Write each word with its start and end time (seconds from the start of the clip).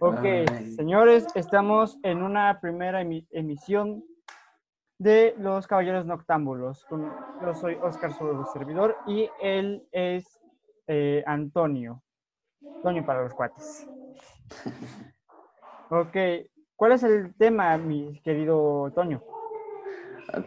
Ok, 0.00 0.24
señores, 0.76 1.26
estamos 1.34 1.98
en 2.02 2.22
una 2.22 2.60
primera 2.60 3.02
emi- 3.02 3.26
emisión 3.30 4.04
de 4.98 5.34
Los 5.38 5.66
Caballeros 5.66 6.06
Noctámbulos. 6.06 6.86
Yo 7.40 7.54
soy 7.54 7.76
Oscar, 7.82 8.12
su 8.12 8.44
servidor, 8.52 8.96
y 9.06 9.28
él 9.40 9.86
es 9.92 10.40
eh, 10.86 11.22
Antonio. 11.26 12.02
Antonio 12.76 13.04
para 13.04 13.22
los 13.22 13.34
cuates. 13.34 13.86
Ok, 15.90 16.14
¿cuál 16.76 16.92
es 16.92 17.02
el 17.02 17.34
tema, 17.36 17.78
mi 17.78 18.20
querido 18.20 18.92
Toño? 18.94 19.22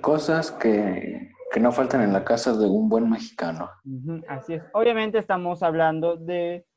Cosas 0.02 0.52
que, 0.52 1.32
que 1.52 1.60
no 1.60 1.72
faltan 1.72 2.02
en 2.04 2.14
la 2.14 2.24
casa 2.24 2.56
de 2.56 2.68
un 2.68 2.88
buen 2.88 3.10
mexicano. 3.10 3.68
Así 4.28 4.54
es. 4.54 4.62
Obviamente 4.74 5.18
estamos 5.18 5.64
hablando 5.64 6.16
de 6.16 6.68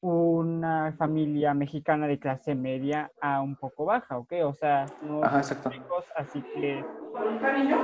una 0.00 0.94
familia 0.98 1.54
mexicana 1.54 2.06
de 2.08 2.18
clase 2.18 2.54
media 2.54 3.12
a 3.20 3.42
un 3.42 3.56
poco 3.56 3.84
baja, 3.86 4.18
¿ok? 4.18 4.32
O 4.44 4.54
sea, 4.54 4.86
no 5.00 5.22
Ajá, 5.22 5.40
exacto. 5.40 5.70
ricos, 5.70 6.06
así 6.16 6.46
que 6.52 6.86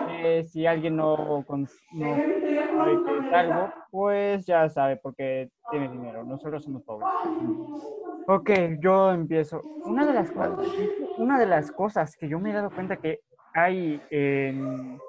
eh, 0.05 0.45
si 0.47 0.67
alguien 0.67 0.97
no, 0.97 1.17
cons- 1.47 1.83
no 1.91 2.23
sabe 2.77 3.01
qué 3.03 3.19
es 3.19 3.33
algo, 3.33 3.75
pues 3.91 4.47
ya 4.47 4.69
sabe 4.69 4.97
porque 4.97 5.51
tiene 5.69 5.89
dinero. 5.89 6.25
Nosotros 6.25 6.65
somos 6.65 6.83
pobres. 6.85 7.11
Ok, 8.27 8.51
yo 8.81 9.13
empiezo. 9.13 9.69
Una 9.85 10.05
de 10.07 10.13
las 10.15 10.31
cosas, 10.33 10.59
una 11.17 11.39
de 11.39 11.47
las 11.47 11.71
cosas 11.73 12.17
que 12.17 12.29
yo 12.29 12.41
me 12.41 12.51
he 12.51 12.55
dado 12.55 12.73
cuenta 12.73 12.97
que 12.97 13.21
hay 13.53 14.05
en, 14.11 15.01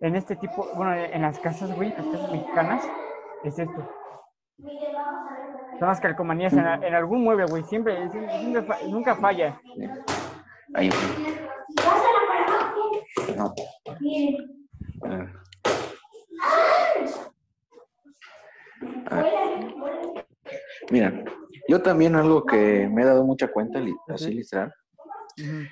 en 0.00 0.16
este 0.16 0.36
tipo, 0.36 0.70
bueno, 0.74 0.94
en 0.96 1.22
las 1.22 1.38
casas, 1.40 1.72
güey, 1.72 1.92
las 1.96 2.08
casas 2.08 2.30
mexicanas, 2.30 2.92
es 3.42 3.58
esto. 3.58 3.88
Son 5.80 5.88
las 5.88 6.00
calcomanías 6.00 6.52
en, 6.52 6.60
en 6.60 6.94
algún 6.94 7.24
mueble, 7.24 7.46
güey. 7.46 7.64
Siempre, 7.64 8.08
siempre- 8.10 8.38
siempre 8.38 8.62
fa- 8.62 8.78
nunca 8.86 9.16
falla. 9.16 9.60
Ahí. 10.74 10.90
No. 13.36 13.52
Ah. 15.02 15.26
Mira, 20.90 21.24
yo 21.68 21.82
también 21.82 22.16
algo 22.16 22.44
que 22.44 22.88
me 22.88 23.02
he 23.02 23.04
dado 23.04 23.24
mucha 23.24 23.48
cuenta, 23.48 23.80
así 24.08 24.32
literal, 24.34 24.72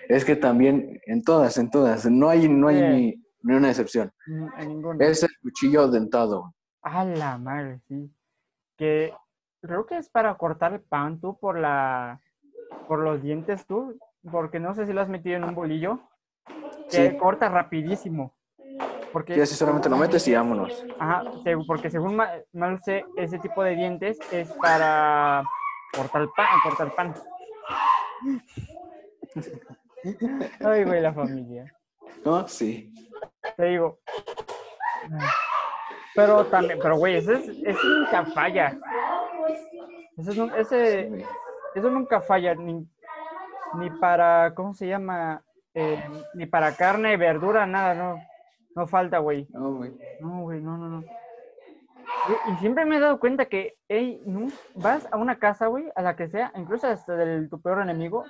es 0.09 0.25
que 0.25 0.37
también 0.37 1.01
en 1.07 1.23
todas, 1.23 1.59
en 1.59 1.71
todas, 1.71 2.07
no 2.07 2.29
hay, 2.29 2.49
no 2.49 2.69
hay 2.69 2.83
ni, 2.83 3.25
ni 3.43 3.55
una 3.55 3.69
excepción. 3.71 4.13
Es 5.01 5.23
el 5.23 5.31
cuchillo 5.43 5.89
dentado. 5.89 6.55
A 6.83 7.05
la 7.05 7.39
madre, 7.39 7.81
sí. 7.89 8.11
Que 8.77 9.13
creo 9.61 9.87
que 9.87 9.97
es 9.97 10.09
para 10.09 10.35
cortar 10.35 10.73
el 10.73 10.81
pan 10.81 11.21
tú 11.21 11.39
por 11.39 11.59
la 11.59 12.21
por 12.87 13.01
los 13.01 13.23
dientes 13.23 13.67
tú, 13.67 13.99
porque 14.31 14.61
no 14.61 14.75
sé 14.75 14.87
si 14.87 14.93
lo 14.93 15.01
has 15.03 15.09
metido 15.09 15.37
en 15.37 15.45
un 15.45 15.55
bolillo, 15.55 15.99
que 16.91 17.11
Sí. 17.11 17.17
corta 17.19 17.49
rapidísimo. 17.49 18.35
Porque 19.13 19.37
Y 19.37 19.41
así 19.41 19.55
solamente 19.55 19.89
lo 19.89 19.97
metes 19.97 20.27
y 20.29 20.35
vámonos. 20.35 20.85
Ajá, 20.99 21.25
porque 21.67 21.91
según 21.91 22.17
ma- 22.17 22.31
mal 22.53 22.79
sé, 22.83 23.05
ese 23.17 23.39
tipo 23.39 23.63
de 23.63 23.75
dientes 23.75 24.19
es 24.33 24.51
para 24.61 25.43
cortar 25.95 26.29
pan, 26.37 26.47
cortar 26.63 26.95
pan. 26.95 27.15
Ay, 30.65 30.85
güey, 30.85 31.01
la 31.01 31.13
familia. 31.13 31.73
¿No? 32.25 32.47
Sí. 32.49 32.93
Te 33.57 33.65
digo. 33.65 33.99
Pero 36.15 36.47
también, 36.47 36.79
pero 36.81 36.97
güey, 36.97 37.17
ese, 37.17 37.35
es- 37.35 37.49
ese 37.49 37.87
nunca 37.87 38.25
falla. 38.27 38.79
Ese, 40.19 40.33
ese- 40.59 41.11
Sí. 41.17 41.25
eso 41.77 41.91
nunca 41.91 42.21
falla, 42.21 42.55
ni, 42.55 42.87
ni 43.79 43.91
para, 44.01 44.53
¿cómo 44.55 44.75
se 44.75 44.87
llama? 44.89 45.43
Eh, 45.75 46.03
ni 46.35 46.47
para 46.47 46.75
carne, 46.75 47.17
verdura, 47.17 47.67
nada, 47.67 47.95
no. 47.95 48.21
No 48.75 48.87
falta, 48.87 49.19
güey. 49.19 49.47
No, 49.51 49.75
güey. 49.75 49.93
No, 50.21 50.43
güey, 50.43 50.61
no, 50.61 50.77
no, 50.77 50.89
no. 50.89 51.05
Y, 52.49 52.53
y 52.53 52.57
siempre 52.59 52.85
me 52.85 52.97
he 52.97 53.01
dado 53.01 53.19
cuenta 53.21 53.47
que, 53.47 53.77
ey, 53.89 54.21
no, 54.25 54.49
vas 54.75 55.07
a 55.11 55.17
una 55.17 55.39
casa, 55.39 55.67
güey, 55.67 55.85
a 55.95 56.03
la 56.03 56.17
que 56.17 56.29
sea, 56.29 56.53
incluso 56.57 56.87
hasta 56.87 57.15
del 57.17 57.49
tu 57.49 57.61
peor 57.61 57.81
enemigo, 57.83 58.25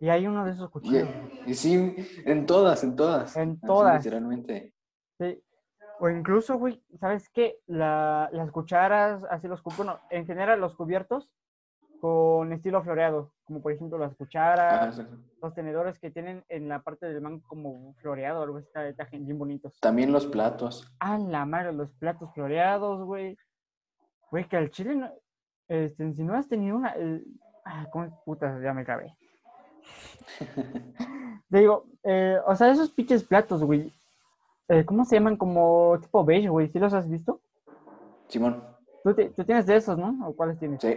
y 0.00 0.08
hay 0.08 0.26
uno 0.26 0.44
de 0.44 0.52
esos 0.52 0.70
cuchillos. 0.70 1.08
y 1.46 1.54
sí, 1.54 1.94
en 2.24 2.46
todas, 2.46 2.82
en 2.84 2.96
todas. 2.96 3.36
En 3.36 3.52
Así, 3.52 3.66
todas. 3.66 4.04
literalmente. 4.04 4.72
Sí. 5.18 5.42
O 6.02 6.08
incluso, 6.08 6.58
güey, 6.58 6.82
¿sabes 6.98 7.28
qué? 7.28 7.58
La- 7.66 8.28
las 8.32 8.50
cucharas, 8.50 9.22
así 9.30 9.46
los 9.48 9.60
cubiertos, 9.62 9.86
bueno, 9.86 10.00
en 10.10 10.26
general 10.26 10.58
los 10.60 10.74
cubiertos 10.74 11.30
con 12.00 12.52
estilo 12.54 12.82
floreado, 12.82 13.34
como 13.44 13.60
por 13.60 13.72
ejemplo 13.72 13.98
las 13.98 14.12
Ah, 14.12 14.16
cucharas, 14.16 14.98
exacto. 14.98 15.18
los 15.42 15.54
tenedores 15.54 15.98
que 15.98 16.10
tienen 16.10 16.42
en 16.48 16.68
la 16.68 16.80
parte 16.82 17.04
del 17.06 17.20
mango 17.20 17.42
como 17.46 17.92
floreado, 18.00 18.42
algo 18.42 18.58
está, 18.58 18.84
bien 19.26 19.38
bonitos. 19.38 19.78
También 19.80 20.10
los 20.10 20.24
platos. 20.26 20.90
Ah, 21.00 21.18
la 21.18 21.44
madre, 21.44 21.72
los 21.74 21.90
platos 21.92 22.32
floreados, 22.32 23.04
güey. 23.04 23.36
Güey, 24.30 24.48
que 24.48 24.56
al 24.56 24.70
chile 24.70 24.94
no. 24.94 25.10
Este, 25.68 26.14
si 26.14 26.22
no 26.22 26.34
has 26.34 26.48
tenido 26.48 26.76
una. 26.76 26.90
el- 26.92 27.26
Ah, 27.66 27.86
¿cómo 27.92 28.22
putas? 28.24 28.60
Ya 28.62 28.72
me 28.72 28.80
acabé. 28.80 29.14
Te 31.50 31.58
digo, 31.58 31.84
eh, 32.04 32.38
o 32.46 32.56
sea, 32.56 32.70
esos 32.70 32.90
pinches 32.90 33.22
platos, 33.24 33.62
güey. 33.62 33.92
Eh, 34.70 34.84
¿Cómo 34.84 35.04
se 35.04 35.16
llaman? 35.16 35.36
Como 35.36 35.98
tipo 36.00 36.24
beige, 36.24 36.48
güey. 36.48 36.68
¿Sí 36.68 36.78
los 36.78 36.92
has 36.94 37.08
visto? 37.08 37.40
Simón. 38.28 38.62
¿Tú, 39.04 39.12
te- 39.14 39.30
tú 39.30 39.44
tienes 39.44 39.66
de 39.66 39.76
esos, 39.76 39.98
¿no? 39.98 40.26
¿O 40.28 40.34
cuáles 40.34 40.58
tienes? 40.58 40.80
Sí. 40.80 40.96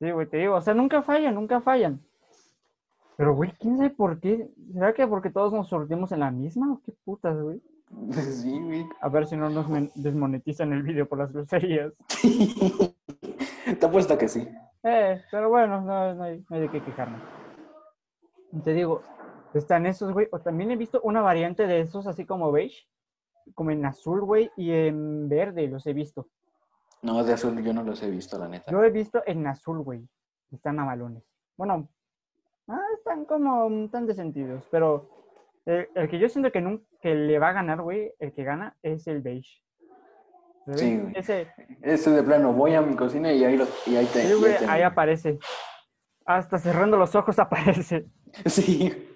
Sí, 0.00 0.10
güey, 0.10 0.26
te 0.28 0.38
digo, 0.38 0.54
o 0.56 0.60
sea, 0.60 0.74
nunca 0.74 1.02
fallan, 1.02 1.34
nunca 1.34 1.60
fallan. 1.60 2.00
Pero, 3.16 3.34
güey, 3.34 3.52
quién 3.60 3.76
sabe 3.76 3.90
por 3.90 4.18
qué. 4.20 4.48
¿Será 4.72 4.92
que 4.92 5.06
porque 5.06 5.30
todos 5.30 5.52
nos 5.52 5.68
sortimos 5.68 6.10
en 6.12 6.20
la 6.20 6.30
misma 6.30 6.72
o 6.72 6.80
qué 6.84 6.92
putas, 7.04 7.40
güey? 7.40 7.60
Sí, 8.12 8.60
güey. 8.60 8.86
A 9.00 9.08
ver 9.08 9.26
si 9.26 9.36
no 9.36 9.48
nos 9.50 9.66
desmonetizan 9.94 10.72
el 10.72 10.82
video 10.82 11.06
por 11.06 11.18
las 11.18 11.32
groserías. 11.32 11.92
Te 13.80 13.86
apuesto 13.86 14.16
que 14.18 14.28
sí. 14.28 14.48
Eh, 14.82 15.22
pero 15.30 15.48
bueno, 15.48 15.80
no, 15.80 16.14
no 16.14 16.22
hay, 16.24 16.44
no 16.48 16.56
hay 16.56 16.62
de 16.62 16.68
qué 16.70 16.80
quejarme. 16.82 17.16
Te 18.62 18.72
digo, 18.74 19.02
están 19.58 19.86
esos, 19.86 20.12
güey. 20.12 20.28
O 20.32 20.40
también 20.40 20.70
he 20.70 20.76
visto 20.76 21.00
una 21.02 21.20
variante 21.22 21.66
de 21.66 21.80
esos 21.80 22.06
así 22.06 22.24
como 22.26 22.50
beige, 22.52 22.86
como 23.54 23.70
en 23.70 23.84
azul, 23.84 24.22
güey, 24.22 24.50
y 24.56 24.70
en 24.72 25.28
verde 25.28 25.68
los 25.68 25.86
he 25.86 25.92
visto. 25.92 26.28
No, 27.02 27.22
de 27.22 27.34
azul 27.34 27.62
yo 27.62 27.72
no 27.74 27.82
los 27.82 28.02
he 28.02 28.10
visto, 28.10 28.38
la 28.38 28.48
neta. 28.48 28.70
Yo 28.72 28.82
he 28.82 28.90
visto 28.90 29.22
en 29.26 29.46
azul, 29.46 29.80
güey. 29.82 30.08
Están 30.50 30.76
mamalones. 30.76 31.22
Bueno, 31.56 31.88
ah, 32.68 32.80
están 32.96 33.24
como 33.26 33.88
tan 33.90 34.06
de 34.06 34.14
sentidos, 34.14 34.66
pero 34.70 35.10
el, 35.66 35.88
el 35.94 36.08
que 36.08 36.18
yo 36.18 36.28
siento 36.28 36.50
que, 36.50 36.60
nun- 36.62 36.86
que 37.00 37.14
le 37.14 37.38
va 37.38 37.50
a 37.50 37.52
ganar, 37.52 37.82
güey, 37.82 38.12
el 38.18 38.32
que 38.32 38.44
gana 38.44 38.76
es 38.82 39.06
el 39.06 39.20
beige. 39.20 39.62
Sí, 40.76 40.96
güey. 40.98 41.12
Ese, 41.14 41.48
Ese 41.82 42.10
de 42.10 42.22
plano, 42.22 42.52
voy 42.54 42.72
a 42.74 42.80
mi 42.80 42.96
cocina 42.96 43.30
y 43.32 43.44
ahí, 43.44 43.56
lo, 43.56 43.66
y 43.86 43.96
ahí 43.96 44.06
te. 44.06 44.22
sí, 44.26 44.42
te- 44.58 44.66
ahí 44.66 44.80
aparece. 44.82 45.38
Hasta 46.24 46.56
cerrando 46.58 46.96
los 46.96 47.14
ojos 47.14 47.38
aparece. 47.38 48.06
Sí. 48.46 49.10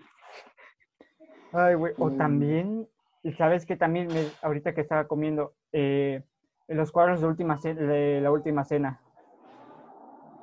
Ay, 1.53 1.75
güey. 1.75 1.94
O 1.98 2.10
Mm. 2.10 2.16
también, 2.16 2.88
y 3.22 3.32
sabes 3.32 3.64
que 3.66 3.76
también, 3.76 4.09
me- 4.09 4.31
ahorita 4.42 4.75
que 4.75 4.81
estaba 4.81 5.06
comiendo, 5.06 5.54
eh, 5.72 6.22
los 6.69 6.92
cuadros 6.92 7.20
de, 7.20 7.26
última 7.26 7.56
de 7.56 8.20
la 8.22 8.31
última 8.31 8.64
cena. 8.64 9.00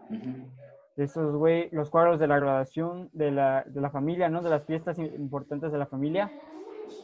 Ujú. 0.10 0.50
Esos, 0.98 1.36
güey, 1.36 1.70
los 1.72 1.90
cuadros 1.90 2.20
de 2.20 2.28
la 2.28 2.40
graduación 2.40 3.10
de 3.12 3.32
la, 3.32 3.64
de 3.68 3.82
la 3.82 3.90
familia, 3.90 4.30
¿no? 4.30 4.42
De 4.42 4.50
las 4.50 4.66
fiestas 4.66 4.98
im- 4.98 5.14
importantes 5.16 5.72
de 5.72 5.78
la 5.78 5.86
familia. 5.88 6.32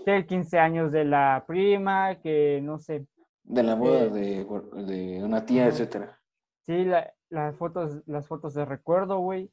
Del 0.05 0.25
15 0.25 0.57
años 0.57 0.91
de 0.91 1.05
la 1.05 1.43
prima, 1.45 2.15
que 2.21 2.59
no 2.63 2.79
sé. 2.79 3.05
De 3.43 3.63
la 3.63 3.75
boda 3.75 4.05
Eh, 4.05 4.09
de, 4.09 4.45
de 4.85 5.23
una 5.23 5.45
tía, 5.45 5.67
etcétera. 5.67 6.19
Sí, 6.65 6.85
la- 6.85 7.13
las 7.29 7.55
fotos, 7.57 8.01
las 8.07 8.27
fotos 8.27 8.53
de 8.53 8.65
recuerdo, 8.65 9.19
güey. 9.19 9.51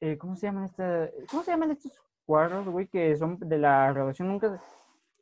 Eh, 0.00 0.18
¿Cómo 0.18 0.36
se 0.36 0.46
llaman 0.46 0.64
este, 0.64 1.12
¿Cómo 1.30 1.42
se 1.42 1.50
llaman 1.50 1.70
estos 1.70 1.92
cuadros, 2.28 2.68
güey, 2.68 2.86
que 2.88 3.16
son 3.16 3.38
de 3.40 3.56
la 3.56 3.90
graduación 3.90 4.28
nunca, 4.28 4.60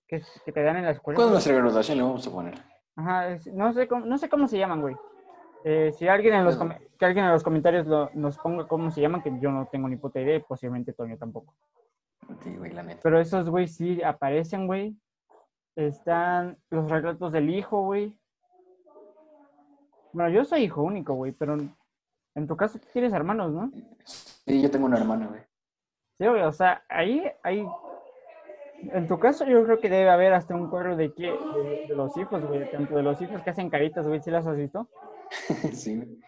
que, 0.08 0.20
que 0.44 0.50
te 0.52 0.62
dan 0.64 0.76
en 0.78 0.84
la 0.86 0.90
escuela? 0.90 1.14
¿Cuándo 1.16 1.34
nuestra 1.34 1.54
graduación 1.54 1.98
le 1.98 2.02
vamos 2.02 2.26
a 2.26 2.30
poner? 2.32 2.54
Ajá, 2.96 3.28
es- 3.28 3.46
no 3.46 3.72
sé 3.72 3.86
cómo, 3.86 4.04
no 4.04 4.18
sé 4.18 4.28
cómo 4.28 4.48
se 4.48 4.58
llaman, 4.58 4.80
güey. 4.80 4.96
Eh, 5.62 5.92
si 5.96 6.08
alguien 6.08 6.34
en 6.34 6.44
los, 6.44 6.56
que 6.98 7.04
alguien 7.04 7.26
en 7.26 7.30
los 7.32 7.44
comentarios 7.44 7.86
lo- 7.86 8.10
nos 8.14 8.36
ponga 8.38 8.66
cómo 8.66 8.90
se 8.90 9.00
llaman, 9.00 9.22
que 9.22 9.32
yo 9.38 9.52
no 9.52 9.66
tengo 9.70 9.88
ni 9.88 9.94
puta 9.96 10.20
idea, 10.20 10.34
y 10.36 10.40
posiblemente 10.42 10.92
Toño 10.92 11.16
tampoco. 11.16 11.54
Sí, 12.42 12.56
güey, 12.56 12.72
la 12.72 12.82
neta. 12.82 13.00
Pero 13.04 13.20
esos, 13.20 13.48
güey, 13.48 13.68
sí 13.68 14.02
aparecen, 14.02 14.66
güey. 14.66 14.96
Están 15.76 16.58
los 16.70 16.90
retratos 16.90 17.30
del 17.30 17.50
hijo, 17.50 17.82
güey. 17.82 18.12
Bueno, 20.12 20.30
yo 20.30 20.44
soy 20.44 20.62
hijo 20.64 20.82
único, 20.82 21.14
güey, 21.14 21.30
pero 21.32 21.56
en 22.34 22.46
tu 22.46 22.56
caso 22.56 22.78
tú 22.78 22.86
tienes 22.92 23.12
hermanos, 23.12 23.52
¿no? 23.52 23.70
Sí, 24.04 24.60
yo 24.60 24.70
tengo 24.70 24.86
una 24.86 24.98
hermana, 24.98 25.26
güey. 25.26 25.40
Sí, 26.18 26.26
o 26.26 26.52
sea, 26.52 26.82
ahí, 26.88 27.22
ahí, 27.42 27.66
en 28.92 29.06
tu 29.06 29.18
caso 29.18 29.44
yo 29.44 29.62
creo 29.64 29.78
que 29.78 29.90
debe 29.90 30.08
haber 30.08 30.32
hasta 30.32 30.54
un 30.54 30.70
cuadro 30.70 30.96
de, 30.96 31.12
qué, 31.12 31.26
de, 31.30 31.86
de 31.88 31.94
los 31.94 32.16
hijos, 32.16 32.42
güey, 32.46 32.70
tanto 32.70 32.94
de 32.96 33.02
los 33.02 33.20
hijos 33.20 33.42
que 33.42 33.50
hacen 33.50 33.68
caritas, 33.68 34.06
güey, 34.06 34.20
¿sí 34.20 34.30
las 34.30 34.46
has 34.46 34.56
visto? 34.56 34.88
sí. 35.72 36.20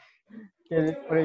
Que, 0.69 0.99
por, 1.09 1.19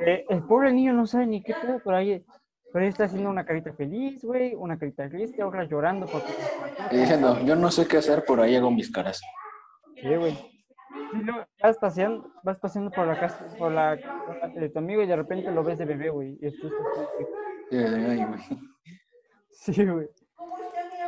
el 0.00 0.42
pobre 0.44 0.72
niño 0.72 0.92
no 0.94 1.06
sabe 1.06 1.26
ni 1.26 1.42
qué 1.42 1.54
pedo, 1.54 1.80
pero 1.84 1.96
ahí, 1.96 2.24
pero 2.72 2.84
ahí 2.84 2.88
está 2.88 3.04
haciendo 3.04 3.28
una 3.28 3.44
carita 3.44 3.72
feliz, 3.74 4.24
güey, 4.24 4.54
una 4.54 4.78
carita 4.78 5.08
triste, 5.08 5.42
otra 5.42 5.64
llorando 5.64 6.06
porque... 6.06 6.32
Y 6.90 7.00
diciendo, 7.00 7.38
yo 7.44 7.56
no 7.56 7.70
sé 7.70 7.86
qué 7.86 7.98
hacer, 7.98 8.24
por 8.24 8.40
ahí 8.40 8.56
hago 8.56 8.70
mis 8.70 8.90
caras. 8.90 9.20
Sí, 10.00 10.16
güey. 10.16 10.34
Sí, 11.12 11.18
no, 11.24 11.46
vas 11.62 11.78
paseando, 11.78 12.28
vas 12.42 12.58
paseando 12.58 12.90
por 12.90 13.06
la 13.06 13.18
casa, 13.18 13.46
por 13.58 13.70
la 13.72 13.96
de 14.54 14.68
tu 14.68 14.78
amigo 14.78 15.02
y 15.02 15.06
de 15.06 15.16
repente 15.16 15.50
lo 15.50 15.62
ves 15.62 15.78
de 15.78 15.84
bebé, 15.84 16.10
güey. 16.10 16.36
Y 16.40 16.46
estás 16.48 16.70
güey. 17.70 18.26
Sí, 19.50 19.86
güey. 19.86 20.08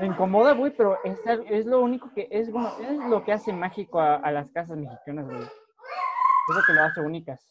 Me 0.00 0.06
incomoda, 0.06 0.52
güey, 0.54 0.72
pero 0.76 0.98
es, 1.04 1.20
es 1.48 1.66
lo 1.66 1.80
único 1.80 2.10
que 2.14 2.26
es, 2.30 2.50
bueno, 2.50 2.72
es 2.80 2.98
lo 3.08 3.24
que 3.24 3.32
hace 3.32 3.52
mágico 3.52 4.00
a, 4.00 4.16
a 4.16 4.30
las 4.32 4.50
casas 4.50 4.76
mexicanas, 4.78 5.26
güey. 5.26 5.42
Es 5.42 6.56
lo 6.56 6.62
que 6.66 6.72
lo 6.72 6.82
hace 6.82 7.00
únicas. 7.00 7.46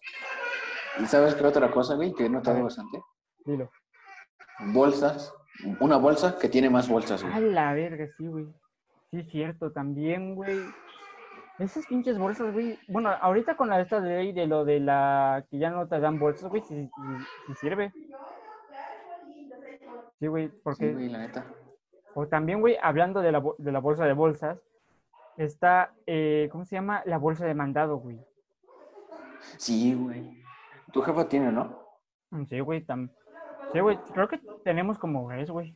¿Y 1.00 1.06
sabes 1.06 1.36
qué 1.36 1.46
otra 1.46 1.72
cosa, 1.72 1.96
güey, 1.96 2.14
que 2.14 2.24
he 2.24 2.28
A 2.28 2.30
notado 2.30 2.64
bastante? 2.64 3.02
Dilo. 3.46 3.70
Bolsas. 4.74 5.34
Una 5.80 5.98
bolsa 5.98 6.38
que 6.40 6.50
tiene 6.50 6.70
más 6.70 6.90
bolsas, 6.90 7.24
A 7.24 7.28
güey. 7.30 7.52
la 7.52 7.74
verga, 7.74 8.08
sí, 8.18 8.26
güey. 8.28 8.46
Sí, 9.12 9.20
es 9.20 9.30
cierto, 9.30 9.72
también, 9.72 10.36
güey. 10.36 10.58
Esas 11.62 11.86
pinches 11.86 12.18
bolsas, 12.18 12.52
güey. 12.54 12.80
Bueno, 12.88 13.10
ahorita 13.22 13.56
con 13.56 13.70
la 13.70 13.80
esta 13.82 14.00
ley 14.00 14.32
de 14.32 14.48
lo 14.48 14.66
de 14.66 14.80
la 14.80 15.46
que 15.50 15.60
ya 15.60 15.70
no 15.70 15.88
te 15.88 16.00
dan 16.00 16.18
bolsas, 16.18 16.50
güey, 16.50 16.64
sí 16.64 16.90
sirve. 17.60 17.94
Sí, 20.20 20.28
güey, 20.28 20.50
porque... 20.64 20.88
Sí, 20.90 20.94
güey, 20.94 21.10
la 21.10 21.20
neta. 21.20 21.46
O 22.16 22.28
también, 22.28 22.62
güey, 22.62 22.78
hablando 22.82 23.22
de 23.22 23.32
la, 23.32 23.44
de 23.58 23.72
la 23.72 23.80
bolsa 23.80 24.06
de 24.06 24.14
bolsas, 24.14 24.60
está, 25.38 25.94
eh, 26.08 26.50
¿cómo 26.52 26.66
se 26.66 26.76
llama? 26.76 27.04
La 27.06 27.18
bolsa 27.18 27.46
de 27.46 27.54
mandado, 27.54 27.98
güey. 27.98 28.20
Sí, 29.58 29.94
güey. 29.94 30.44
Tu 30.92 31.02
jefa 31.02 31.28
tiene, 31.30 31.52
¿no? 31.52 31.80
Mm, 32.32 32.44
Sí, 32.46 32.60
güey, 32.60 32.86
tam- 32.86 33.10
sí, 33.72 33.80
güey, 33.80 33.98
creo 34.14 34.28
que 34.28 34.40
tenemos 34.64 34.98
como 34.98 35.28
tres, 35.30 35.50
güey. 35.52 35.76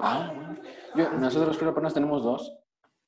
Ah, 0.00 0.32
güey. 0.34 0.58
Yo, 0.96 1.10
nosotros 1.18 1.56
creo 1.56 1.70
que 1.70 1.78
apenas 1.78 1.94
tenemos 1.94 2.22
dos. 2.24 2.56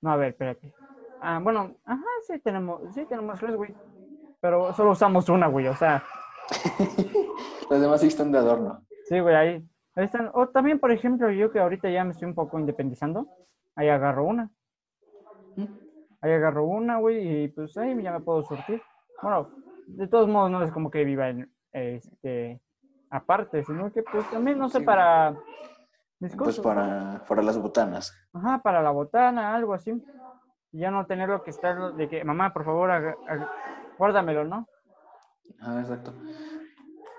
No, 0.00 0.10
a 0.12 0.16
ver, 0.16 0.28
espérate. 0.28 0.72
Ah, 1.20 1.40
bueno, 1.42 1.74
ajá, 1.84 2.04
sí 2.26 2.38
tenemos, 2.40 2.82
sí 2.94 3.06
tenemos 3.06 3.38
tres, 3.38 3.56
güey. 3.56 3.74
Pero 4.40 4.72
solo 4.74 4.90
usamos 4.92 5.28
una, 5.28 5.46
güey, 5.46 5.66
o 5.68 5.76
sea, 5.76 6.02
Las 7.70 7.80
demás 7.80 8.00
sí 8.00 8.08
están 8.08 8.30
de 8.30 8.38
adorno. 8.38 8.82
sí, 9.08 9.18
güey, 9.20 9.34
ahí, 9.34 9.68
ahí 9.94 10.04
están. 10.04 10.30
O 10.34 10.48
también, 10.48 10.78
por 10.78 10.92
ejemplo, 10.92 11.30
yo 11.30 11.50
que 11.50 11.58
ahorita 11.58 11.90
ya 11.90 12.04
me 12.04 12.12
estoy 12.12 12.28
un 12.28 12.34
poco 12.34 12.58
independizando, 12.58 13.28
ahí 13.74 13.88
agarro 13.88 14.24
una. 14.24 14.50
Ahí 16.20 16.32
agarro 16.32 16.66
una, 16.66 16.98
güey, 16.98 17.44
y 17.44 17.48
pues 17.48 17.76
ahí 17.76 18.00
ya 18.02 18.12
me 18.12 18.20
puedo 18.20 18.42
surtir. 18.42 18.82
Bueno, 19.22 19.50
de 19.86 20.08
todos 20.08 20.28
modos 20.28 20.50
no 20.50 20.62
es 20.62 20.72
como 20.72 20.90
que 20.90 21.04
viva 21.04 21.28
en, 21.28 21.50
este, 21.72 22.60
aparte, 23.10 23.64
sino 23.64 23.92
que 23.92 24.02
pues 24.02 24.28
también, 24.30 24.58
no 24.58 24.68
sé, 24.68 24.78
Sí, 24.78 24.84
para 24.84 25.34
mis 26.18 26.34
Pues 26.36 26.58
para, 26.60 27.22
para 27.28 27.42
las 27.42 27.58
botanas. 27.58 28.14
Ajá, 28.32 28.60
para 28.62 28.82
la 28.82 28.90
botana, 28.90 29.54
algo 29.54 29.74
así. 29.74 29.92
Ya 30.76 30.90
no 30.90 31.06
tenerlo 31.06 31.42
que 31.42 31.50
estar 31.50 31.94
de 31.94 32.08
que, 32.08 32.22
mamá, 32.22 32.52
por 32.52 32.64
favor, 32.64 33.16
guárdamelo, 33.98 34.44
¿no? 34.44 34.68
Ah, 35.60 35.78
exacto. 35.80 36.12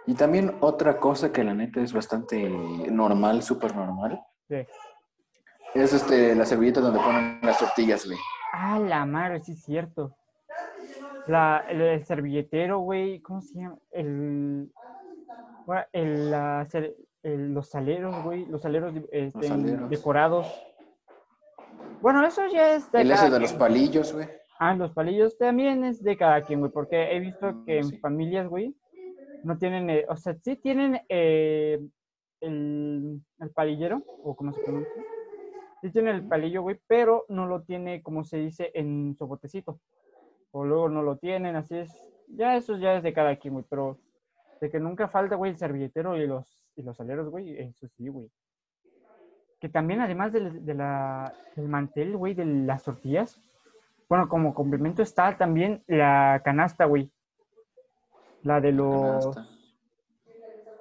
Y 0.06 0.13
también 0.13 0.56
otra 0.62 1.00
cosa 1.00 1.31
que 1.31 1.44
la 1.44 1.54
neta 1.56 1.81
es 1.81 1.92
bastante 1.92 2.48
normal, 2.92 3.42
súper 3.42 3.75
normal, 3.75 4.21
Sí. 4.48 4.65
es 5.74 5.92
este, 5.94 6.36
la 6.36 6.45
servilleta 6.45 6.81
donde 6.81 7.00
ponen 7.00 7.39
las 7.42 7.57
tortillas, 7.57 8.06
güey. 8.06 8.18
Ah, 8.54 8.80
la 8.80 9.06
madre, 9.06 9.42
sí 9.42 9.54
es 9.54 9.63
cierto. 9.63 10.15
La, 11.25 11.65
el, 11.68 11.81
el 11.81 12.06
servilletero, 12.06 12.80
güey, 12.80 13.19
¿cómo 13.21 13.42
se 13.42 13.59
llama? 13.59 13.77
El, 13.92 14.71
el, 15.92 16.31
la 16.31 16.65
ser- 16.69 16.95
el- 17.24 17.54
los 17.54 17.68
saleros, 17.69 18.24
güey, 18.24 18.45
los 18.45 18.62
saleros 18.62 18.94
este, 19.12 19.48
saleros. 19.48 19.89
decorados. 19.89 20.48
Bueno, 22.02 22.26
eso 22.26 22.42
ya 22.48 22.76
es 22.76 22.92
de 22.92 23.02
El 23.02 23.12
ese 23.12 23.30
de 23.30 23.40
los 23.40 23.54
palillos, 23.54 24.14
güey. 24.14 24.28
Ah, 24.60 24.76
los 24.76 24.92
palillos 24.92 25.38
también 25.38 25.84
es 25.84 26.04
de 26.04 26.18
cada 26.18 26.42
quien, 26.42 26.60
güey, 26.60 26.72
porque 26.72 27.16
he 27.16 27.20
visto 27.20 27.64
que 27.66 27.80
en 27.80 28.00
familias, 28.00 28.48
güey, 28.48 28.76
no 29.44 29.58
tienen, 29.58 29.90
eh, 29.90 30.06
o 30.10 30.16
sea, 30.16 30.36
sí 30.36 30.56
tienen 30.56 31.00
eh, 31.10 31.80
el, 32.42 33.22
el 33.40 33.50
palillero, 33.52 34.04
o 34.24 34.36
como 34.36 34.54
se 34.54 34.62
pronuncia. 34.62 35.04
Sí 35.82 35.92
tiene 35.92 36.12
el 36.12 36.28
palillo, 36.28 36.64
güey, 36.64 36.80
pero 36.88 37.26
no 37.30 37.46
lo 37.46 37.62
tiene, 37.62 38.02
como 38.02 38.24
se 38.24 38.38
dice, 38.38 38.72
en 38.74 39.16
su 39.16 39.28
botecito. 39.28 39.80
O 40.52 40.66
luego 40.66 40.90
no 40.90 41.04
lo 41.04 41.18
tienen, 41.18 41.56
así 41.56 41.78
es. 41.78 41.92
Ya 42.30 42.56
eso 42.56 42.78
ya 42.78 42.96
es 42.96 43.04
de 43.04 43.14
cada 43.14 43.36
quien, 43.38 43.54
güey, 43.54 43.66
pero 43.70 44.00
de 44.60 44.70
que 44.72 44.80
nunca 44.80 45.08
falta, 45.08 45.36
güey, 45.36 45.52
el 45.52 45.58
servilletero 45.58 46.18
y 46.18 46.26
los, 46.26 46.64
y 46.76 46.82
los 46.82 47.00
aleros, 47.00 47.30
güey, 47.30 47.58
eso 47.60 47.88
sí, 47.88 48.08
güey. 48.08 48.30
Que 49.59 49.69
también, 49.69 50.01
además 50.01 50.31
del, 50.33 50.65
de 50.65 50.74
la, 50.75 51.33
del 51.56 51.68
mantel, 51.68 52.15
güey, 52.15 52.33
de 52.33 52.45
las 52.45 52.83
tortillas, 52.83 53.39
bueno, 54.07 54.30
como 54.30 54.54
complemento 54.54 55.01
está 55.01 55.36
también 55.38 55.83
la 55.88 56.42
canasta, 56.45 56.86
güey. 56.86 57.12
La 58.44 58.62
de 58.62 58.71
los... 58.71 59.36
Canasta. 59.36 59.54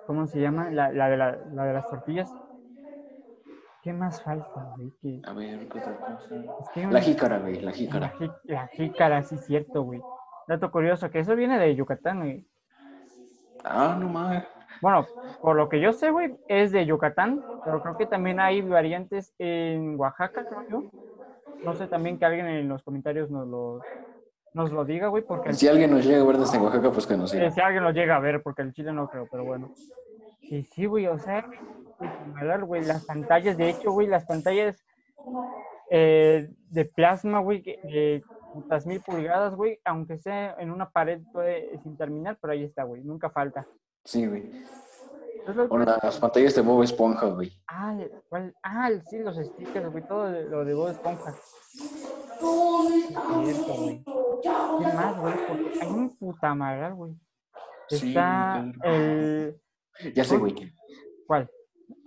¿Cómo 0.07 0.27
se 0.29 0.41
llama? 0.41 0.71
La, 0.71 0.93
la 0.93 1.09
de, 1.09 1.17
la, 1.17 1.37
la 1.53 1.65
de 1.65 1.73
las 1.73 1.89
tortillas. 1.89 2.33
¿Qué 3.83 3.93
más 3.93 4.23
falta, 4.23 4.73
güey? 4.77 4.93
Que- 5.01 5.21
A 5.25 5.33
ver, 5.33 5.69
¿qué 5.69 5.79
otra 5.79 5.97
cosa? 5.97 6.35
es 6.61 6.69
que 6.75 6.87
La 6.87 7.01
jícara, 7.01 7.39
güey, 7.39 7.57
la 7.61 7.71
La, 7.71 7.73
jícara. 7.73 8.13
jí- 8.19 8.35
la 8.45 8.67
jícara, 8.69 9.23
sí, 9.23 9.39
cierto, 9.39 9.83
güey. 9.83 10.01
Dato 10.47 10.71
curioso, 10.71 11.11
que 11.11 11.21
eso 11.21 11.35
viene 11.35 11.59
de 11.59 11.75
Yucatán, 11.75 12.19
güey. 12.21 12.47
Ah, 13.65 13.97
no 13.99 14.09
mames. 14.09 14.45
Bueno, 14.81 15.07
por 15.41 15.57
lo 15.57 15.69
que 15.69 15.81
yo 15.81 15.93
sé, 15.93 16.11
güey, 16.11 16.35
es 16.49 16.73
de 16.73 16.85
Yucatán, 16.87 17.43
pero 17.65 17.83
creo 17.83 17.97
que 17.97 18.07
también 18.07 18.41
hay 18.41 18.61
variantes 18.63 19.35
en 19.39 19.99
Oaxaca, 19.99 20.45
creo 20.47 20.63
yo. 20.69 20.83
No 21.65 21.75
sé, 21.75 21.87
también 21.89 22.19
que 22.19 22.25
alguien 22.25 22.47
en 22.47 22.69
los 22.69 22.83
comentarios 22.83 23.31
nos 23.31 23.47
lo, 23.49 23.81
nos 24.53 24.71
lo 24.73 24.85
diga, 24.85 25.09
güey, 25.09 25.23
porque... 25.25 25.53
Si 25.53 25.67
alguien 25.69 25.91
nos 25.91 26.05
llega 26.05 26.23
a 26.23 26.27
ver 26.27 26.39
desde 26.39 26.59
Oaxaca, 26.59 26.91
pues 26.91 27.07
que 27.07 27.17
nos 27.17 27.33
Eh, 27.33 27.39
siga. 27.39 27.51
si 27.51 27.61
alguien 27.61 27.83
lo 27.85 27.91
llega 27.91 28.17
a 28.17 28.21
ver, 28.21 28.43
porque 28.43 28.63
el 28.63 28.73
chile 28.73 28.93
no 28.93 29.09
creo, 29.09 29.27
pero 29.31 29.45
bueno. 29.45 29.71
Y 30.43 30.63
sí, 30.65 30.87
güey, 30.87 31.07
o 31.07 31.19
sea, 31.19 31.45
güey, 32.65 32.85
las 32.85 33.05
pantallas, 33.05 33.57
de 33.57 33.71
hecho, 33.71 33.91
güey, 33.91 34.07
las 34.07 34.25
pantallas 34.27 34.85
eh, 35.91 36.49
de 36.71 36.85
plasma, 36.85 37.41
güey, 37.41 37.63
de 37.63 38.23
putas 38.53 38.87
mil 38.87 39.01
pulgadas, 39.01 39.55
güey, 39.55 39.81
aunque 39.85 40.19
sea 40.19 40.55
en 40.59 40.71
una 40.71 40.91
pared 40.91 41.21
puede, 41.33 41.79
sin 41.79 41.97
terminar, 41.97 42.39
pero 42.41 42.53
ahí 42.53 42.65
está, 42.65 42.85
güey, 42.85 43.03
nunca 43.03 43.31
falta. 43.31 43.67
Sí, 44.07 44.27
güey. 44.27 44.51
Es 45.47 45.55
lo 45.55 45.65
O 45.65 45.69
que- 45.79 45.85
las 45.85 46.19
pantallas 46.19 46.55
de 46.55 46.63
Bob 46.63 46.83
Esponja, 46.83 47.27
güey. 47.27 47.53
Ah, 47.69 47.95
¿cuál? 48.29 48.55
ah, 48.63 48.89
sí, 49.09 49.19
los 49.19 49.37
stickers, 49.37 49.91
güey, 49.93 50.07
todo 50.09 50.29
lo 50.31 50.65
de 50.65 50.75
Bob 50.75 50.89
Esponja. 50.89 51.35
Cierto, 52.39 53.75
güey. 53.75 54.05
¿Qué 54.43 54.49
más, 54.95 55.19
güey? 55.19 55.35
Porque 55.49 55.79
hay 55.81 55.89
un 55.89 56.17
puta 56.17 56.55
madre, 56.55 56.93
güey. 56.93 57.15
Está 57.91 58.65
el... 58.85 59.61
Ya 60.15 60.25
sé, 60.25 60.37
güey. 60.37 60.55
¿Cuál? 61.27 61.51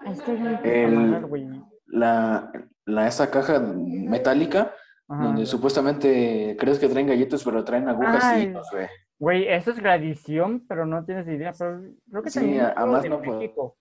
Ah, 0.05 0.11
Es 0.11 0.21
que 0.21 0.31
hay 0.31 0.37
un 0.41 0.57
puta 0.57 0.69
El- 0.69 0.95
madre, 0.97 1.25
güey. 1.27 1.47
La, 1.87 2.51
la, 2.85 3.07
esa 3.07 3.31
caja 3.31 3.59
metálica 3.59 4.73
Ajá, 5.07 5.23
donde 5.23 5.41
güey. 5.41 5.45
supuestamente 5.47 6.55
crees 6.59 6.77
que 6.77 6.87
traen 6.87 7.07
galletas, 7.07 7.43
pero 7.43 7.63
traen 7.63 7.87
agujas 7.89 8.37
y 8.37 8.41
hilos, 8.43 8.67
güey. 8.71 8.87
Güey, 9.19 9.47
eso 9.49 9.71
es 9.71 9.77
tradición, 9.77 10.65
pero 10.67 10.85
no 10.85 11.03
tienes 11.03 11.27
idea. 11.27 11.51
Pero 11.57 11.81
creo 12.09 12.23
que 12.23 12.29
Sí, 12.29 12.39
también 12.39 12.61
es 12.61 12.67
a- 12.67 12.71
algo 12.71 12.93
más 12.93 13.03
de 13.03 13.09
no 13.09 13.21
puedo- 13.21 13.39
México. 13.39 13.77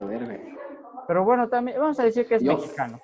Ver, 0.00 0.24
güey. 0.24 0.40
Pero 1.06 1.24
bueno, 1.24 1.48
también 1.48 1.78
vamos 1.78 1.98
a 2.00 2.04
decir 2.04 2.26
que 2.26 2.36
es 2.36 2.42
Yo- 2.42 2.56
mexicano. 2.56 2.98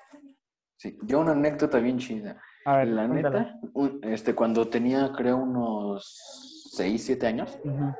Sí, 0.77 0.97
yo 1.03 1.19
una 1.19 1.31
anécdota 1.31 1.79
bien 1.79 1.97
chida. 1.99 2.41
A 2.65 2.77
ver, 2.77 2.87
La 2.87 3.07
cuéntala. 3.07 3.39
neta, 3.39 3.59
un- 3.73 3.99
este, 4.03 4.33
cuando 4.33 4.67
tenía, 4.67 5.11
creo, 5.15 5.37
unos 5.37 6.69
6, 6.73 7.05
7 7.05 7.27
años, 7.27 7.57
Ujú, 7.63 7.93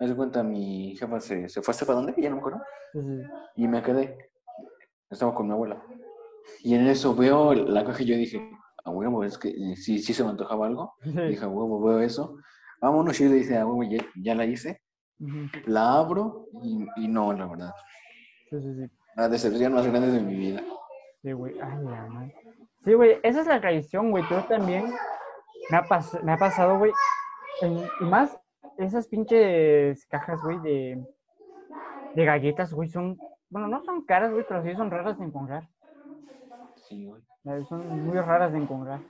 me 0.00 0.06
doy 0.06 0.16
cuenta, 0.16 0.42
mi 0.42 0.96
jefa 0.96 1.20
se, 1.20 1.48
se 1.48 1.62
fue 1.62 1.74
a 1.74 1.78
para 1.86 1.96
dónde, 1.96 2.14
ya 2.16 2.30
no 2.30 2.36
me 2.36 2.40
acuerdo, 2.40 2.60
y 3.56 3.68
me 3.68 3.82
quedé. 3.82 4.30
Estaba 5.10 5.34
con 5.34 5.46
mi 5.46 5.52
abuela. 5.52 5.82
Y 6.62 6.74
en 6.74 6.86
eso 6.86 7.14
veo 7.14 7.52
la 7.54 7.84
caja 7.84 8.02
y 8.02 8.06
yo 8.06 8.16
dije, 8.16 8.50
a 8.84 8.90
huevo, 8.90 9.22
es 9.24 9.38
que 9.38 9.50
eh, 9.50 9.76
sí, 9.76 9.98
sí 9.98 10.12
se 10.14 10.24
me 10.24 10.30
antojaba 10.30 10.66
algo. 10.66 10.94
Sí, 11.02 11.28
Dije, 11.28 11.44
a 11.44 11.48
huevo, 11.48 11.80
veo 11.82 12.00
eso. 12.00 12.38
Vámonos, 12.84 13.18
y 13.18 13.24
yo 13.24 13.30
le 13.30 13.36
dije, 13.36 13.56
a 13.56 13.66
huevo, 13.66 13.82
ya, 13.82 14.04
ya 14.14 14.34
la 14.34 14.44
hice. 14.44 14.82
La 15.64 15.94
abro 15.94 16.48
y, 16.62 16.86
y 16.96 17.08
no, 17.08 17.32
la 17.32 17.46
verdad. 17.46 17.72
sí, 18.50 18.60
sí, 18.60 18.74
sí. 18.74 18.90
La 19.16 19.26
decepción 19.28 19.72
más 19.72 19.86
grande 19.86 20.10
de 20.10 20.20
mi 20.20 20.34
vida. 20.34 20.60
Sí, 21.22 21.32
güey. 21.32 21.54
Ay, 21.62 21.82
la 21.82 22.06
madre. 22.08 22.34
Sí, 22.84 22.92
güey, 22.92 23.16
esa 23.22 23.40
es 23.40 23.46
la 23.46 23.58
tradición, 23.58 24.10
güey. 24.10 24.22
Pero 24.28 24.42
también 24.44 24.84
me 25.70 25.76
ha, 25.78 25.82
pas- 25.84 26.20
me 26.22 26.32
ha 26.32 26.36
pasado, 26.36 26.76
güey. 26.78 26.92
Y 28.00 28.04
más, 28.04 28.38
esas 28.76 29.08
pinches 29.08 30.04
cajas, 30.08 30.42
güey, 30.42 30.58
de, 30.60 31.02
de 32.14 32.24
galletas, 32.26 32.74
güey, 32.74 32.90
son. 32.90 33.16
Bueno, 33.48 33.66
no 33.68 33.82
son 33.82 34.04
caras, 34.04 34.30
güey, 34.30 34.44
pero 34.46 34.62
sí 34.62 34.74
son 34.74 34.90
raras 34.90 35.18
de 35.18 35.24
encontrar. 35.24 35.70
Sí, 36.88 37.06
güey. 37.06 37.22
Son 37.68 38.04
muy 38.06 38.18
raras 38.20 38.52
de 38.52 38.58
encontrar. 38.58 39.00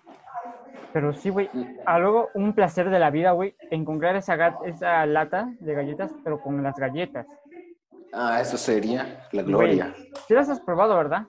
Pero 0.92 1.12
sí, 1.12 1.30
güey. 1.30 1.48
A 1.86 1.98
luego 1.98 2.30
un 2.34 2.52
placer 2.52 2.88
de 2.90 2.98
la 2.98 3.10
vida, 3.10 3.32
güey, 3.32 3.56
encontrar 3.70 4.16
esa, 4.16 4.34
esa 4.64 5.04
lata 5.06 5.52
de 5.60 5.74
galletas, 5.74 6.12
pero 6.22 6.40
con 6.40 6.62
las 6.62 6.76
galletas. 6.76 7.26
Ah, 8.12 8.40
eso 8.40 8.56
sería 8.56 9.04
la 9.32 9.42
Güey, 9.42 9.54
gloria. 9.54 9.94
Sí 10.28 10.34
las 10.34 10.48
has 10.48 10.60
probado, 10.60 10.96
¿verdad? 10.96 11.26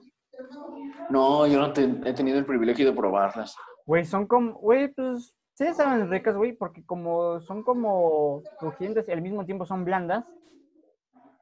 No, 1.10 1.46
yo 1.46 1.58
no 1.58 1.72
te- 1.72 1.82
he 2.04 2.12
tenido 2.12 2.38
el 2.38 2.44
privilegio 2.46 2.86
de 2.86 2.92
probarlas. 2.96 3.56
Güey, 3.84 4.04
son 4.04 4.26
como, 4.26 4.54
güey, 4.54 4.88
pues 4.88 5.34
sí 5.54 5.72
saben 5.74 6.10
ricas, 6.10 6.36
güey, 6.36 6.52
porque 6.52 6.84
como 6.84 7.40
son 7.40 7.62
como 7.62 8.42
crujientes 8.58 9.08
y 9.08 9.12
al 9.12 9.22
mismo 9.22 9.44
tiempo 9.44 9.64
son 9.66 9.84
blandas 9.84 10.24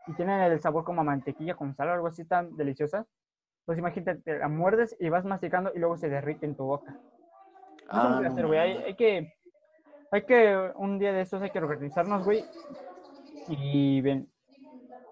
y 0.07 0.13
tienen 0.15 0.41
el 0.41 0.61
sabor 0.61 0.85
como 0.85 1.01
a 1.01 1.05
mantequilla 1.05 1.55
con 1.55 1.75
sal 1.75 1.89
o 1.89 1.93
algo 1.93 2.07
así 2.07 2.25
tan 2.25 2.55
deliciosa. 2.57 3.07
Pues 3.65 3.79
imagínate, 3.79 4.21
te 4.21 4.39
la 4.39 4.49
muerdes 4.49 4.97
y 5.01 5.09
vas 5.09 5.25
masticando 5.25 5.73
y 5.75 5.79
luego 5.79 5.97
se 5.97 6.09
derrite 6.09 6.47
en 6.47 6.55
tu 6.55 6.65
boca. 6.65 6.97
Ah, 7.89 8.21
no 8.23 8.47
güey. 8.49 8.59
Hay, 8.59 8.95
que, 8.95 9.35
hay 10.11 10.23
que, 10.23 10.71
un 10.77 10.99
día 10.99 11.13
de 11.13 11.23
estos 11.23 11.43
hay 11.43 11.51
que 11.51 11.59
organizarnos, 11.59 12.25
güey. 12.25 12.45
Y 13.49 14.01
ven. 14.01 14.29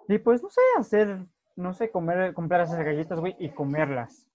Y 0.08 0.18
pues, 0.18 0.42
no 0.42 0.50
sé, 0.50 0.60
hacer, 0.78 1.24
no 1.56 1.72
sé, 1.72 1.90
comer, 1.90 2.34
comprar 2.34 2.62
esas 2.62 2.78
galletas, 2.84 3.20
güey, 3.20 3.36
y 3.38 3.50
comerlas. 3.50 4.26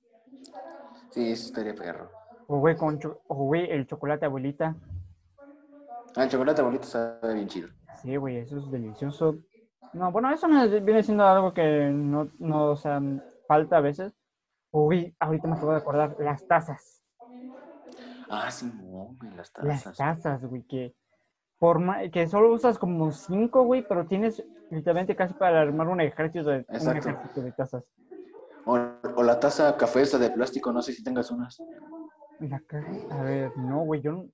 Sí, 1.12 1.32
eso 1.32 1.48
estaría 1.48 1.76
perro. 1.76 2.10
O, 2.48 2.60
güey, 2.60 2.76
con, 2.76 3.00
o, 3.28 3.36
güey, 3.36 3.70
el 3.70 3.86
chocolate 3.86 4.26
abuelita. 4.26 4.76
Ah, 6.16 6.24
el 6.24 6.30
chocolate 6.30 6.62
abuelito 6.62 6.86
está 6.86 7.20
bien 7.34 7.48
chido. 7.48 7.70
Sí, 8.02 8.16
güey, 8.16 8.38
eso 8.38 8.58
es 8.58 8.72
delicioso. 8.72 9.36
No, 9.94 10.12
bueno, 10.12 10.32
eso 10.32 10.48
no 10.48 10.64
es- 10.64 10.84
viene 10.84 11.04
siendo 11.04 11.26
algo 11.26 11.54
que 11.54 11.90
no, 11.92 12.30
no, 12.40 12.72
o 12.72 12.76
sea, 12.76 13.02
falta 13.48 13.78
a 13.78 13.82
veces. 13.82 14.14
Uy, 14.72 15.16
ahorita 15.20 15.48
me 15.48 15.56
acabo 15.56 15.72
de 15.72 15.78
acordar, 15.78 16.16
las 16.20 16.46
tazas. 16.46 17.04
Ah, 18.30 18.52
sí, 18.52 18.72
no, 18.76 19.16
güey, 19.20 19.32
las 19.36 19.52
Las 19.62 19.84
tazas. 19.84 19.98
tazas, 19.98 20.46
güey, 20.46 20.64
que, 20.64 20.94
por 21.58 21.82
que 22.12 22.28
solo 22.28 22.54
usas 22.54 22.78
como 22.78 23.12
cinco, 23.12 23.64
güey, 23.64 23.86
pero 23.88 24.06
tienes 24.06 24.44
literalmente 24.70 25.16
casi 25.16 25.34
para 25.34 25.62
armar 25.62 25.88
un 25.88 26.02
ejército 26.02 26.50
de, 26.50 26.66
un 26.68 26.98
ejército 26.98 27.42
de 27.42 27.52
tazas. 27.54 27.86
O, 28.66 28.78
o 29.16 29.24
la 29.24 29.40
taza 29.40 29.78
café 29.78 30.02
esa 30.02 30.18
de 30.18 30.30
plástico, 30.30 30.74
no 30.74 30.82
sé 30.82 30.92
si 30.92 31.04
tengas 31.04 31.32
unas. 31.32 31.58
La 32.40 32.62
a 33.10 33.24
ver, 33.24 33.58
no, 33.58 33.80
güey, 33.80 34.02
yo 34.02 34.12
no, 34.12 34.26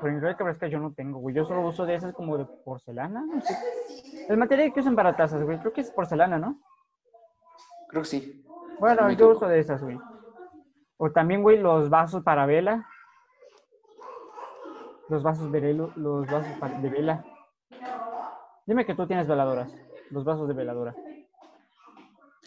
por 0.00 0.10
increíble 0.10 0.36
que 0.36 0.44
parezca, 0.44 0.68
yo 0.68 0.78
no 0.78 0.92
tengo, 0.92 1.18
güey, 1.18 1.34
yo 1.34 1.44
solo 1.44 1.66
uso 1.66 1.84
de 1.86 1.94
esas 1.96 2.14
como 2.14 2.38
de 2.38 2.46
porcelana, 2.64 3.24
no 3.26 3.40
sé. 3.40 3.56
El 4.28 4.36
material 4.36 4.72
que 4.72 4.80
usan 4.80 4.94
para 4.94 5.16
tazas, 5.16 5.42
güey, 5.42 5.58
creo 5.58 5.72
que 5.72 5.80
es 5.80 5.90
porcelana, 5.90 6.38
¿no? 6.38 6.60
Creo 7.96 8.02
que 8.02 8.08
sí. 8.10 8.44
Bueno, 8.78 9.10
yo 9.12 9.30
uso 9.30 9.48
de 9.48 9.58
esas, 9.58 9.82
güey. 9.82 9.98
O 10.98 11.10
también, 11.12 11.42
güey, 11.42 11.56
los 11.58 11.88
vasos 11.88 12.22
para 12.22 12.44
vela. 12.44 12.86
Los 15.08 15.22
vasos 15.22 15.50
de 15.50 15.60
velo, 15.60 15.92
los 15.96 16.26
vasos 16.26 16.82
de 16.82 16.90
vela. 16.90 17.24
Dime 18.66 18.84
que 18.84 18.94
tú 18.94 19.06
tienes 19.06 19.26
veladoras. 19.26 19.74
Los 20.10 20.24
vasos 20.24 20.46
de 20.46 20.52
veladora. 20.52 20.94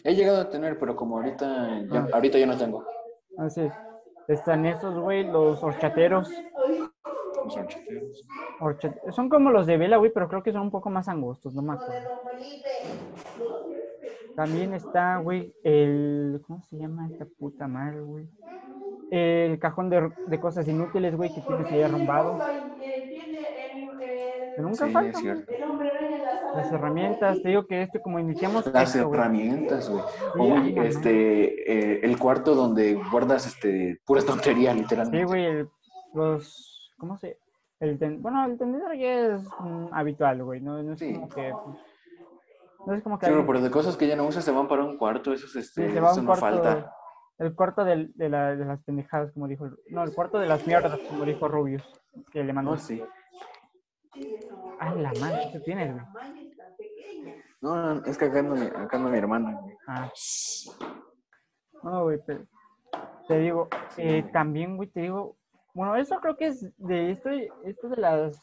He 0.04 0.14
llegado 0.14 0.40
a 0.40 0.50
tener, 0.50 0.78
pero 0.78 0.94
como 0.94 1.16
ahorita 1.16 1.80
ya, 1.90 2.00
Ah. 2.00 2.08
ahorita 2.12 2.38
ya 2.38 2.46
no 2.46 2.56
tengo. 2.56 2.84
Así. 3.36 3.68
Están 4.28 4.66
esos, 4.66 4.96
güey, 5.00 5.24
los 5.24 5.60
horchateros. 5.64 6.30
Los 7.44 7.56
horchateros. 7.56 8.24
Horcha- 8.60 8.94
Son 9.12 9.28
como 9.28 9.50
los 9.50 9.66
de 9.66 9.78
vela, 9.78 9.96
güey, 9.96 10.12
pero 10.12 10.28
creo 10.28 10.44
que 10.44 10.52
son 10.52 10.62
un 10.62 10.70
poco 10.70 10.90
más 10.90 11.08
angostos, 11.08 11.54
no 11.56 11.62
me 11.62 11.72
acuerdo. 11.72 12.08
También 14.40 14.72
está, 14.72 15.18
güey, 15.18 15.52
el... 15.62 16.40
¿Cómo 16.46 16.62
se 16.62 16.78
llama 16.78 17.06
esta 17.12 17.26
puta 17.38 17.68
madre, 17.68 18.00
güey? 18.00 18.26
El 19.10 19.58
cajón 19.58 19.90
de, 19.90 20.10
de 20.28 20.40
cosas 20.40 20.66
inútiles, 20.66 21.14
güey, 21.14 21.28
que 21.28 21.42
tienes 21.42 21.70
ahí 21.70 21.82
arrumbado. 21.82 22.38
Que 24.56 24.62
nunca 24.62 24.86
Sí, 24.86 24.92
falta. 24.94 25.10
es 25.10 25.18
cierto. 25.18 25.54
Las 26.54 26.72
herramientas, 26.72 27.42
te 27.42 27.50
digo 27.50 27.66
que 27.66 27.82
esto 27.82 28.00
como 28.00 28.18
iniciamos 28.18 28.66
Las 28.72 28.94
esto, 28.94 29.12
herramientas, 29.12 29.90
güey. 29.90 30.02
Mamá. 30.34 30.66
este, 30.86 31.96
eh, 31.98 32.00
el 32.02 32.18
cuarto 32.18 32.54
donde 32.54 32.94
guardas 33.12 33.46
este, 33.46 34.00
pura 34.06 34.22
tontería, 34.22 34.72
literalmente. 34.72 35.18
Sí, 35.18 35.24
güey, 35.24 35.68
los, 36.14 36.94
¿cómo 36.98 37.18
se? 37.18 37.38
El 37.78 37.98
ten- 37.98 38.22
bueno, 38.22 38.44
el 38.46 38.56
tendedor 38.56 38.96
ya 38.96 39.34
es 39.36 39.42
mm, 39.60 39.88
habitual, 39.92 40.42
güey, 40.44 40.60
no, 40.62 40.82
no 40.82 40.94
es 40.94 40.98
Sí. 40.98 41.12
como 41.12 41.28
que, 41.28 41.52
pues, 41.64 41.76
no 42.86 42.94
es 42.94 43.02
como 43.02 43.18
que 43.18 43.26
Sí, 43.26 43.32
pero 43.46 43.60
de 43.60 43.70
cosas 43.70 43.96
que 43.96 44.06
ya 44.06 44.16
no 44.16 44.26
usas 44.26 44.44
se 44.44 44.50
van 44.52 44.68
para 44.68 44.84
un 44.84 44.96
cuarto, 44.98 45.32
eso, 45.32 45.46
es, 45.46 45.56
este, 45.56 45.86
sí, 45.88 45.92
se 45.94 46.00
va 46.00 46.08
a 46.08 46.12
eso 46.12 46.20
un 46.20 46.26
no 46.26 46.32
cuarto, 46.32 46.62
falta. 46.62 46.94
el 47.38 47.54
cuarto 47.54 47.84
del- 47.84 48.12
de, 48.14 48.28
la- 48.28 48.56
de 48.56 48.64
las 48.64 48.82
pendejadas, 48.82 49.32
como 49.32 49.46
dijo, 49.48 49.68
no, 49.90 50.02
el 50.02 50.14
cuarto 50.14 50.38
de 50.38 50.46
las 50.46 50.66
mierdas, 50.66 50.98
como 51.08 51.24
dijo 51.24 51.48
Rubius, 51.48 51.82
que 52.32 52.42
le 52.44 52.52
mandó, 52.52 52.72
No, 52.72 52.78
sí. 52.78 53.02
ay, 54.78 54.98
la 55.00 55.12
madre, 55.20 55.48
¿qué 55.52 55.60
tienes, 55.60 55.92
güey? 55.94 56.04
No, 57.62 57.94
no, 57.94 58.04
es 58.06 58.16
que 58.16 58.24
acá 58.24 58.38
anda 58.40 58.54
mi, 58.54 58.66
acá 58.66 58.96
anda 58.96 59.10
mi 59.10 59.18
hermana, 59.18 59.58
güey. 59.60 59.76
Ah. 59.86 60.10
No, 61.82 62.04
güey, 62.04 62.18
pero 62.26 62.44
te 63.28 63.38
digo, 63.38 63.68
eh, 63.98 64.22
también, 64.32 64.76
güey, 64.76 64.88
te 64.88 65.00
digo, 65.00 65.36
bueno, 65.74 65.94
eso 65.96 66.18
creo 66.20 66.36
que 66.36 66.46
es 66.46 66.66
de 66.78 67.12
esto, 67.12 67.28
esto 67.64 67.88
de 67.88 67.96
las 67.96 68.36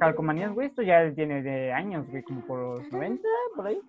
calcomanías, 0.00 0.52
güey, 0.52 0.68
esto 0.68 0.82
ya 0.82 1.12
tiene 1.14 1.42
de 1.42 1.72
años, 1.72 2.08
güey, 2.10 2.22
como 2.22 2.40
por 2.46 2.58
los 2.58 2.90
90, 2.90 3.22
por 3.54 3.66
ahí. 3.66 3.80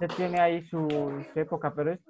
Ya 0.00 0.08
tiene 0.08 0.38
ahí 0.38 0.62
su, 0.62 0.86
su 1.32 1.40
época, 1.40 1.72
pero 1.74 1.92
es, 1.92 2.00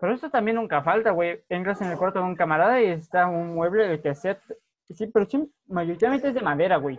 pero 0.00 0.14
esto 0.14 0.28
también 0.30 0.56
nunca 0.56 0.82
falta, 0.82 1.12
güey. 1.12 1.42
Entras 1.48 1.80
en 1.80 1.90
el 1.90 1.96
cuarto 1.96 2.18
de 2.18 2.24
un 2.24 2.34
camarada 2.34 2.82
y 2.82 2.86
está 2.86 3.26
un 3.28 3.54
mueble 3.54 4.00
que 4.00 4.08
hacer, 4.10 4.40
sí, 4.88 5.06
pero 5.06 5.24
sí, 5.26 5.50
mayoritariamente 5.68 6.28
es 6.28 6.34
de 6.34 6.42
madera, 6.42 6.76
güey. 6.76 6.98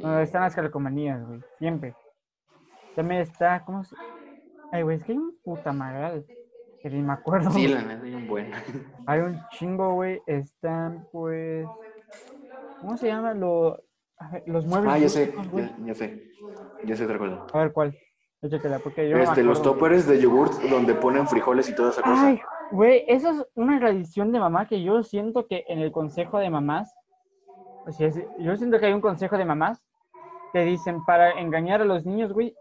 Donde 0.00 0.22
están 0.22 0.42
las 0.42 0.54
calcomanías, 0.54 1.24
güey, 1.26 1.40
siempre. 1.58 1.94
También 2.94 3.20
está, 3.20 3.62
¿cómo 3.64 3.84
se...? 3.84 3.94
Ay, 4.72 4.82
güey, 4.82 4.96
es 4.96 5.04
que 5.04 5.12
hay 5.12 5.18
un 5.18 5.36
puta 5.44 5.72
madre, 5.72 6.24
que 6.80 6.90
ni 6.90 7.02
me 7.02 7.12
acuerdo. 7.12 7.50
Sí, 7.50 7.68
la 7.68 7.82
neta, 7.82 8.04
hay 8.04 8.14
un 8.14 8.26
buen. 8.26 8.50
Hay 9.06 9.20
un 9.20 9.40
chingo, 9.50 9.94
güey. 9.94 10.22
Están, 10.26 11.06
pues. 11.12 11.66
¿Cómo 12.80 12.96
se 12.96 13.06
llama? 13.08 13.34
Lo- 13.34 13.82
ver, 14.32 14.42
los 14.46 14.66
muebles. 14.66 14.92
Ah, 14.92 14.98
ya 14.98 15.08
sé, 15.08 15.34
ya, 15.54 15.70
ya 15.84 15.94
sé. 15.94 16.22
Ya 16.84 16.96
sé 16.96 17.04
otra 17.04 17.18
cosa. 17.18 17.46
A 17.52 17.58
ver, 17.58 17.72
¿cuál? 17.72 17.96
Échatela, 18.42 18.78
porque 18.78 19.08
yo 19.08 19.16
Este, 19.16 19.42
los 19.42 19.62
toppers 19.62 20.06
de 20.06 20.20
yogurt 20.20 20.52
donde 20.70 20.94
ponen 20.94 21.26
frijoles 21.26 21.68
y 21.68 21.74
toda 21.74 21.90
esa 21.90 22.02
cosa. 22.02 22.26
Ay, 22.28 22.40
güey, 22.70 23.04
eso 23.08 23.30
es 23.30 23.46
una 23.54 23.78
tradición 23.78 24.30
de 24.30 24.38
mamá 24.38 24.66
que 24.68 24.82
yo 24.82 25.02
siento 25.02 25.46
que 25.46 25.64
en 25.68 25.80
el 25.80 25.90
consejo 25.90 26.38
de 26.38 26.50
mamás. 26.50 26.94
O 27.86 27.92
sea, 27.92 28.10
yo 28.38 28.56
siento 28.56 28.78
que 28.78 28.86
hay 28.86 28.92
un 28.92 29.00
consejo 29.00 29.38
de 29.38 29.44
mamás 29.44 29.82
que 30.52 30.60
dicen 30.60 31.04
para 31.04 31.32
engañar 31.40 31.80
a 31.80 31.84
los 31.84 32.04
niños, 32.04 32.32
güey. 32.32 32.54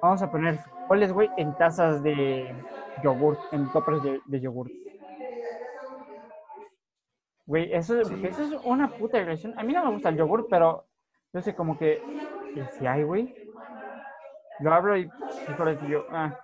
Vamos 0.00 0.22
a 0.22 0.30
poner 0.30 0.58
frijoles, 0.58 1.12
güey, 1.12 1.30
en 1.36 1.54
tazas 1.56 2.02
de 2.02 2.54
yogurt, 3.02 3.40
en 3.52 3.70
toppers 3.72 4.02
de, 4.02 4.20
de 4.26 4.40
yogurt. 4.40 4.70
Güey, 7.46 7.72
eso, 7.74 8.02
Sí. 8.04 8.14
eso 8.24 8.42
es 8.42 8.52
una 8.64 8.88
puta 8.88 9.18
agresión. 9.18 9.58
A 9.58 9.62
mí 9.62 9.72
no 9.72 9.84
me 9.84 9.92
gusta 9.92 10.08
el 10.08 10.16
yogur, 10.16 10.46
pero 10.48 10.86
yo 11.32 11.40
sé 11.42 11.54
como 11.54 11.76
que, 11.78 12.02
que 12.54 12.64
si 12.78 12.86
hay, 12.86 13.02
güey. 13.02 13.34
Lo 14.60 14.72
abro 14.72 14.96
y 14.96 15.02
y 15.02 15.90
yo, 15.90 16.06
ah, 16.10 16.38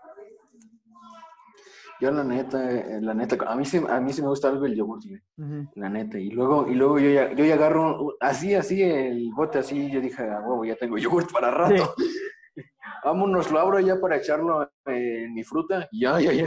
Yo 2.00 2.10
la 2.10 2.24
neta, 2.24 2.70
eh, 2.70 2.98
la 3.00 3.14
neta, 3.14 3.36
a 3.46 3.54
mí 3.54 3.64
sí, 3.64 3.80
a 3.88 4.00
mí 4.00 4.12
sí 4.12 4.22
me 4.22 4.28
gusta 4.28 4.48
algo 4.48 4.64
el 4.66 4.74
yogurt, 4.74 5.02
güey. 5.06 5.68
La 5.74 5.88
neta. 5.88 6.18
Y 6.18 6.30
luego, 6.30 6.66
y 6.66 6.74
luego 6.74 6.98
yo 6.98 7.10
ya, 7.10 7.32
yo 7.32 7.44
ya 7.44 7.54
agarro 7.54 8.14
así, 8.20 8.54
así 8.54 8.82
el 8.82 9.30
bote 9.34 9.58
así, 9.58 9.90
yo 9.90 10.00
dije, 10.00 10.22
a 10.22 10.40
huevo, 10.40 10.64
ya 10.64 10.76
tengo 10.76 10.96
yogurt 10.98 11.30
para 11.32 11.50
rato. 11.50 11.94
Vámonos, 13.04 13.50
lo 13.50 13.60
abro 13.60 13.80
ya 13.80 14.00
para 14.00 14.16
echarlo 14.16 14.70
en 14.86 15.32
mi 15.34 15.44
fruta. 15.44 15.88
Ya, 15.92 16.20
ya, 16.20 16.32
ya. 16.32 16.46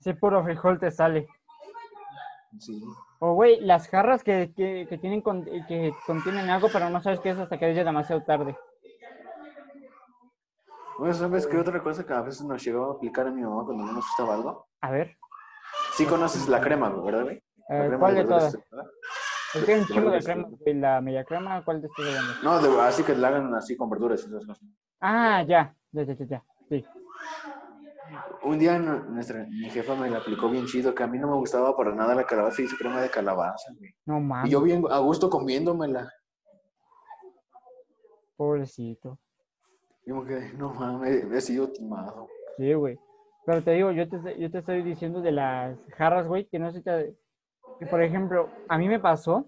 Sí, 0.00 0.12
puro 0.14 0.42
frijol 0.44 0.78
te 0.78 0.90
sale. 0.90 1.26
Sí. 2.58 2.82
O, 3.24 3.34
güey, 3.34 3.60
las 3.60 3.86
jarras 3.88 4.24
que, 4.24 4.52
que, 4.56 4.88
que 4.88 4.98
tienen 4.98 5.20
con- 5.20 5.44
que 5.44 5.94
contienen 6.08 6.50
algo, 6.50 6.68
pero 6.72 6.90
no 6.90 7.00
sabes 7.00 7.20
qué 7.20 7.30
es 7.30 7.38
hasta 7.38 7.56
que 7.56 7.72
ya 7.72 7.84
demasiado 7.84 8.20
tarde. 8.24 8.56
Bueno, 10.98 11.14
¿sabes 11.14 11.46
qué 11.46 11.56
otra 11.56 11.80
cosa 11.80 12.04
que 12.04 12.12
a 12.12 12.20
veces 12.22 12.42
nos 12.44 12.64
llegó 12.64 12.90
a 12.90 12.94
aplicar 12.96 13.28
a 13.28 13.30
mi 13.30 13.42
mamá 13.42 13.64
cuando 13.64 13.84
no 13.84 13.92
nos 13.92 14.04
gustaba 14.06 14.34
algo? 14.34 14.66
A 14.80 14.90
ver, 14.90 15.16
Sí 15.92 16.04
conoces 16.04 16.48
la 16.48 16.60
crema, 16.60 16.88
¿verdad, 16.90 17.22
güey? 17.22 17.36
Eh, 17.68 17.90
¿cuál 17.96 18.16
de 18.16 18.24
todas? 18.24 18.58
Es 19.54 19.64
que 19.64 19.72
hay 19.72 19.80
un 19.82 19.86
chingo 19.86 20.10
de 20.10 20.22
crema, 20.24 20.48
güey, 20.50 20.74
la 20.80 21.00
media 21.00 21.22
crema, 21.24 21.64
¿cuál 21.64 21.80
te 21.80 21.86
estoy 21.86 22.04
hablando? 22.08 22.32
No, 22.42 22.58
de- 22.60 22.80
así 22.82 23.04
que 23.04 23.14
la 23.14 23.28
hagan 23.28 23.54
así 23.54 23.76
con 23.76 23.88
verduras 23.88 24.20
y 24.24 24.26
esas 24.26 24.44
cosas. 24.46 24.68
Ah, 25.00 25.44
ya, 25.46 25.72
ya, 25.92 26.02
ya, 26.02 26.14
ya, 26.14 26.24
ya, 26.24 26.42
sí. 26.68 26.84
Un 28.42 28.58
día 28.58 28.78
nu- 28.78 29.04
nuestra, 29.10 29.46
mi 29.48 29.70
jefa 29.70 29.94
me 29.94 30.10
la 30.10 30.18
aplicó 30.18 30.48
bien 30.48 30.66
chido, 30.66 30.94
que 30.94 31.02
a 31.02 31.06
mí 31.06 31.18
no 31.18 31.28
me 31.28 31.36
gustaba 31.36 31.76
para 31.76 31.94
nada 31.94 32.14
la 32.14 32.24
calabaza 32.24 32.62
y 32.62 32.66
su 32.66 32.76
crema 32.76 33.00
de 33.00 33.10
calabaza, 33.10 33.72
güey. 33.78 33.94
No 34.06 34.18
Y 34.18 34.22
mames, 34.22 34.50
yo 34.50 34.60
bien 34.62 34.84
a 34.90 34.98
gusto 34.98 35.30
comiéndomela. 35.30 36.10
pobrecito. 38.36 39.18
Y 40.04 40.10
como 40.10 40.24
que, 40.24 40.52
no 40.56 40.72
mames, 40.74 41.24
he 41.32 41.40
sido 41.40 41.68
timado. 41.70 42.28
Sí, 42.56 42.72
güey. 42.74 42.98
Pero 43.44 43.62
te 43.62 43.72
digo, 43.72 43.92
yo 43.92 44.08
te, 44.08 44.38
yo 44.38 44.50
te 44.50 44.58
estoy 44.58 44.82
diciendo 44.82 45.20
de 45.20 45.32
las 45.32 45.78
jarras, 45.96 46.26
güey, 46.26 46.46
que 46.46 46.58
no 46.58 46.70
sé, 46.72 46.82
te- 46.82 47.14
que 47.78 47.86
por 47.86 48.02
ejemplo, 48.02 48.48
a 48.68 48.78
mí 48.78 48.88
me 48.88 48.98
pasó 49.00 49.46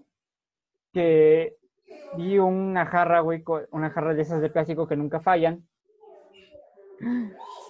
que 0.93 1.55
vi 2.13 2.39
una 2.39 2.85
jarra, 2.85 3.19
güey, 3.19 3.43
una 3.71 3.89
jarra 3.89 4.13
de 4.13 4.21
esas 4.21 4.41
de 4.41 4.49
plástico 4.49 4.87
que 4.87 4.95
nunca 4.95 5.19
fallan. 5.19 5.67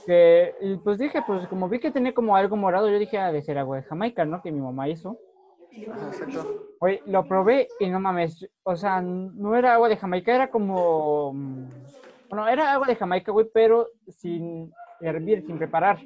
Que, 0.05 0.53
y 0.62 0.75
pues 0.77 0.97
dije, 1.00 1.21
pues 1.25 1.47
como 1.47 1.67
vi 1.67 1.79
que 1.79 1.91
tenía 1.91 2.13
como 2.13 2.35
algo 2.35 2.55
morado, 2.55 2.89
yo 2.89 3.00
dije, 3.00 3.17
ah, 3.17 3.31
de 3.31 3.41
ser 3.41 3.57
agua 3.57 3.77
de 3.77 3.83
Jamaica, 3.83 4.24
¿no? 4.25 4.41
Que 4.41 4.51
mi 4.51 4.62
mamá 4.62 4.88
hizo. 4.88 5.17
Exacto. 6.07 6.45
Oye, 6.79 7.01
lo 7.07 7.25
probé 7.27 7.67
y 7.79 7.88
no 7.89 8.00
mames, 8.00 8.47
o 8.63 8.75
sea, 8.75 9.01
no 9.01 9.55
era 9.55 9.74
agua 9.74 9.89
de 9.89 9.97
Jamaica, 9.97 10.35
era 10.35 10.50
como, 10.51 11.31
mm, 11.33 11.65
bueno, 12.29 12.47
era 12.47 12.74
agua 12.74 12.85
de 12.88 12.95
Jamaica, 12.95 13.31
güey, 13.31 13.47
pero 13.53 13.88
sin 14.09 14.71
hervir, 15.00 15.41
sin 15.45 15.57
preparar. 15.57 16.05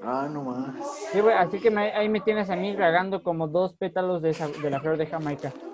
Ah, 0.00 0.28
no 0.30 0.44
más. 0.44 0.74
Sí, 1.10 1.20
güey, 1.20 1.34
así 1.34 1.58
que 1.60 1.70
me- 1.70 1.92
ahí 1.92 2.08
me 2.08 2.20
tienes 2.20 2.50
a 2.50 2.56
mí 2.56 2.76
regando 2.76 3.22
como 3.22 3.48
dos 3.48 3.74
pétalos 3.74 4.20
de, 4.22 4.30
esa- 4.30 4.48
de 4.48 4.70
la 4.70 4.80
flor 4.80 4.96
de 4.98 5.06
Jamaica. 5.06 5.52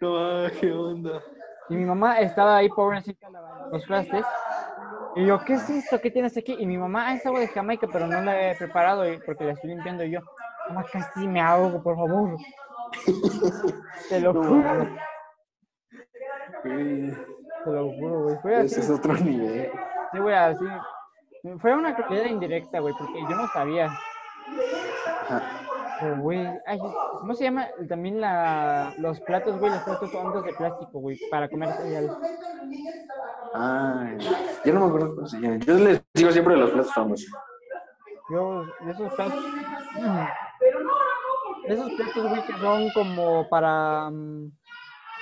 No 0.00 0.46
qué 0.58 0.72
onda. 0.72 1.22
Y 1.68 1.76
mi 1.76 1.84
mamá 1.84 2.20
estaba 2.20 2.56
ahí, 2.56 2.70
pobrecita, 2.70 3.28
lavando 3.28 3.68
los 3.70 3.84
trastes. 3.84 4.26
Y 5.16 5.26
yo, 5.26 5.38
¿qué 5.44 5.54
es 5.54 5.68
esto? 5.70 6.00
¿Qué 6.00 6.10
tienes 6.10 6.36
aquí? 6.36 6.56
Y 6.58 6.66
mi 6.66 6.78
mamá, 6.78 7.08
"Ah, 7.08 7.14
es 7.14 7.26
agua 7.26 7.40
de 7.40 7.48
Jamaica, 7.48 7.86
pero 7.92 8.06
no 8.06 8.20
la 8.22 8.50
he 8.52 8.54
preparado 8.56 9.10
y- 9.10 9.18
porque 9.18 9.44
la 9.44 9.52
estoy 9.52 9.70
limpiando 9.70 10.04
y 10.04 10.12
yo. 10.12 10.20
Mamá, 10.68 10.84
casi 10.92 11.26
me 11.26 11.40
ahogo, 11.40 11.82
por 11.82 11.96
favor. 11.96 12.36
Te 14.08 14.20
lo 14.20 14.32
juro. 14.32 14.88
Güey, 16.64 17.10
te 17.64 17.70
lo 17.70 17.92
juro, 17.92 18.22
güey. 18.24 18.36
Fue 18.42 18.56
así. 18.56 18.66
Ese 18.66 18.80
es 18.80 18.90
otro 18.90 19.14
nivel. 19.14 19.70
Sí, 20.12 20.18
güey, 20.18 20.34
así. 20.34 20.64
Fue 21.60 21.74
una 21.74 21.94
crueldad 21.94 22.26
indirecta, 22.26 22.80
güey, 22.80 22.94
porque 22.98 23.20
yo 23.22 23.36
no 23.36 23.46
sabía. 23.48 23.86
Ajá. 25.28 25.42
Pero, 26.00 26.16
güey, 26.18 26.46
ay, 26.66 26.78
¿cómo 27.18 27.34
se 27.34 27.44
llama? 27.44 27.68
También 27.88 28.20
la, 28.20 28.92
los 28.98 29.20
platos, 29.20 29.58
güey, 29.58 29.70
los 29.70 29.82
platos 29.82 30.14
hondos 30.14 30.44
de 30.44 30.52
plástico, 30.54 30.98
güey, 30.98 31.18
para 31.30 31.48
comer 31.48 31.72
cereal. 31.74 32.16
Ah, 33.54 34.06
yo 34.64 34.72
no 34.74 34.80
me 34.80 34.86
acuerdo 34.86 35.14
cómo 35.16 35.26
se 35.26 35.40
llama. 35.40 35.56
Yo 35.58 35.74
les 35.74 36.02
digo 36.14 36.30
siempre 36.30 36.54
de 36.54 36.60
los 36.60 36.70
platos 36.70 36.92
famosos. 36.94 37.30
Yo, 38.30 38.64
esos 38.88 39.12
platos. 39.14 39.44
esos 41.66 41.90
platos, 41.92 42.28
güey, 42.28 42.46
que 42.46 42.52
son 42.58 42.90
como 42.90 43.48
para. 43.48 44.08
mm, 44.10 44.52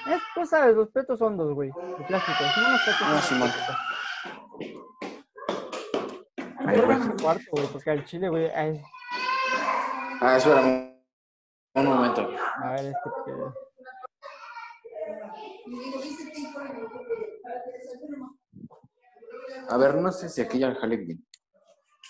Es, 0.09 0.23
pues 0.35 0.50
sabes, 0.50 0.75
los 0.76 0.88
platos 0.90 1.21
hondos, 1.23 1.52
güey, 1.54 1.71
de 1.71 2.04
plástico. 2.04 2.38
Son 2.54 2.64
unos 2.66 2.83
platos 2.83 3.02
Ah, 3.02 3.21
sí. 3.23 3.35
Ay, 6.66 6.76
Yo 6.76 6.85
güey. 6.87 6.99
cuarto, 7.23 7.42
güey, 7.52 7.66
porque 7.68 7.90
al 7.90 8.04
chile, 8.04 8.28
güey, 8.28 8.50
ay, 8.50 8.83
Ah, 10.21 10.37
espera 10.37 10.61
un, 10.61 11.00
un 11.75 11.87
momento. 11.87 12.28
a 12.62 12.71
ver, 12.73 12.87
este. 12.87 13.11
que- 13.25 13.68
A 19.68 19.76
ver, 19.76 19.96
no 19.96 20.10
sé 20.12 20.28
si 20.28 20.40
aquí 20.40 20.58
ya 20.58 20.75
jale 20.75 20.96
bien. 20.96 21.25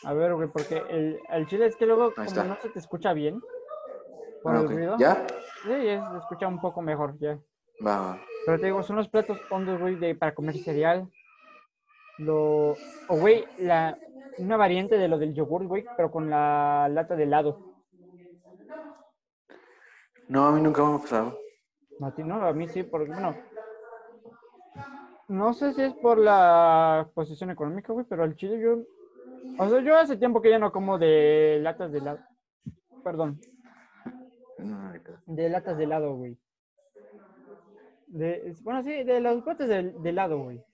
A 0.04 0.12
ver, 0.12 0.34
güey, 0.34 0.48
porque 0.48 0.76
el, 0.90 1.18
el 1.30 1.46
chile 1.46 1.66
es 1.66 1.76
que 1.76 1.86
luego, 1.86 2.14
como 2.14 2.26
está. 2.26 2.44
no 2.44 2.56
se 2.60 2.68
te 2.70 2.78
escucha 2.78 3.12
bien, 3.12 3.40
por 4.42 4.54
Ah, 4.54 4.60
el 4.60 4.68
ruido. 4.68 4.96
¿Ya? 4.98 5.26
Sí, 5.62 5.70
ya 5.84 6.10
se 6.12 6.18
escucha 6.18 6.46
un 6.46 6.60
poco 6.60 6.80
mejor, 6.82 7.18
ya. 7.18 7.38
Va, 7.84 8.00
va. 8.00 8.20
Pero 8.46 8.60
te 8.60 8.66
digo, 8.66 8.82
son 8.82 8.96
los 8.96 9.08
platos 9.08 9.38
hondos, 9.50 9.80
güey, 9.80 9.96
de, 9.96 10.14
para 10.14 10.34
comer 10.34 10.56
cereal. 10.58 11.08
Lo, 12.18 12.70
o, 13.08 13.16
güey, 13.18 13.44
la, 13.58 13.98
una 14.38 14.56
variante 14.56 14.96
de 14.96 15.08
lo 15.08 15.18
del 15.18 15.34
yogur, 15.34 15.66
güey, 15.66 15.84
pero 15.96 16.10
con 16.10 16.30
la 16.30 16.88
lata 16.88 17.16
de 17.16 17.24
helado. 17.24 17.60
No, 20.28 20.46
a 20.46 20.52
mí 20.52 20.60
nunca 20.60 20.84
me 20.84 20.94
ha 20.94 20.98
pasado. 20.98 21.38
A 22.00 22.14
ti 22.14 22.22
no, 22.22 22.46
a 22.46 22.52
mí 22.52 22.68
sí, 22.68 22.84
porque, 22.84 23.10
bueno, 23.10 23.36
no 25.28 25.52
sé 25.52 25.74
si 25.74 25.82
es 25.82 25.94
por 25.94 26.18
la 26.18 27.08
posición 27.14 27.50
económica, 27.50 27.92
güey, 27.92 28.06
pero 28.08 28.24
al 28.24 28.34
chile 28.36 28.60
yo, 28.60 28.78
o 29.58 29.68
sea, 29.68 29.80
yo 29.80 29.96
hace 29.96 30.16
tiempo 30.16 30.40
que 30.40 30.50
ya 30.50 30.58
no 30.58 30.72
como 30.72 30.98
de 30.98 31.58
latas 31.62 31.92
de 31.92 31.98
helado, 31.98 32.20
perdón, 33.04 33.40
de 35.26 35.48
latas 35.48 35.76
de 35.76 35.84
helado, 35.84 36.16
güey. 36.16 36.38
De, 38.08 38.54
bueno, 38.62 38.82
sí, 38.82 39.04
de 39.04 39.20
los 39.20 39.44
botes 39.44 39.68
de, 39.68 39.92
de 39.92 40.08
helado, 40.08 40.38
güey. 40.42 40.64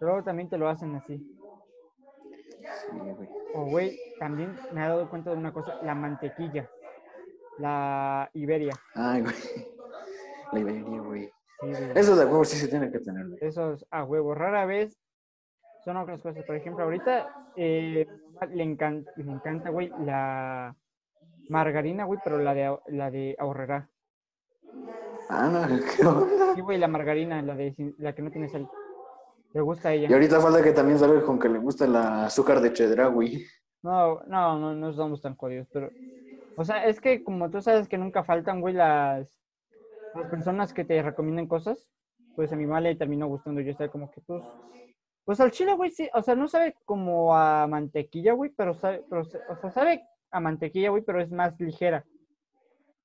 Pero 0.00 0.24
también 0.24 0.48
te 0.48 0.56
lo 0.56 0.68
hacen 0.68 0.94
así. 0.96 1.18
Sí, 1.18 2.96
güey. 2.96 3.28
O, 3.54 3.66
güey, 3.66 3.98
también 4.18 4.56
me 4.72 4.80
he 4.80 4.88
dado 4.88 5.08
cuenta 5.10 5.30
de 5.30 5.36
una 5.36 5.52
cosa, 5.52 5.78
la 5.82 5.94
mantequilla, 5.94 6.68
la 7.58 8.30
Iberia. 8.32 8.72
Ay, 8.94 9.20
güey. 9.20 9.34
La 10.52 10.60
Iberia, 10.60 11.00
güey. 11.00 11.32
Sí. 11.62 11.72
Eso 11.94 12.16
de 12.16 12.24
huevo 12.24 12.44
sí 12.44 12.56
se 12.56 12.68
tiene 12.68 12.90
que 12.90 12.98
tener, 12.98 13.28
güey. 13.28 13.38
Esos 13.40 13.86
a 13.90 14.02
huevo, 14.04 14.34
rara 14.34 14.66
vez 14.66 14.98
son 15.84 15.96
otras 15.96 16.20
cosas. 16.20 16.44
Por 16.44 16.56
ejemplo, 16.56 16.84
ahorita 16.84 17.52
eh, 17.56 18.06
le, 18.52 18.62
encanta, 18.62 19.12
le 19.16 19.30
encanta, 19.30 19.70
güey, 19.70 19.90
la 20.04 20.74
margarina, 21.48 22.04
güey, 22.04 22.18
pero 22.22 22.38
la 22.38 22.54
de, 22.54 22.76
la 22.88 23.10
de 23.10 23.36
ahorrera. 23.38 23.88
Ah, 25.28 25.48
no, 25.48 25.78
qué 25.96 26.06
onda. 26.06 26.54
Sí, 26.54 26.60
güey, 26.60 26.78
la 26.78 26.88
margarina, 26.88 27.40
la, 27.42 27.54
de, 27.54 27.74
la 27.98 28.14
que 28.14 28.22
no 28.22 28.30
tiene 28.30 28.48
sal. 28.48 28.68
Le 29.52 29.60
gusta 29.60 29.90
a 29.90 29.92
ella. 29.92 30.08
Y 30.10 30.12
ahorita 30.12 30.40
falta 30.40 30.62
que 30.62 30.72
también 30.72 30.98
salga 30.98 31.22
con 31.22 31.38
que 31.38 31.48
le 31.48 31.58
gusta 31.58 31.84
el 31.84 31.94
azúcar 31.94 32.60
de 32.60 32.72
chedra, 32.72 33.06
güey. 33.06 33.44
No, 33.82 34.22
no, 34.24 34.58
no, 34.58 34.74
no 34.74 34.92
somos 34.92 35.20
tan 35.20 35.36
jodidos, 35.36 35.68
pero... 35.72 35.90
O 36.56 36.64
sea, 36.64 36.86
es 36.86 37.00
que 37.00 37.24
como 37.24 37.50
tú 37.50 37.60
sabes 37.60 37.88
que 37.88 37.98
nunca 37.98 38.24
faltan, 38.24 38.60
güey, 38.60 38.74
las, 38.74 39.41
las 40.14 40.28
personas 40.30 40.72
que 40.72 40.84
te 40.84 41.02
recomiendan 41.02 41.46
cosas, 41.46 41.88
pues 42.34 42.52
a 42.52 42.56
mi 42.56 42.66
mamá 42.66 42.80
le 42.80 42.96
terminó 42.96 43.26
gustando. 43.28 43.60
Yo 43.60 43.70
estaba 43.70 43.90
como 43.90 44.10
que, 44.10 44.20
pues... 44.20 44.44
Pues 45.24 45.38
al 45.40 45.52
chile, 45.52 45.74
güey, 45.74 45.90
sí. 45.90 46.08
O 46.14 46.22
sea, 46.22 46.34
no 46.34 46.48
sabe 46.48 46.74
como 46.84 47.34
a 47.36 47.66
mantequilla, 47.66 48.32
güey, 48.32 48.50
pero 48.50 48.74
sabe... 48.74 49.04
Pero, 49.08 49.22
o 49.22 49.56
sea, 49.56 49.70
sabe 49.70 50.04
a 50.30 50.40
mantequilla, 50.40 50.90
güey, 50.90 51.02
pero 51.02 51.20
es 51.20 51.30
más 51.30 51.58
ligera. 51.60 52.04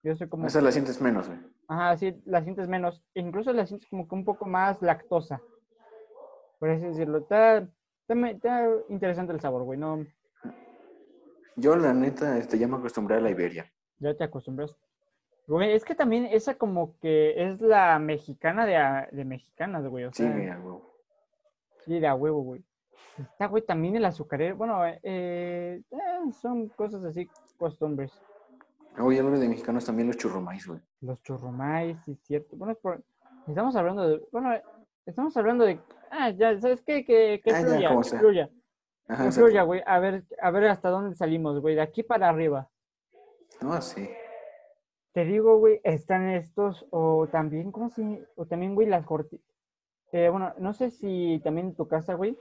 Yo 0.04 0.16
soy 0.16 0.28
como... 0.28 0.48
Esa 0.48 0.62
la 0.62 0.72
sientes 0.72 1.02
menos, 1.02 1.28
güey. 1.28 1.40
Ajá, 1.68 1.98
sí, 1.98 2.20
la 2.26 2.42
sientes 2.44 2.68
menos. 2.68 3.04
e 3.14 3.20
Incluso 3.22 3.52
la 3.54 3.66
sientes 3.66 3.90
como 3.90 4.08
que 4.08 4.16
un 4.16 4.24
poco 4.24 4.46
más 4.46 4.82
lactosa. 4.82 5.42
Por 6.60 6.70
así 6.70 6.86
decirlo. 6.86 7.20
Está, 7.20 7.58
está, 8.08 8.30
está 8.30 8.70
interesante 8.90 9.34
el 9.34 9.42
sabor, 9.42 9.64
güey. 9.64 9.78
No, 9.78 10.06
Yo, 11.56 11.76
la 11.76 11.94
neta, 11.94 12.38
este, 12.38 12.58
ya 12.58 12.68
me 12.68 12.78
acostumbré 12.78 13.18
a 13.18 13.22
la 13.22 13.30
Iberia. 13.30 13.72
Ya 14.00 14.16
te 14.16 14.24
acostumbras. 14.24 14.76
Güey, 15.48 15.74
es 15.74 15.86
que 15.86 15.96
también 15.96 16.26
esa 16.26 16.56
como 16.56 16.98
que 17.00 17.42
es 17.42 17.62
la 17.62 17.98
mexicana 18.00 18.66
de, 18.66 18.76
a- 18.76 19.08
de 19.12 19.24
mexicanas, 19.26 19.86
güey. 19.88 20.04
O 20.06 20.12
Sí, 20.14 20.24
sea, 20.24 20.32
güey, 20.34 20.50
a 20.50 20.60
huevo. 20.60 20.94
sí, 21.86 22.00
de 22.00 22.08
a 22.08 22.16
huevo, 22.16 22.42
güey. 22.42 22.64
Está, 23.18 23.48
güey, 23.48 23.64
también 23.66 23.96
el 23.96 24.06
azucarero. 24.06 24.58
Bueno, 24.58 24.86
eh, 24.86 25.00
eh, 25.04 25.82
son 26.40 26.68
cosas 26.70 27.04
así, 27.06 27.30
costumbres. 27.58 28.12
Oye, 29.00 29.20
hablando 29.20 29.40
de 29.40 29.48
mexicanos 29.50 29.86
también 29.86 30.08
los 30.08 30.18
churrumais, 30.18 30.68
güey. 30.68 30.80
Los 31.02 31.22
churrumais, 31.24 31.98
sí, 32.06 32.16
cierto. 32.24 32.56
Bueno, 32.58 32.74
es 32.74 32.80
por- 32.80 33.02
estamos 33.48 33.76
hablando 33.76 34.08
de. 34.08 34.22
Bueno, 34.32 34.50
estamos 35.06 35.36
hablando 35.38 35.66
de. 35.66 35.80
Ah, 36.12 36.30
ya, 36.32 36.60
¿sabes 36.60 36.82
qué? 36.82 37.06
Que, 37.06 37.42
que 37.44 37.52
Ah, 37.52 37.62
ya, 37.62 37.68
fluya, 37.68 37.90
que 38.12 38.18
fluya. 38.18 38.50
Ajá, 39.08 39.24
Que 39.26 39.32
fluya, 39.32 39.62
güey. 39.64 39.82
A 39.86 40.00
ver, 40.00 40.24
a 40.42 40.52
ver 40.52 40.66
hasta 40.66 40.90
dónde 40.90 41.16
salimos, 41.16 41.60
güey. 41.62 41.76
De 41.76 41.82
aquí 41.82 42.04
para 42.04 42.28
arriba. 42.28 42.70
No, 43.62 43.82
sí. 43.82 44.10
Te 45.18 45.26
digo, 45.26 45.58
güey, 45.58 45.82
están 45.84 46.30
estos, 46.30 46.86
o 46.92 47.26
también, 47.26 47.72
¿cómo 47.72 47.90
se? 47.90 48.24
O 48.36 48.46
también, 48.46 48.76
güey, 48.76 48.86
las 48.86 49.04
cortinas. 49.04 49.44
bueno, 50.12 50.54
no 50.60 50.74
sé 50.74 50.92
si 50.92 51.42
también 51.44 51.70
en 51.70 51.76
tu 51.76 51.88
casa, 51.88 52.14
güey, 52.14 52.38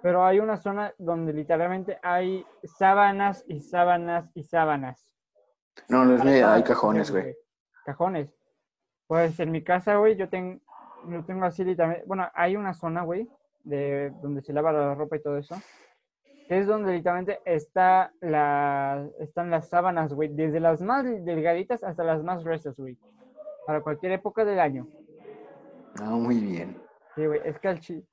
pero 0.00 0.24
hay 0.24 0.38
una 0.38 0.56
zona 0.56 0.94
donde 0.98 1.32
literalmente 1.32 1.98
hay 2.00 2.46
sábanas 2.62 3.44
y 3.48 3.58
sábanas 3.58 4.30
y 4.34 4.44
sábanas. 4.44 5.10
No, 5.88 6.04
no 6.04 6.14
es 6.14 6.22
todas 6.22 6.44
hay 6.44 6.62
cajones, 6.62 7.10
güey. 7.10 7.34
Cajones. 7.84 8.28
Pues 9.08 9.40
en 9.40 9.50
mi 9.50 9.64
casa, 9.64 9.96
güey, 9.96 10.14
yo 10.14 10.28
tengo, 10.28 10.60
yo 11.08 11.24
tengo 11.24 11.44
así 11.44 11.64
literalmente, 11.64 12.06
bueno, 12.06 12.30
hay 12.34 12.54
una 12.54 12.72
zona, 12.72 13.02
güey, 13.02 13.28
de 13.64 14.12
donde 14.22 14.42
se 14.42 14.52
lava 14.52 14.70
la 14.70 14.94
ropa 14.94 15.16
y 15.16 15.22
todo 15.22 15.38
eso, 15.38 15.56
es 16.50 16.66
donde 16.66 16.92
literalmente 16.92 17.40
está 17.44 18.12
la, 18.20 19.08
están 19.20 19.50
las 19.50 19.68
sábanas, 19.68 20.12
güey, 20.12 20.28
desde 20.34 20.58
las 20.58 20.82
más 20.82 21.04
delgaditas 21.04 21.84
hasta 21.84 22.02
las 22.02 22.24
más 22.24 22.42
gruesas, 22.42 22.76
güey, 22.76 22.98
para 23.66 23.82
cualquier 23.82 24.12
época 24.12 24.44
del 24.44 24.58
año. 24.58 24.88
Ah, 26.00 26.10
muy 26.10 26.40
bien. 26.40 26.76
Sí, 27.14 27.24
güey, 27.24 27.40
es 27.44 27.58
que 27.60 27.68
al 27.68 27.78
chi... 27.78 28.04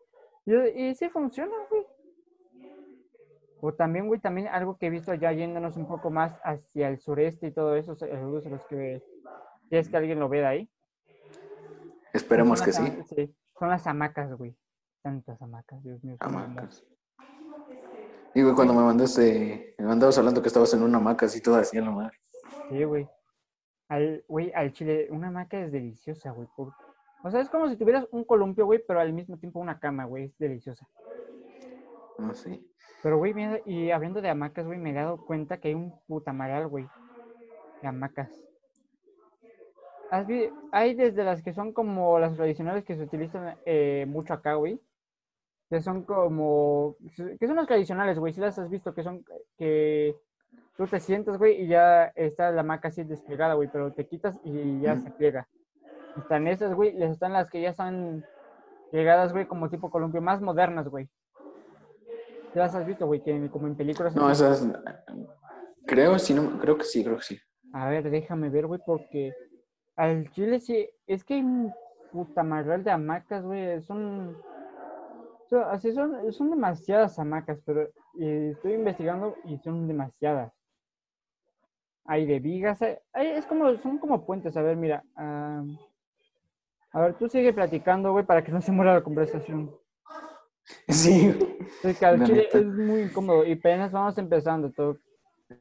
Y, 0.45 0.55
y 0.55 0.95
sí 0.95 1.09
funciona, 1.09 1.55
güey. 1.69 1.83
O 3.59 3.73
también, 3.73 4.05
güey, 4.05 4.19
también 4.19 4.47
algo 4.49 4.77
que 4.77 4.85
he 4.85 4.89
visto 4.91 5.15
ya 5.15 5.31
yéndonos 5.31 5.75
un 5.75 5.87
poco 5.87 6.11
más 6.11 6.39
hacia 6.43 6.89
el 6.89 6.99
sureste 6.99 7.47
y 7.47 7.51
todo 7.51 7.75
eso, 7.75 7.95
saludos 7.95 8.45
a 8.45 8.49
los 8.49 8.63
que, 8.65 9.01
si 9.67 9.77
es 9.77 9.89
que 9.89 9.97
alguien 9.97 10.19
lo 10.19 10.29
ve 10.29 10.41
de 10.41 10.45
ahí. 10.45 10.69
Esperemos 12.13 12.61
que 12.61 12.71
sí. 12.71 12.83
sí. 13.15 13.35
Son 13.57 13.69
las 13.69 13.87
hamacas, 13.87 14.31
güey. 14.35 14.55
Tantas 15.01 15.41
hamacas, 15.41 15.81
Dios 15.81 16.03
mío. 16.03 16.17
Hamacas. 16.19 16.85
Y 18.37 18.43
güey, 18.43 18.53
cuando 18.53 18.71
me 18.75 18.83
mandaste, 18.83 19.73
me 19.79 19.85
mandabas 19.87 20.15
hablando 20.19 20.43
que 20.43 20.47
estabas 20.49 20.71
en 20.75 20.83
una 20.83 20.99
hamaca 20.99 21.25
así 21.25 21.41
toda 21.41 21.61
así 21.61 21.75
en 21.79 21.85
la 21.85 21.89
madre. 21.91 22.17
Sí, 22.69 22.83
güey. 22.83 23.07
Al, 23.89 24.23
güey, 24.27 24.51
al 24.53 24.73
chile, 24.73 25.07
una 25.09 25.29
hamaca 25.29 25.59
es 25.59 25.71
deliciosa, 25.71 26.29
güey. 26.29 26.47
por- 26.55 26.71
O 27.23 27.31
sea, 27.31 27.41
es 27.41 27.49
como 27.49 27.67
si 27.67 27.77
tuvieras 27.77 28.05
un 28.11 28.23
columpio, 28.23 28.67
güey, 28.67 28.79
pero 28.87 28.99
al 28.99 29.11
mismo 29.11 29.37
tiempo 29.39 29.59
una 29.59 29.79
cama, 29.79 30.05
güey. 30.05 30.25
Es 30.25 30.37
deliciosa. 30.37 30.85
Ah, 32.19 32.31
sí. 32.35 32.63
Pero, 33.01 33.17
güey, 33.17 33.33
mira, 33.33 33.59
y 33.65 33.89
hablando 33.89 34.21
de 34.21 34.29
hamacas, 34.29 34.67
güey, 34.67 34.77
me 34.77 34.91
he 34.91 34.93
dado 34.93 35.17
cuenta 35.25 35.57
que 35.59 35.69
hay 35.69 35.73
un 35.73 35.99
putamaral, 36.05 36.67
güey, 36.67 36.85
de 37.81 37.87
hamacas. 37.87 38.29
¿Has 40.11 40.27
vi- 40.27 40.51
Hay 40.71 40.93
desde 40.93 41.23
las 41.23 41.41
que 41.41 41.53
son 41.53 41.73
como 41.73 42.19
las 42.19 42.35
tradicionales 42.35 42.85
que 42.85 42.95
se 42.97 43.01
utilizan 43.01 43.57
eh, 43.65 44.05
mucho 44.07 44.35
acá, 44.35 44.53
güey. 44.53 44.79
Que 45.69 45.81
son 45.81 46.03
como... 46.03 46.95
Que 47.15 47.47
son 47.47 47.55
las 47.55 47.67
tradicionales, 47.67 48.19
güey. 48.19 48.33
Si 48.33 48.39
las 48.39 48.57
has 48.59 48.69
visto, 48.69 48.93
que 48.93 49.03
son... 49.03 49.23
Que 49.57 50.15
tú 50.77 50.85
te 50.87 50.99
sientas, 50.99 51.37
güey, 51.37 51.61
y 51.61 51.67
ya 51.67 52.05
está 52.15 52.51
la 52.51 52.61
hamaca 52.61 52.87
así 52.87 53.03
desplegada, 53.03 53.55
güey. 53.55 53.69
Pero 53.71 53.91
te 53.93 54.07
quitas 54.07 54.39
y 54.43 54.79
ya 54.81 54.95
se 54.97 55.11
pliega. 55.11 55.47
Están 56.17 56.47
esas, 56.47 56.73
güey. 56.73 56.93
Les 56.93 57.11
están 57.11 57.33
las 57.33 57.49
que 57.49 57.61
ya 57.61 57.69
están 57.69 58.25
llegadas, 58.91 59.33
güey, 59.33 59.45
como 59.45 59.69
tipo 59.69 59.89
columpio. 59.89 60.21
Más 60.21 60.41
modernas, 60.41 60.87
güey. 60.87 61.09
¿Sí 62.53 62.59
las 62.59 62.73
has 62.73 62.85
visto, 62.85 63.05
güey? 63.05 63.21
Que 63.21 63.49
como 63.49 63.67
en 63.67 63.75
películas... 63.75 64.15
No, 64.15 64.31
esas. 64.31 64.65
Creo, 65.85 66.19
sí, 66.19 66.33
no, 66.33 66.59
creo 66.59 66.77
que 66.77 66.83
sí, 66.83 67.03
creo 67.03 67.17
que 67.17 67.23
sí. 67.23 67.39
A 67.73 67.89
ver, 67.89 68.09
déjame 68.09 68.49
ver, 68.49 68.67
güey, 68.67 68.79
porque 68.85 69.33
al 69.95 70.29
chile 70.31 70.59
sí, 70.59 70.89
es 71.05 71.23
que 71.23 71.35
hay 71.35 71.41
un 71.41 71.73
putamarral 72.11 72.83
de 72.83 72.91
hamacas, 72.91 73.43
güey, 73.43 73.81
son, 73.81 74.37
así 75.53 75.91
son, 75.93 76.31
son 76.33 76.49
demasiadas 76.49 77.17
hamacas, 77.19 77.59
pero 77.65 77.89
eh, 78.19 78.51
estoy 78.53 78.73
investigando 78.73 79.35
y 79.45 79.57
son 79.59 79.87
demasiadas. 79.87 80.51
Hay 82.05 82.25
de 82.25 82.39
vigas, 82.39 82.81
hay- 82.81 82.97
hay- 83.13 83.27
es 83.31 83.45
como, 83.45 83.75
son 83.77 83.97
como 83.97 84.25
puentes, 84.25 84.55
a 84.55 84.61
ver, 84.61 84.77
mira, 84.77 85.03
ah, 85.15 85.63
a 86.91 87.01
ver, 87.01 87.13
tú 87.15 87.27
sigue 87.27 87.51
platicando, 87.53 88.11
güey, 88.13 88.25
para 88.25 88.43
que 88.43 88.51
no 88.51 88.61
se 88.61 88.71
muera 88.71 88.93
la 88.93 89.03
conversación. 89.03 89.71
Sí. 90.89 91.37
Es 91.83 91.97
que 91.99 92.47
es 92.53 92.65
muy 92.65 93.01
incómodo 93.03 93.45
y 93.45 93.53
apenas 93.53 93.91
vamos 93.91 94.17
empezando, 94.17 94.71
todo. 94.71 94.97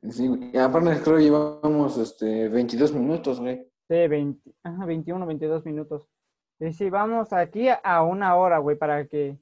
Sí, 0.08 0.26
güey. 0.26 0.50
Y 0.52 0.58
aparte 0.58 1.00
creo 1.04 1.16
que 1.16 1.22
llevamos 1.22 1.96
este, 1.98 2.48
22 2.48 2.92
minutos, 2.92 3.40
güey. 3.40 3.68
Sí, 3.88 4.08
20, 4.08 4.52
ajá, 4.64 4.84
21, 4.84 5.26
22 5.26 5.64
minutos. 5.64 6.08
Y 6.58 6.72
sí, 6.72 6.90
vamos 6.90 7.32
aquí 7.32 7.68
a 7.68 8.02
una 8.02 8.34
hora, 8.36 8.58
güey, 8.58 8.76
para 8.76 9.06
que, 9.06 9.38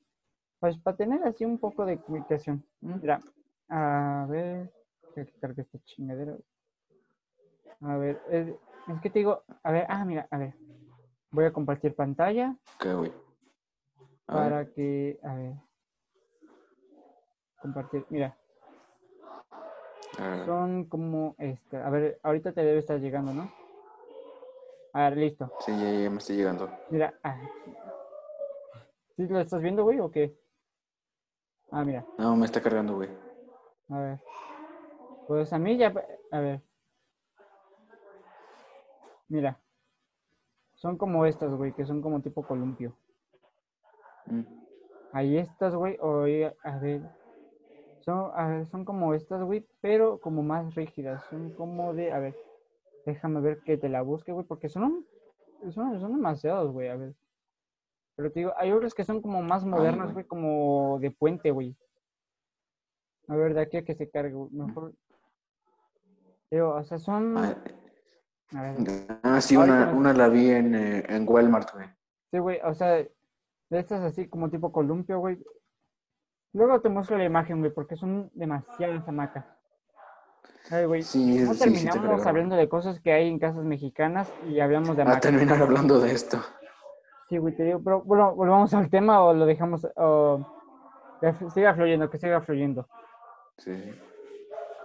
pues, 0.65 0.79
para 0.79 0.97
tener 0.97 1.23
así 1.25 1.45
un 1.45 1.59
poco 1.59 1.85
de 1.85 2.01
comunicación. 2.01 2.65
Mira, 2.81 3.21
a 3.69 4.27
ver, 4.31 4.73
voy 5.15 5.23
a 5.23 5.27
quitar 5.27 5.51
esta 5.55 5.79
chingadera. 5.85 6.39
A 7.83 7.99
ver, 7.99 8.19
es, 8.31 8.49
es 8.87 9.01
que 9.03 9.11
te 9.11 9.19
digo, 9.19 9.43
a 9.63 9.71
ver, 9.71 9.85
ah, 9.91 10.07
mira, 10.07 10.27
a 10.31 10.39
ver, 10.39 10.55
voy 11.33 11.45
a 11.45 11.53
compartir 11.53 11.95
pantalla 11.95 12.57
¿Qué, 12.79 12.95
güey? 12.95 13.11
Ver. 13.11 13.27
para 14.27 14.65
que, 14.65 15.19
a 15.23 15.35
ver, 15.35 15.53
compartir, 17.61 18.07
mira, 18.09 18.35
son 20.47 20.87
como, 20.87 21.35
este, 21.37 21.77
a 21.77 21.91
ver, 21.91 22.19
ahorita 22.23 22.53
te 22.53 22.63
debe 22.65 22.79
estar 22.79 22.99
llegando, 22.99 23.35
¿no? 23.35 23.53
A 24.95 25.11
ver, 25.11 25.19
listo. 25.19 25.53
Sí, 25.61 25.73
ya, 25.73 26.05
ya 26.05 26.09
me 26.09 26.17
estoy 26.17 26.37
llegando. 26.37 26.71
Mira, 26.89 27.13
ah, 27.23 27.39
¿sí 29.15 29.27
lo 29.29 29.41
estás 29.41 29.61
viendo, 29.61 29.85
güey, 29.85 30.01
o 30.01 30.11
qué? 30.11 30.35
Ah, 31.77 31.85
mira, 31.85 32.07
No, 32.19 32.37
me 32.37 32.47
está 32.47 32.63
cargando, 32.63 32.95
güey. 32.95 33.09
a 33.89 33.99
ver. 33.99 34.21
Pues 35.27 35.53
a 35.53 35.59
mí 35.59 35.77
ya, 35.77 35.93
a 36.31 36.39
ver. 36.39 36.63
Mira, 39.29 39.59
son 40.75 40.97
como 40.97 41.27
estas, 41.27 41.53
güey, 41.53 41.73
que 41.73 41.85
son 41.85 42.01
como 42.01 42.21
tipo 42.21 42.47
columpio. 42.47 42.95
Mm. 44.27 44.43
Ahí 45.13 45.37
estas, 45.37 45.75
güey, 45.75 45.99
o 46.01 46.23
a 46.63 46.79
ver. 46.79 47.03
Son, 48.03 48.31
a 48.37 48.47
ver, 48.47 48.67
son 48.67 48.85
como 48.85 49.13
estas, 49.13 49.43
güey, 49.43 49.67
pero 49.81 50.19
como 50.19 50.45
más 50.45 50.77
rígidas. 50.77 51.25
Son 51.29 51.53
como 51.55 51.93
de, 51.93 52.13
a 52.13 52.21
ver, 52.21 52.37
déjame 53.05 53.41
ver 53.41 53.63
que 53.65 53.77
te 53.79 53.89
la 53.89 54.03
busque, 54.03 54.31
güey, 54.31 54.47
porque 54.47 54.69
son, 54.69 55.05
son, 55.73 55.99
son 55.99 56.13
demasiados, 56.13 56.71
güey, 56.71 56.89
a 56.89 56.95
ver. 56.97 57.15
Pero 58.17 58.31
te 58.31 58.41
digo, 58.41 58.53
hay 58.57 58.71
otras 58.73 58.95
que 58.95 59.05
son 59.05 59.21
como 59.21 59.43
más 59.43 59.65
modernas, 59.65 60.13
güey. 60.13 60.25
como 60.25 60.99
de 61.01 61.11
puente, 61.11 61.51
güey. 61.51 61.77
A 63.29 63.35
ver, 63.37 63.55
de 63.55 63.63
aquí 63.63 63.77
a 63.79 63.85
que 63.85 63.95
se 63.95 64.09
cargue, 64.11 64.35
mejor. 64.53 64.93
Digo, 66.51 66.75
o 66.75 66.85
sea, 66.85 66.99
son, 66.99 67.37
Ah, 67.39 67.57
a 68.55 68.63
ver, 68.63 68.77
Ah, 69.23 69.41
sí, 69.41 69.57
una, 69.57 69.93
una 69.93 70.13
la 70.13 70.29
vi 70.29 70.51
en, 70.51 70.75
eh, 70.75 71.05
en 71.09 71.27
Walmart, 71.29 71.73
güey. 71.75 71.89
Sí, 72.31 72.39
güey, 72.39 72.61
o 72.65 72.75
sea, 72.75 72.89
de 72.91 73.11
estas 73.71 74.03
así 74.03 74.29
como 74.29 74.51
tipo 74.51 74.71
columpio, 74.71 75.19
güey. 75.19 75.43
Luego 76.53 76.81
te 76.81 76.89
muestro 76.89 77.19
la 77.19 77.25
imagen, 77.25 77.59
güey, 77.61 77.73
porque 77.73 77.97
son 77.97 78.31
demasiadas 78.35 79.09
hamacas. 79.09 79.45
Ay, 80.71 80.85
güey, 80.87 81.03
Sí, 81.03 81.39
no 81.41 81.53
sí, 81.55 81.59
sí 81.59 81.59
te 81.59 81.65
terminamos 81.91 82.27
hablando 82.27 82.55
de 82.57 82.69
cosas 82.69 83.01
que 83.01 83.13
hay 83.13 83.29
en 83.29 83.39
casas 83.39 83.65
mexicanas 83.65 84.33
y 84.49 84.61
hablamos 84.61 84.95
de 84.97 85.03
A 85.03 85.07
hamacas. 85.07 85.23
terminar 85.23 85.61
hablando 85.61 85.99
de 85.99 86.13
esto. 86.13 86.39
Sí, 87.35 87.39
güey, 87.39 87.53
te 87.57 87.65
digo, 87.65 87.83
pero 87.83 88.01
bueno, 88.03 88.33
volvamos 88.37 88.73
al 88.75 88.89
tema 88.89 89.25
o 89.25 89.35
lo 89.35 89.45
dejamos, 89.45 89.85
o 89.97 90.39
que 91.21 91.51
siga 91.51 91.75
fluyendo, 91.75 92.09
que 92.09 92.17
siga 92.17 92.41
fluyendo. 92.43 92.87
Sí. 93.59 93.73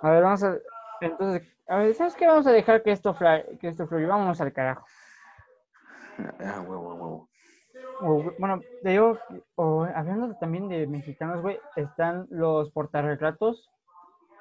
A 0.02 0.10
ver, 0.10 0.24
vamos 0.24 0.42
a, 0.42 0.58
entonces, 1.00 1.48
a 1.68 1.78
ver, 1.78 1.94
¿sabes 1.94 2.16
qué? 2.16 2.26
Vamos 2.26 2.48
a 2.48 2.52
dejar 2.52 2.82
que 2.82 2.92
esto, 2.92 3.14
fla- 3.14 3.46
que 3.60 3.68
esto 3.68 3.86
fluya, 3.86 4.08
vámonos 4.08 4.42
al 4.42 4.52
carajo. 4.52 4.84
Ah, 6.40 6.60
huevo, 6.68 6.96
huevo. 6.96 7.30
O, 8.02 8.34
bueno, 8.40 8.64
te 8.82 8.90
digo, 8.90 9.20
o, 9.54 9.84
hablando 9.84 10.34
también 10.34 10.70
de 10.70 10.88
mexicanos, 10.88 11.44
güey, 11.44 11.60
están 11.76 12.26
los 12.32 12.72
portarretratos 12.72 13.70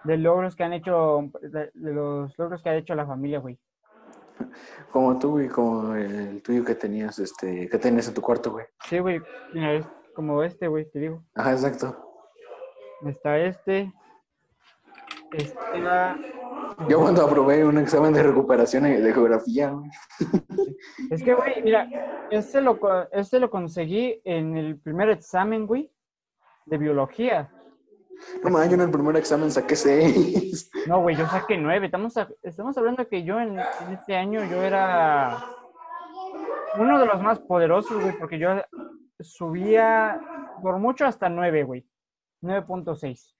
de 0.04 0.16
logros 0.16 0.56
que 0.56 0.64
han 0.64 0.72
hecho, 0.72 1.30
de, 1.42 1.70
de 1.74 1.92
los 1.92 2.38
logros 2.38 2.62
que 2.62 2.70
ha 2.70 2.76
hecho 2.76 2.94
la 2.94 3.06
familia, 3.06 3.38
güey. 3.40 3.58
Como 4.92 5.18
tú, 5.18 5.32
güey, 5.32 5.48
como 5.48 5.94
el 5.94 6.42
tuyo 6.42 6.64
que 6.64 6.74
tenías, 6.74 7.18
este, 7.18 7.68
que 7.68 7.78
tenías 7.78 8.08
en 8.08 8.14
tu 8.14 8.22
cuarto, 8.22 8.52
güey. 8.52 8.66
Sí, 8.88 8.98
güey, 8.98 9.20
mira, 9.52 9.74
es 9.74 9.86
como 10.14 10.42
este, 10.42 10.66
güey, 10.66 10.90
te 10.90 10.98
digo. 10.98 11.22
Ajá, 11.34 11.52
exacto. 11.52 11.96
Está 13.06 13.38
este, 13.38 13.92
está, 15.32 16.18
Yo 16.88 17.00
cuando 17.00 17.24
aprobé 17.24 17.64
un 17.64 17.78
examen 17.78 18.12
de 18.12 18.22
recuperación 18.22 18.84
de 18.84 19.12
geografía, 19.12 19.70
güey. 19.70 19.90
es 21.10 21.22
que, 21.22 21.34
güey, 21.34 21.62
mira, 21.62 21.88
este 22.30 22.60
lo, 22.60 22.78
este 23.12 23.38
lo 23.38 23.50
conseguí 23.50 24.20
en 24.24 24.56
el 24.56 24.80
primer 24.80 25.10
examen, 25.10 25.66
güey, 25.66 25.92
de 26.66 26.78
biología. 26.78 27.50
No 28.42 28.50
mames, 28.50 28.68
yo 28.68 28.74
en 28.74 28.80
el 28.82 28.90
primer 28.90 29.16
examen 29.16 29.50
saqué 29.50 29.76
seis. 29.76 30.70
No, 30.86 31.00
güey, 31.02 31.16
yo 31.16 31.26
saqué 31.26 31.56
nueve. 31.56 31.86
Estamos, 31.86 32.16
a- 32.16 32.28
estamos 32.42 32.76
hablando 32.78 33.06
que 33.08 33.22
yo 33.24 33.38
en, 33.40 33.58
en 33.58 33.92
este 33.92 34.16
año 34.16 34.44
yo 34.50 34.62
era 34.62 35.38
uno 36.78 36.98
de 36.98 37.06
los 37.06 37.22
más 37.22 37.38
poderosos, 37.40 38.00
güey, 38.00 38.16
porque 38.18 38.38
yo 38.38 38.50
subía 39.20 40.20
por 40.62 40.78
mucho 40.78 41.06
hasta 41.06 41.28
nueve, 41.28 41.64
güey. 41.64 41.86
9.6 42.42 43.34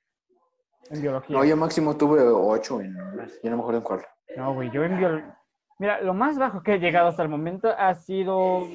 en 0.91 1.03
biología. 1.03 1.37
No, 1.37 1.45
yo 1.45 1.57
máximo 1.57 1.97
tuve 1.97 2.21
ocho 2.23 2.81
en 2.81 2.95
yo 3.43 3.51
no 3.51 3.57
me 3.57 3.63
acuerdo 3.63 3.79
en 3.79 3.85
cuál. 3.85 4.01
No, 4.37 4.55
güey, 4.55 4.71
yo 4.71 4.83
en 4.85 4.97
biología... 4.97 5.39
Mira, 5.79 6.01
lo 6.01 6.13
más 6.15 6.37
bajo 6.39 6.63
que 6.63 6.75
he 6.75 6.79
llegado 6.81 7.09
hasta 7.09 7.23
el 7.23 7.29
momento 7.29 7.69
ha 7.79 7.95
sido, 7.95 8.67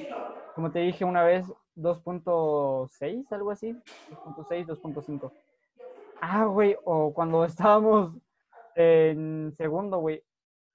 como 0.54 0.70
te 0.70 0.78
dije 0.78 1.04
una 1.04 1.22
vez, 1.22 1.44
2.6, 1.76 3.26
algo 3.32 3.50
así. 3.50 3.72
2.6, 4.24 4.66
2.5. 4.66 5.30
Ah, 6.20 6.44
güey, 6.46 6.76
o 6.84 7.12
cuando 7.12 7.44
estábamos 7.44 8.16
en 8.74 9.52
segundo, 9.56 9.98
güey. 9.98 10.22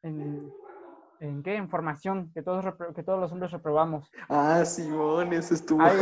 En, 0.04 0.52
¿En 1.19 1.43
qué? 1.43 1.56
En 1.56 1.69
formación, 1.69 2.32
que 2.34 2.41
todos, 2.41 2.63
que 2.95 3.04
todos 3.04 3.19
los 3.19 3.32
hombres 3.32 3.52
reprobamos. 3.52 4.10
Ah, 4.30 4.63
Simón, 4.63 5.34
eso 5.34 5.54
estuvo. 5.54 5.82
Ay, 5.82 5.97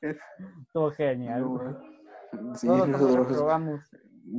Estuvo 0.66 0.90
genial, 0.92 1.40
No, 1.42 1.48
güey. 1.50 1.74
Sí, 2.54 2.66
Todos 2.68 2.88
los 2.88 3.00
hombres 3.02 3.28
reprobamos. 3.28 3.80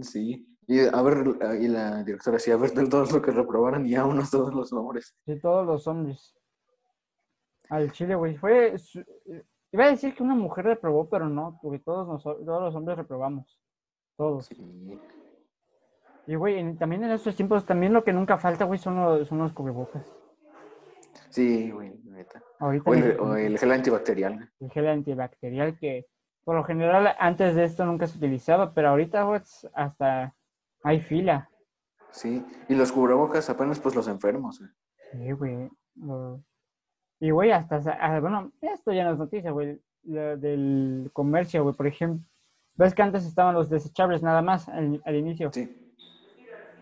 sí. 0.01 0.47
Y 0.67 0.79
a 0.87 1.01
ver, 1.01 1.25
y 1.59 1.67
la 1.67 2.01
directora 2.03 2.37
decía, 2.37 2.53
a 2.53 2.57
ver, 2.57 2.71
todos 2.89 3.11
los 3.11 3.21
que 3.21 3.31
reprobaron 3.31 3.85
y 3.85 3.95
a 3.95 4.05
unos 4.05 4.31
todos 4.31 4.53
los 4.53 4.71
nombres. 4.71 5.13
De 5.25 5.37
todos 5.37 5.65
los 5.65 5.85
hombres. 5.87 6.33
Al 7.69 7.91
Chile, 7.91 8.15
güey. 8.15 8.37
Fue. 8.37 8.75
Iba 9.73 9.85
a 9.85 9.89
decir 9.89 10.15
que 10.15 10.23
una 10.23 10.35
mujer 10.35 10.65
reprobó, 10.65 11.09
pero 11.09 11.27
no, 11.27 11.59
porque 11.61 11.79
todos, 11.79 12.07
noso- 12.07 12.37
todos 12.45 12.61
los 12.61 12.75
hombres 12.75 12.97
reprobamos. 12.97 13.59
Todos. 14.21 14.45
Sí. 14.45 14.99
Y, 16.27 16.35
güey, 16.35 16.75
también 16.75 17.03
en 17.03 17.09
estos 17.09 17.35
tiempos, 17.35 17.65
también 17.65 17.91
lo 17.91 18.03
que 18.03 18.13
nunca 18.13 18.37
falta, 18.37 18.65
güey, 18.65 18.77
son 18.77 18.95
los, 18.97 19.27
son 19.27 19.39
los 19.39 19.51
cubrebocas. 19.51 20.15
Sí, 21.29 21.71
güey, 21.71 21.99
neta. 22.03 22.39
Ahorita 22.59 22.87
O 22.87 22.93
el, 22.93 23.19
o 23.19 23.35
el 23.35 23.57
gel 23.57 23.71
antibacterial. 23.71 24.47
el 24.59 24.69
gel 24.69 24.89
antibacterial 24.89 25.75
que 25.79 26.05
por 26.43 26.55
lo 26.55 26.63
general 26.63 27.15
antes 27.17 27.55
de 27.55 27.63
esto 27.63 27.83
nunca 27.83 28.05
se 28.05 28.19
utilizaba, 28.19 28.75
pero 28.75 28.89
ahorita 28.89 29.25
pues, 29.25 29.67
hasta 29.73 30.35
hay 30.83 31.01
fila. 31.01 31.49
Sí, 32.11 32.45
y 32.69 32.75
los 32.75 32.91
cubrebocas 32.91 33.49
apenas 33.49 33.79
pues 33.79 33.95
los 33.95 34.07
enfermos. 34.07 34.59
güey. 34.59 34.71
Sí, 35.13 35.31
güey. 35.31 35.67
Y, 37.19 37.31
güey, 37.31 37.51
hasta, 37.51 37.81
ah, 37.99 38.19
bueno, 38.19 38.51
esto 38.61 38.91
ya 38.93 39.03
no 39.03 39.13
es 39.13 39.17
noticia, 39.17 39.49
güey, 39.49 39.81
lo 40.03 40.37
del 40.37 41.09
comercio, 41.11 41.63
güey, 41.63 41.75
por 41.75 41.87
ejemplo. 41.87 42.30
¿Ves 42.75 42.95
que 42.95 43.01
antes 43.01 43.25
estaban 43.25 43.53
los 43.53 43.69
desechables 43.69 44.23
nada 44.23 44.41
más 44.41 44.67
al, 44.69 45.01
al 45.05 45.15
inicio? 45.15 45.51
Sí. 45.53 45.77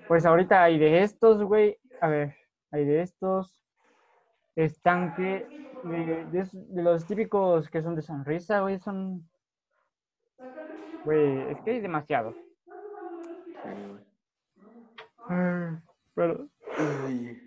Pues 0.08 0.26
ahorita 0.26 0.64
hay 0.64 0.80
de 0.80 1.04
estos, 1.04 1.44
güey. 1.44 1.78
A 2.02 2.08
ver, 2.08 2.36
hay 2.72 2.86
de 2.86 3.02
estos. 3.02 3.64
Estanque. 4.56 5.48
De, 5.84 6.26
de 6.26 6.50
de 6.52 6.84
los 6.84 7.06
típicos 7.06 7.70
que 7.70 7.82
son 7.82 7.96
de 7.96 8.02
sonrisa, 8.02 8.62
güey. 8.62 8.80
Son. 8.80 9.30
Güey, 11.06 11.52
es 11.52 11.62
que 11.62 11.72
hay 11.72 11.80
demasiado. 11.80 12.36
Ay, 15.28 15.78
Pero. 16.16 16.48
Ay, 16.78 17.40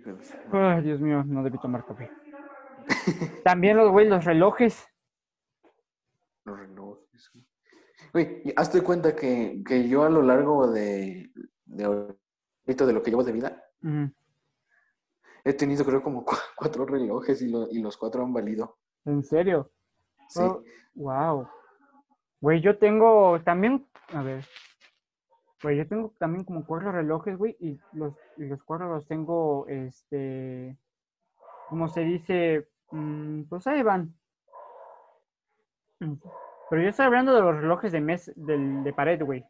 Ay, 0.52 0.82
Dios 0.82 1.00
mío, 1.00 1.22
no 1.24 1.42
debí 1.42 1.58
tomar 1.58 1.84
café. 1.84 2.10
También 3.44 3.76
los, 3.76 3.90
güey, 3.90 4.08
los 4.08 4.24
relojes. 4.24 4.86
Los 6.44 6.58
relojes. 6.58 6.71
Güey. 8.12 8.42
Hazte 8.56 8.82
cuenta 8.82 9.14
que, 9.16 9.62
que 9.66 9.88
yo 9.88 10.04
a 10.04 10.10
lo 10.10 10.22
largo 10.22 10.70
de, 10.70 11.30
de 11.64 11.84
ahorita 11.84 12.86
de 12.86 12.92
lo 12.92 13.02
que 13.02 13.10
llevo 13.10 13.24
de 13.24 13.32
vida, 13.32 13.64
he 15.44 15.52
tenido 15.54 15.84
creo 15.84 16.02
como 16.02 16.24
cu- 16.24 16.36
cuatro 16.56 16.86
relojes 16.86 17.42
y, 17.42 17.48
lo- 17.48 17.68
y 17.70 17.80
los 17.80 17.96
cuatro 17.96 18.22
han 18.22 18.32
valido. 18.32 18.78
¿En 19.04 19.22
serio? 19.24 19.70
Sí. 20.28 20.40
Oh, 20.42 20.62
wow. 20.94 21.48
Güey, 22.40 22.60
yo 22.60 22.78
tengo 22.78 23.40
también, 23.42 23.86
a 24.08 24.22
ver. 24.22 24.44
Güey, 25.62 25.76
yo 25.78 25.86
tengo 25.86 26.12
también 26.18 26.44
como 26.44 26.66
cuatro 26.66 26.90
relojes, 26.90 27.36
güey, 27.38 27.56
y 27.60 27.78
los, 27.92 28.14
y 28.36 28.46
los 28.46 28.62
cuatro 28.64 28.88
los 28.88 29.06
tengo, 29.06 29.66
este, 29.68 30.76
¿cómo 31.68 31.86
se 31.88 32.00
dice? 32.00 32.68
Mm, 32.90 33.42
pues 33.44 33.64
ahí 33.68 33.82
van. 33.82 34.12
Pero 36.72 36.84
yo 36.84 36.88
estoy 36.88 37.04
hablando 37.04 37.34
de 37.34 37.42
los 37.42 37.54
relojes 37.54 37.92
de 37.92 38.00
mes, 38.00 38.32
del, 38.34 38.82
de 38.82 38.94
pared, 38.94 39.22
güey. 39.22 39.44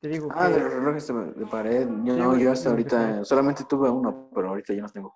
Te 0.00 0.08
digo 0.08 0.28
Ah, 0.34 0.48
que- 0.48 0.54
de 0.54 0.60
los 0.64 0.72
relojes 0.74 1.06
de, 1.06 1.14
de 1.34 1.46
pared. 1.46 1.88
Yo 2.02 2.14
Sí, 2.14 2.20
no, 2.20 2.36
yo 2.36 2.50
hasta 2.50 2.70
ahorita 2.70 3.24
solamente 3.24 3.62
tuve 3.68 3.88
uno, 3.88 4.30
pero 4.34 4.48
ahorita 4.48 4.74
ya 4.74 4.82
no 4.82 4.88
tengo. 4.88 5.14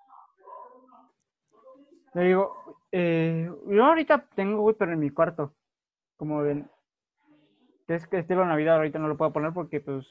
Le 2.13 2.21
digo, 2.23 2.79
eh, 2.93 3.51
yo 3.67 3.83
ahorita 3.83 4.25
tengo, 4.33 4.61
güey, 4.61 4.77
pero 4.79 4.93
en 4.93 4.99
mi 4.99 5.09
cuarto. 5.09 5.53
Como 6.15 6.41
ven. 6.41 6.71
Es 7.89 8.07
que 8.07 8.19
estilo 8.19 8.45
Navidad, 8.45 8.77
ahorita 8.77 8.97
no 8.97 9.09
lo 9.09 9.17
puedo 9.17 9.33
poner 9.33 9.51
porque, 9.51 9.81
pues. 9.81 10.07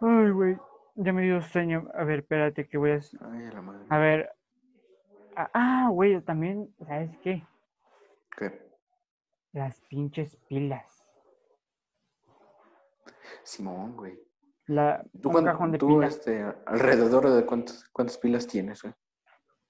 Ay, 0.00 0.30
güey. 0.30 0.56
Ya 0.94 1.12
me 1.12 1.20
dio 1.24 1.42
sueño. 1.42 1.88
A 1.92 2.04
ver, 2.04 2.20
espérate, 2.20 2.66
que 2.66 2.78
voy 2.78 2.92
a. 2.92 2.94
Ay, 2.94 3.50
la 3.52 3.60
madre. 3.60 3.84
A 3.90 3.98
ver. 3.98 4.30
Ah, 5.36 5.50
Ah, 5.52 5.88
güey, 5.90 6.20
también, 6.22 6.74
¿sabes 6.86 7.16
qué? 7.22 7.46
¿Qué? 8.36 8.60
Las 9.52 9.80
pinches 9.82 10.36
pilas. 10.48 11.04
Simón, 13.42 13.96
güey. 13.96 14.18
La, 14.66 15.04
¿Tú, 15.20 15.30
un 15.30 15.44
cajón 15.44 15.72
de 15.72 15.78
tú, 15.78 15.88
pilas. 15.88 16.16
este, 16.16 16.42
alrededor 16.66 17.28
de 17.30 17.44
cuántas, 17.44 17.88
cuántas 17.90 18.16
pilas 18.18 18.46
tienes, 18.46 18.82
güey? 18.82 18.94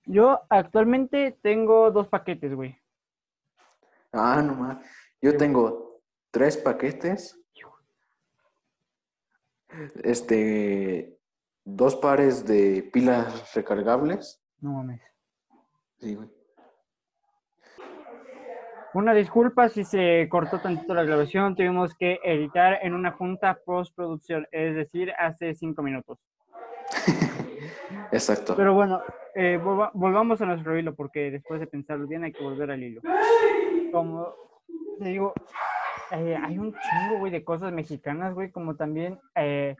Yo 0.06 0.40
actualmente 0.50 1.38
tengo 1.42 1.90
dos 1.90 2.08
paquetes, 2.08 2.54
güey. 2.54 2.78
Ah, 4.12 4.40
no 4.42 4.54
más. 4.54 4.76
Yo 5.20 5.30
Sí, 5.32 5.36
güey. 5.36 5.38
tengo 5.38 6.00
tres 6.30 6.56
paquetes. 6.56 7.40
Este, 10.04 11.18
dos 11.64 11.96
pares 11.96 12.46
de 12.46 12.88
pilas 12.92 13.52
recargables. 13.54 14.40
No 14.60 14.72
mames. 14.74 15.02
Sí, 16.04 16.14
güey. 16.16 16.28
Una 18.92 19.14
disculpa 19.14 19.70
si 19.70 19.84
se 19.84 20.28
cortó 20.30 20.60
tantito 20.60 20.92
la 20.92 21.02
grabación, 21.02 21.56
tuvimos 21.56 21.94
que 21.96 22.20
editar 22.22 22.78
en 22.82 22.92
una 22.92 23.10
junta 23.12 23.58
postproducción, 23.64 24.46
es 24.52 24.74
decir, 24.76 25.12
hace 25.18 25.54
cinco 25.54 25.82
minutos. 25.82 26.18
Exacto. 28.12 28.54
Pero 28.54 28.74
bueno, 28.74 29.00
eh, 29.34 29.58
volva- 29.60 29.90
volvamos 29.94 30.42
a 30.42 30.46
nuestro 30.46 30.78
hilo, 30.78 30.94
porque 30.94 31.30
después 31.30 31.58
de 31.58 31.66
pensarlo 31.68 32.06
bien 32.06 32.22
hay 32.24 32.32
que 32.32 32.44
volver 32.44 32.70
al 32.70 32.82
hilo. 32.82 33.00
Como 33.90 34.28
te 34.98 35.06
digo, 35.06 35.32
eh, 36.10 36.36
hay 36.40 36.58
un 36.58 36.72
chingo, 36.74 37.18
güey, 37.18 37.32
de 37.32 37.42
cosas 37.44 37.72
mexicanas, 37.72 38.34
güey, 38.34 38.50
como 38.52 38.76
también 38.76 39.18
eh, 39.36 39.74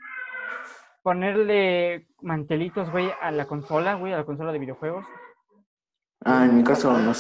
ponerle 1.03 2.07
mantelitos, 2.23 2.91
güey, 2.91 3.11
a 3.21 3.31
la 3.31 3.47
consola, 3.47 3.95
güey, 3.95 4.15
a 4.15 4.17
la 4.17 4.25
consola 4.25 4.53
de 4.53 4.59
videojuegos. 4.59 5.05
Ah, 6.25 6.45
en 6.45 6.57
mi 6.57 6.65
caso 6.65 6.91
no. 6.99 7.13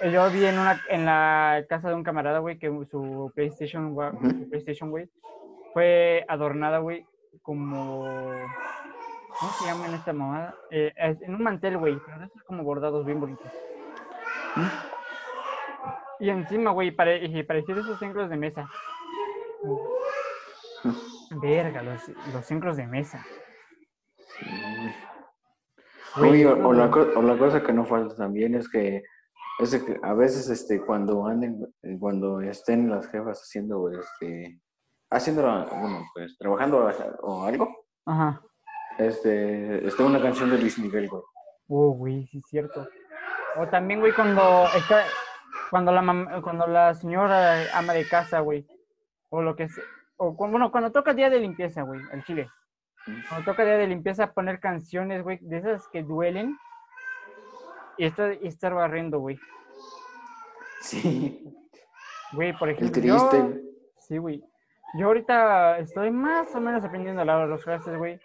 Eh, 0.00 0.10
Yo 0.12 0.30
vi 0.30 0.44
en 0.44 0.58
una 0.58 0.80
en 0.88 1.06
la 1.06 1.64
casa 1.68 1.88
de 1.88 1.94
un 1.94 2.02
camarada, 2.02 2.40
güey, 2.40 2.58
que 2.58 2.68
su 2.90 3.32
PlayStation, 3.34 3.94
PlayStation, 4.50 4.90
güey, 4.90 5.08
fue 5.72 6.24
adornada, 6.28 6.78
güey, 6.78 7.06
como 7.40 8.04
¿cómo 9.38 9.52
se 9.58 9.64
llama 9.64 9.86
en 9.86 9.94
esta 9.94 10.12
mamada? 10.12 10.54
Eh, 10.70 10.92
en 10.96 11.34
un 11.34 11.42
mantel, 11.42 11.78
güey, 11.78 11.98
pero 12.04 12.24
esos 12.24 12.42
como 12.44 12.62
bordados 12.62 13.06
bien 13.06 13.20
bonitos. 13.20 13.50
Y 16.20 16.28
encima, 16.28 16.70
güey, 16.72 16.90
pare, 16.90 17.24
y 17.24 17.42
de 17.74 17.80
esos 17.80 17.98
centros 17.98 18.28
de 18.28 18.36
mesa. 18.36 18.68
Verga, 21.30 21.82
los, 21.82 22.08
los 22.32 22.44
centros 22.44 22.76
de 22.76 22.86
mesa. 22.86 23.24
Oye, 26.20 26.46
o, 26.46 26.72
la, 26.72 26.86
o 26.86 27.38
cosa 27.38 27.62
que 27.62 27.72
no 27.72 27.84
falta 27.84 28.14
también 28.14 28.54
es 28.54 28.68
que, 28.68 29.02
es 29.58 29.70
de 29.70 29.84
que 29.84 29.98
a 30.02 30.12
veces 30.14 30.48
este, 30.48 30.80
cuando 30.84 31.26
anden, 31.26 31.66
cuando 31.98 32.40
estén 32.40 32.90
las 32.90 33.08
jefas 33.08 33.40
haciendo, 33.42 33.88
este, 33.90 34.58
haciendo, 35.10 35.42
bueno, 35.42 36.04
pues 36.14 36.36
trabajando 36.38 36.86
o 37.22 37.44
algo, 37.44 37.68
Ajá. 38.06 38.42
este, 38.98 39.86
está 39.86 40.04
una 40.04 40.20
canción 40.20 40.50
de 40.50 40.58
Luis 40.58 40.78
Miguel, 40.78 41.08
güey. 41.08 41.22
Oh, 41.68 41.90
güey, 41.92 42.26
sí 42.26 42.38
es 42.38 42.44
cierto. 42.48 42.86
O 43.56 43.66
también, 43.68 44.00
güey, 44.00 44.12
cuando 44.14 44.66
está, 44.76 45.04
cuando 45.70 45.92
la 45.92 46.02
mam- 46.02 46.42
cuando 46.42 46.66
la 46.66 46.92
señora 46.94 47.56
ama 47.74 47.92
de 47.94 48.06
casa, 48.06 48.40
güey, 48.40 48.66
o 49.30 49.40
lo 49.40 49.56
que 49.56 49.68
sea, 49.68 49.84
o 50.16 50.32
bueno, 50.32 50.70
cuando 50.70 50.92
toca 50.92 51.14
día 51.14 51.30
de 51.30 51.40
limpieza, 51.40 51.82
güey, 51.82 52.00
al 52.12 52.22
chile. 52.24 52.50
Cuando 53.28 53.44
toca 53.50 53.64
día 53.64 53.76
de 53.78 53.86
limpieza, 53.88 54.32
poner 54.32 54.60
canciones, 54.60 55.22
güey, 55.22 55.38
de 55.42 55.58
esas 55.58 55.88
que 55.88 56.02
duelen 56.02 56.56
y 57.98 58.04
estar, 58.06 58.34
y 58.40 58.46
estar 58.46 58.72
barriendo, 58.74 59.18
güey. 59.18 59.38
Sí, 60.80 61.44
Güey, 62.32 62.56
por 62.56 62.68
el 62.70 62.76
ejemplo, 62.76 63.02
yo- 63.02 63.28
triste. 63.28 63.62
sí, 63.98 64.16
güey. 64.18 64.42
Yo 64.94 65.06
ahorita 65.06 65.78
estoy 65.78 66.10
más 66.10 66.54
o 66.54 66.60
menos 66.60 66.84
aprendiendo 66.84 67.22
a 67.22 67.24
lavar 67.24 67.48
los 67.48 67.62
trastes, 67.62 67.96
güey. 67.98 68.18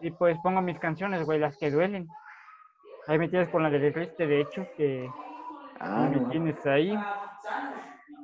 Y 0.00 0.10
pues 0.10 0.36
pongo 0.42 0.60
mis 0.62 0.78
canciones, 0.78 1.24
güey, 1.24 1.38
las 1.38 1.56
que 1.58 1.70
duelen. 1.70 2.08
Ahí 3.06 3.18
me 3.18 3.28
tienes 3.28 3.48
con 3.50 3.62
la 3.62 3.70
del 3.70 3.92
triste, 3.92 4.26
de 4.26 4.40
hecho, 4.40 4.66
que 4.76 5.10
Ah, 5.78 6.08
me 6.10 6.16
no. 6.20 6.28
tienes 6.30 6.64
ahí. 6.66 6.98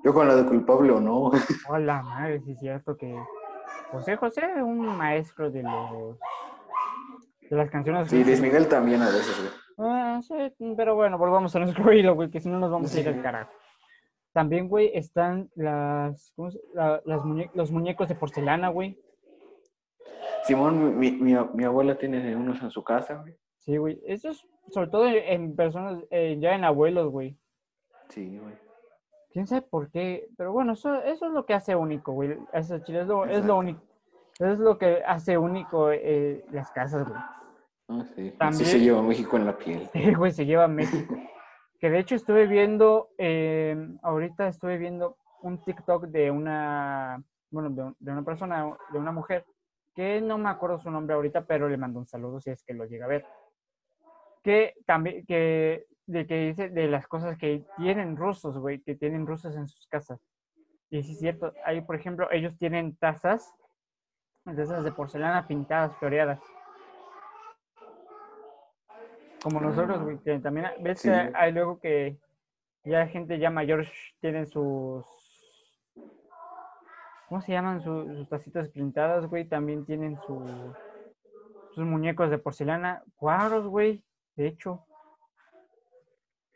Yo 0.04 0.14
con 0.14 0.26
la 0.26 0.34
de 0.36 0.46
culpable 0.46 0.90
o 0.92 1.00
no. 1.00 1.30
Hola, 1.68 2.02
madre, 2.02 2.40
sí 2.40 2.52
es 2.52 2.58
cierto 2.60 2.96
que 2.96 3.14
José 3.92 4.16
José 4.16 4.42
es 4.56 4.62
un 4.62 4.86
maestro 4.96 5.50
de 5.50 5.62
los 5.62 6.18
de 7.48 7.56
las 7.56 7.70
canciones. 7.70 8.08
Sí, 8.08 8.22
Luis 8.24 8.40
Miguel 8.40 8.68
también 8.68 9.02
a 9.02 9.06
veces, 9.06 9.36
güey. 9.40 9.50
Ah, 9.78 10.20
sí, 10.22 10.34
pero 10.76 10.94
bueno, 10.94 11.18
volvamos 11.18 11.54
a 11.56 11.58
nuestro 11.60 11.92
hilo, 11.92 12.14
güey, 12.14 12.30
que 12.30 12.40
si 12.40 12.48
no 12.48 12.58
nos 12.58 12.70
vamos 12.70 12.94
a 12.94 13.00
ir 13.00 13.08
al 13.08 13.22
carajo. 13.22 13.50
También, 14.32 14.68
güey, 14.68 14.92
están 14.94 15.50
las, 15.56 16.32
¿cómo 16.36 16.50
se- 16.52 16.60
la- 16.74 17.02
las 17.04 17.22
muñe- 17.22 17.50
los 17.54 17.72
muñecos 17.72 18.08
de 18.08 18.14
porcelana, 18.14 18.68
güey. 18.68 18.96
Simón, 20.44 20.98
mi, 20.98 21.10
mi, 21.12 21.34
mi 21.54 21.64
abuela 21.64 21.96
tiene 21.98 22.36
unos 22.36 22.62
en 22.62 22.70
su 22.70 22.84
casa, 22.84 23.14
güey. 23.16 23.34
Sí, 23.58 23.76
güey. 23.76 24.00
Eso 24.06 24.30
es 24.30 24.46
sobre 24.70 24.88
todo 24.88 25.06
en- 25.06 25.16
en 25.42 25.56
personas, 25.56 26.04
eh, 26.10 26.36
ya 26.38 26.54
en 26.54 26.64
abuelos, 26.64 27.10
güey. 27.10 27.36
Sí, 28.10 28.38
güey. 28.38 28.54
Quién 29.32 29.46
sabe 29.46 29.62
por 29.62 29.90
qué, 29.90 30.28
pero 30.36 30.52
bueno, 30.52 30.72
eso, 30.72 30.94
eso 31.02 31.26
es 31.26 31.32
lo 31.32 31.46
que 31.46 31.54
hace 31.54 31.76
único, 31.76 32.12
güey. 32.12 32.36
Eso 32.52 32.78
chile 32.80 33.02
es 33.02 33.06
lo, 33.06 33.24
es 33.26 33.44
lo 33.44 33.56
único. 33.58 33.80
Es 34.38 34.58
lo 34.58 34.76
que 34.78 35.02
hace 35.06 35.36
único 35.38 35.90
eh, 35.92 36.44
las 36.50 36.70
casas, 36.72 37.06
güey. 37.08 37.20
Ah, 37.88 38.04
sí. 38.16 38.30
También- 38.38 38.54
Sí 38.58 38.64
se 38.64 38.80
lleva 38.80 39.02
México 39.02 39.36
en 39.36 39.46
la 39.46 39.56
piel. 39.56 39.88
Sí, 39.92 40.14
güey, 40.14 40.32
se 40.32 40.46
lleva 40.46 40.66
México. 40.66 41.14
Que 41.78 41.90
de 41.90 41.98
hecho 41.98 42.14
estuve 42.14 42.46
viendo, 42.46 43.10
eh, 43.18 43.76
ahorita 44.02 44.48
estuve 44.48 44.78
viendo 44.78 45.16
un 45.42 45.62
TikTok 45.62 46.06
de 46.06 46.30
una, 46.30 47.22
bueno, 47.50 47.70
de, 47.70 47.82
un- 47.82 47.96
de 47.98 48.12
una 48.12 48.22
persona, 48.24 48.76
de 48.92 48.98
una 48.98 49.12
mujer, 49.12 49.44
que 49.94 50.20
no 50.20 50.38
me 50.38 50.48
acuerdo 50.50 50.78
su 50.78 50.90
nombre 50.90 51.14
ahorita, 51.14 51.44
pero 51.46 51.68
le 51.68 51.76
mando 51.76 51.98
un 52.00 52.06
saludo 52.06 52.40
si 52.40 52.50
es 52.50 52.62
que 52.64 52.74
lo 52.74 52.84
llega 52.84 53.04
a 53.06 53.08
ver. 53.08 53.24
Que 54.42 54.74
también, 54.86 55.24
que 55.26 55.86
de 56.10 56.26
que 56.26 56.46
dice 56.48 56.68
de 56.68 56.88
las 56.88 57.06
cosas 57.06 57.38
que 57.38 57.64
tienen 57.76 58.16
rusos, 58.16 58.58
güey, 58.58 58.80
que 58.80 58.94
tienen 58.96 59.26
rusos 59.26 59.54
en 59.56 59.68
sus 59.68 59.86
casas. 59.86 60.20
Y 60.90 61.02
sí 61.04 61.12
es 61.12 61.18
cierto, 61.20 61.52
ahí, 61.64 61.80
por 61.80 61.94
ejemplo, 61.96 62.28
ellos 62.32 62.56
tienen 62.58 62.96
tazas, 62.96 63.54
tazas 64.44 64.82
de 64.82 64.90
porcelana 64.92 65.46
pintadas, 65.46 65.96
floreadas. 65.98 66.40
Como 69.42 69.60
nosotros, 69.60 70.02
güey, 70.02 70.18
que 70.18 70.38
también, 70.40 70.66
ves 70.80 71.00
Sí. 71.00 71.08
que 71.08 71.30
hay 71.34 71.52
luego 71.52 71.78
que 71.80 72.18
ya 72.84 73.06
gente 73.06 73.38
ya 73.38 73.50
mayor 73.50 73.86
tienen 74.20 74.46
sus, 74.48 75.04
¿cómo 77.28 77.40
se 77.40 77.52
llaman? 77.52 77.80
Su- 77.82 78.16
sus 78.16 78.28
tacitas 78.28 78.68
pintadas, 78.68 79.26
güey, 79.26 79.44
también 79.46 79.86
tienen 79.86 80.20
su, 80.26 80.74
sus 81.74 81.84
muñecos 81.84 82.30
de 82.30 82.38
porcelana, 82.38 83.02
cuadros, 83.16 83.66
güey, 83.68 84.02
de 84.36 84.48
hecho. 84.48 84.84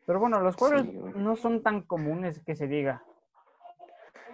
Pero 0.06 0.20
bueno, 0.20 0.40
los 0.40 0.54
Sí, 0.82 0.96
güey. 0.96 1.12
no 1.16 1.36
son 1.36 1.62
tan 1.62 1.82
comunes 1.82 2.40
que 2.44 2.54
se 2.56 2.66
diga. 2.66 3.02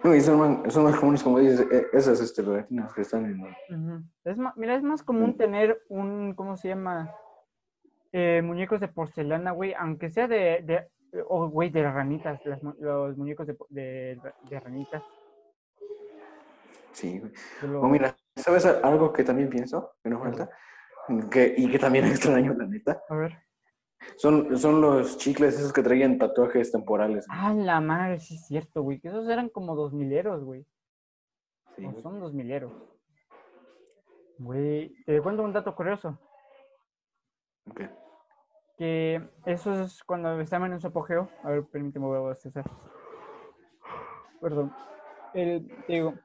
No, 0.03 0.15
y 0.15 0.21
son, 0.21 0.39
más- 0.39 0.73
son 0.73 0.83
más 0.85 0.99
comunes, 0.99 1.21
como 1.23 1.39
dices, 1.39 1.65
eh, 1.71 1.87
esas 1.93 2.19
este, 2.19 2.43
que 2.43 3.01
están 3.01 3.25
en... 3.25 4.05
Es 4.23 4.35
ma- 4.37 4.53
mira, 4.57 4.75
es 4.75 4.81
más 4.83 5.03
común 5.03 5.31
Mm. 5.31 5.37
tener 5.37 5.81
un, 5.89 6.33
¿cómo 6.35 6.57
se 6.57 6.69
llama? 6.69 7.13
Eh, 8.11 8.41
muñecos 8.43 8.79
de 8.79 8.87
porcelana, 8.87 9.51
güey, 9.51 9.73
aunque 9.77 10.09
sea 10.09 10.27
de, 10.27 10.61
de 10.63 10.87
o, 11.27 11.47
güey, 11.49 11.69
de 11.69 11.83
ranitas, 11.89 12.43
las 12.45 12.61
los 12.63 13.15
muñecos 13.17 13.45
de, 13.47 13.55
de, 13.69 14.19
de 14.49 14.59
ranitas. 14.59 15.03
Sí, 16.93 17.19
güey. 17.19 17.31
mira, 17.87 18.15
¿sabes 18.35 18.65
algo 18.65 19.13
que 19.13 19.23
también 19.23 19.49
pienso? 19.49 19.93
Que 20.03 20.09
no 20.09 20.19
falta. 20.19 20.49
Que, 21.29 21.53
y 21.57 21.69
que 21.71 21.79
también 21.79 22.05
extraño, 22.07 22.53
la 22.53 22.65
neta. 22.65 23.01
A 23.09 23.15
ver. 23.15 23.37
Son, 24.15 24.57
son 24.57 24.81
los 24.81 25.17
chicles 25.17 25.57
esos 25.57 25.71
que 25.73 25.83
traían 25.83 26.17
tatuajes 26.17 26.71
temporales. 26.71 27.27
güey. 27.27 27.39
Ah, 27.41 27.53
la 27.53 27.79
madre, 27.81 28.19
sí 28.19 28.35
es 28.35 28.45
cierto, 28.47 28.81
güey, 28.83 28.99
que 28.99 29.07
esos 29.09 29.27
eran 29.29 29.49
como 29.49 29.75
dos 29.75 29.93
mileros, 29.93 30.43
güey. 30.43 30.65
Sí, 31.75 31.85
o 31.85 31.91
güey. 31.91 32.01
son 32.03 32.19
dos 32.19 32.33
mileros. 32.33 32.71
Güey, 34.39 34.95
te 35.05 35.21
cuento 35.21 35.43
un 35.43 35.53
dato 35.53 35.75
curioso. 35.75 36.17
Ok. 37.69 37.81
que 38.77 39.21
eso 39.45 39.71
es 39.83 40.03
cuando 40.03 40.39
estaban 40.41 40.73
en 40.73 40.81
su 40.81 40.87
apogeo. 40.87 41.29
A 41.43 41.51
ver, 41.51 41.63
permíteme, 41.65 42.07
voy 42.07 42.17
a 42.17 42.21
bostezar. 42.21 42.65
Perdón. 44.41 44.73
El, 45.35 45.71
digo, 45.87 46.15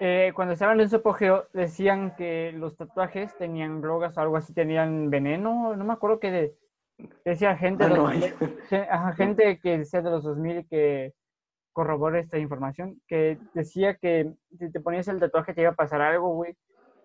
eh, 0.00 0.32
cuando 0.34 0.54
estaban 0.54 0.80
en 0.80 0.88
su 0.88 0.96
apogeo, 0.96 1.46
decían 1.52 2.16
que 2.16 2.52
los 2.52 2.76
tatuajes 2.76 3.36
tenían 3.36 3.82
drogas 3.82 4.16
o 4.16 4.20
algo 4.22 4.38
así, 4.38 4.54
tenían 4.54 5.10
veneno. 5.10 5.76
No 5.76 5.84
me 5.84 5.92
acuerdo 5.92 6.18
que 6.20 6.30
de- 6.30 6.56
decía 7.24 7.56
gente, 7.56 7.84
Ah, 7.84 7.88
no, 7.88 8.08
ajá, 8.08 9.12
gente 9.14 9.58
que 9.60 9.78
decía 9.78 10.02
de 10.02 10.10
los 10.10 10.24
2000 10.24 10.66
que 10.68 11.14
corrobora 11.72 12.18
esta 12.18 12.38
información, 12.38 13.00
que 13.06 13.38
decía 13.54 13.94
que 13.94 14.32
si 14.58 14.70
te 14.70 14.80
ponías 14.80 15.06
el 15.08 15.20
tatuaje 15.20 15.54
te 15.54 15.60
iba 15.60 15.70
a 15.70 15.76
pasar 15.76 16.00
algo, 16.00 16.34
güey. 16.34 16.56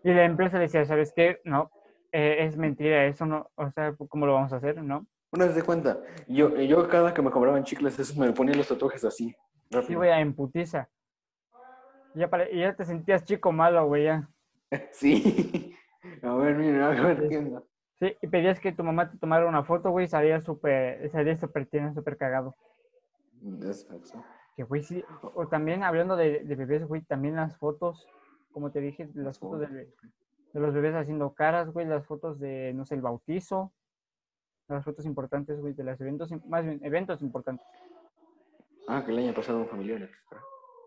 Y 0.03 0.11
la 0.11 0.25
empresa 0.25 0.57
decía, 0.57 0.83
¿sabes 0.85 1.13
qué? 1.15 1.39
No, 1.43 1.71
eh, 2.11 2.37
es 2.39 2.57
mentira, 2.57 3.05
eso 3.05 3.25
no, 3.25 3.49
o 3.55 3.71
sea, 3.71 3.95
¿cómo 4.09 4.25
lo 4.25 4.33
vamos 4.33 4.51
a 4.51 4.57
hacer? 4.57 4.81
¿No? 4.83 5.05
Una 5.31 5.45
vez 5.45 5.55
de 5.55 5.63
cuenta, 5.63 5.99
yo, 6.27 6.55
yo 6.59 6.87
cada 6.89 7.13
que 7.13 7.21
me 7.21 7.31
cobraban 7.31 7.63
chicles, 7.63 7.97
esos 7.99 8.17
me 8.17 8.31
ponían 8.33 8.57
los 8.57 8.67
tatuajes 8.67 9.03
así. 9.03 9.29
Sí, 9.29 9.35
Rápido. 9.71 9.99
güey, 9.99 10.11
en 10.21 10.33
putiza. 10.33 10.89
Ya, 12.13 12.29
y 12.51 12.59
ya 12.59 12.75
te 12.75 12.85
sentías 12.85 13.23
chico 13.23 13.51
malo, 13.51 13.87
güey, 13.87 14.05
ya. 14.05 14.29
Sí. 14.91 15.75
A 16.21 16.35
ver, 16.35 16.55
mira, 16.55 16.87
a 16.87 16.89
ver 16.91 17.27
qué 17.29 17.37
onda. 17.37 17.63
Sí, 18.03 18.17
y 18.21 18.27
pedías 18.27 18.59
que 18.59 18.73
tu 18.73 18.83
mamá 18.83 19.09
te 19.09 19.17
tomara 19.17 19.47
una 19.47 19.63
foto, 19.63 19.89
güey, 19.91 20.09
salía 20.09 20.41
súper, 20.41 21.09
salía 21.09 21.37
súper 21.37 21.69
súper 21.95 22.17
cagado. 22.17 22.53
Exacto. 23.61 24.21
Que, 24.57 24.63
güey, 24.63 24.83
sí, 24.83 25.05
o 25.21 25.47
también 25.47 25.83
hablando 25.83 26.17
de, 26.17 26.43
de 26.43 26.55
bebés, 26.57 26.85
güey, 26.85 27.01
también 27.03 27.37
las 27.37 27.55
fotos, 27.57 28.05
como 28.51 28.71
te 28.71 28.81
dije, 28.81 29.09
las 29.13 29.39
fotos 29.39 29.61
de, 29.71 29.89
los 30.51 30.73
bebés 30.73 30.95
haciendo 30.95 31.31
caras, 31.33 31.71
güey, 31.71 31.85
las 31.85 32.05
fotos 32.05 32.41
de, 32.41 32.73
no 32.73 32.85
sé, 32.85 32.95
el 32.95 33.01
bautizo, 33.01 33.71
las 34.67 34.83
fotos 34.83 35.05
importantes, 35.05 35.61
güey, 35.61 35.73
de 35.73 35.85
los 35.85 36.01
eventos, 36.01 36.29
más 36.49 36.65
bien, 36.65 36.81
eventos 36.83 37.21
importantes. 37.21 37.65
Ah, 38.85 39.01
que 39.05 39.13
le 39.13 39.21
haya 39.23 39.33
pasado 39.33 39.59
un 39.59 39.67
familiar. 39.67 40.01
extra. 40.01 40.41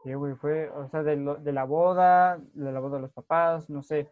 Sí, 0.05 0.13
güey, 0.13 0.35
fue, 0.35 0.69
o 0.69 0.87
sea, 0.91 1.03
de, 1.03 1.17
lo- 1.17 1.37
de 1.37 1.53
la 1.55 1.65
boda, 1.65 2.39
de 2.53 2.73
la 2.73 2.79
boda 2.79 2.97
de 2.97 3.03
los 3.05 3.13
papás, 3.13 3.71
no 3.71 3.83
sé, 3.83 4.01
el- 4.01 4.09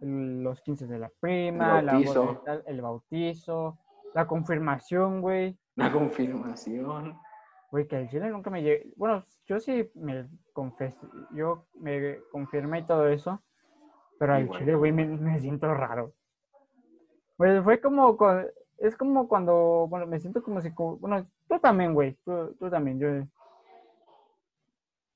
los 0.00 0.60
15 0.62 0.86
de 0.86 0.98
la 0.98 1.10
prima, 1.20 1.82
la 1.82 1.92
de 1.98 2.04
bautizo. 2.04 2.42
tal, 2.44 2.62
el 2.66 2.80
bautizo, 2.82 3.78
la 4.14 4.26
confirmación, 4.26 5.20
güey. 5.20 5.58
La 5.76 5.92
confirmación. 5.92 7.18
Güey, 7.70 7.86
que 7.88 7.96
al 7.96 8.08
chile 8.08 8.30
nunca 8.30 8.48
me 8.50 8.62
llegué. 8.62 8.92
Bueno, 8.96 9.24
yo 9.46 9.58
sí 9.60 9.90
me 9.94 10.28
confesé, 10.52 10.96
yo 11.32 11.66
me 11.74 12.20
confirmé 12.30 12.80
y 12.80 12.86
todo 12.86 13.08
eso, 13.08 13.42
pero 14.18 14.34
al 14.34 14.44
Igual. 14.44 14.58
chile, 14.60 14.74
güey, 14.74 14.92
me, 14.92 15.04
me 15.06 15.38
siento 15.40 15.72
raro. 15.74 16.12
Güey, 17.38 17.60
fue 17.62 17.80
como, 17.80 18.16
cu- 18.16 18.48
es 18.78 18.96
como 18.96 19.28
cuando, 19.28 19.86
bueno, 19.88 20.06
me 20.06 20.18
siento 20.20 20.42
como 20.42 20.60
si, 20.62 20.70
bueno, 20.76 21.26
tú 21.48 21.58
también, 21.58 21.92
güey, 21.92 22.14
tú, 22.24 22.54
tú 22.58 22.70
también, 22.70 22.98
yo. 22.98 23.08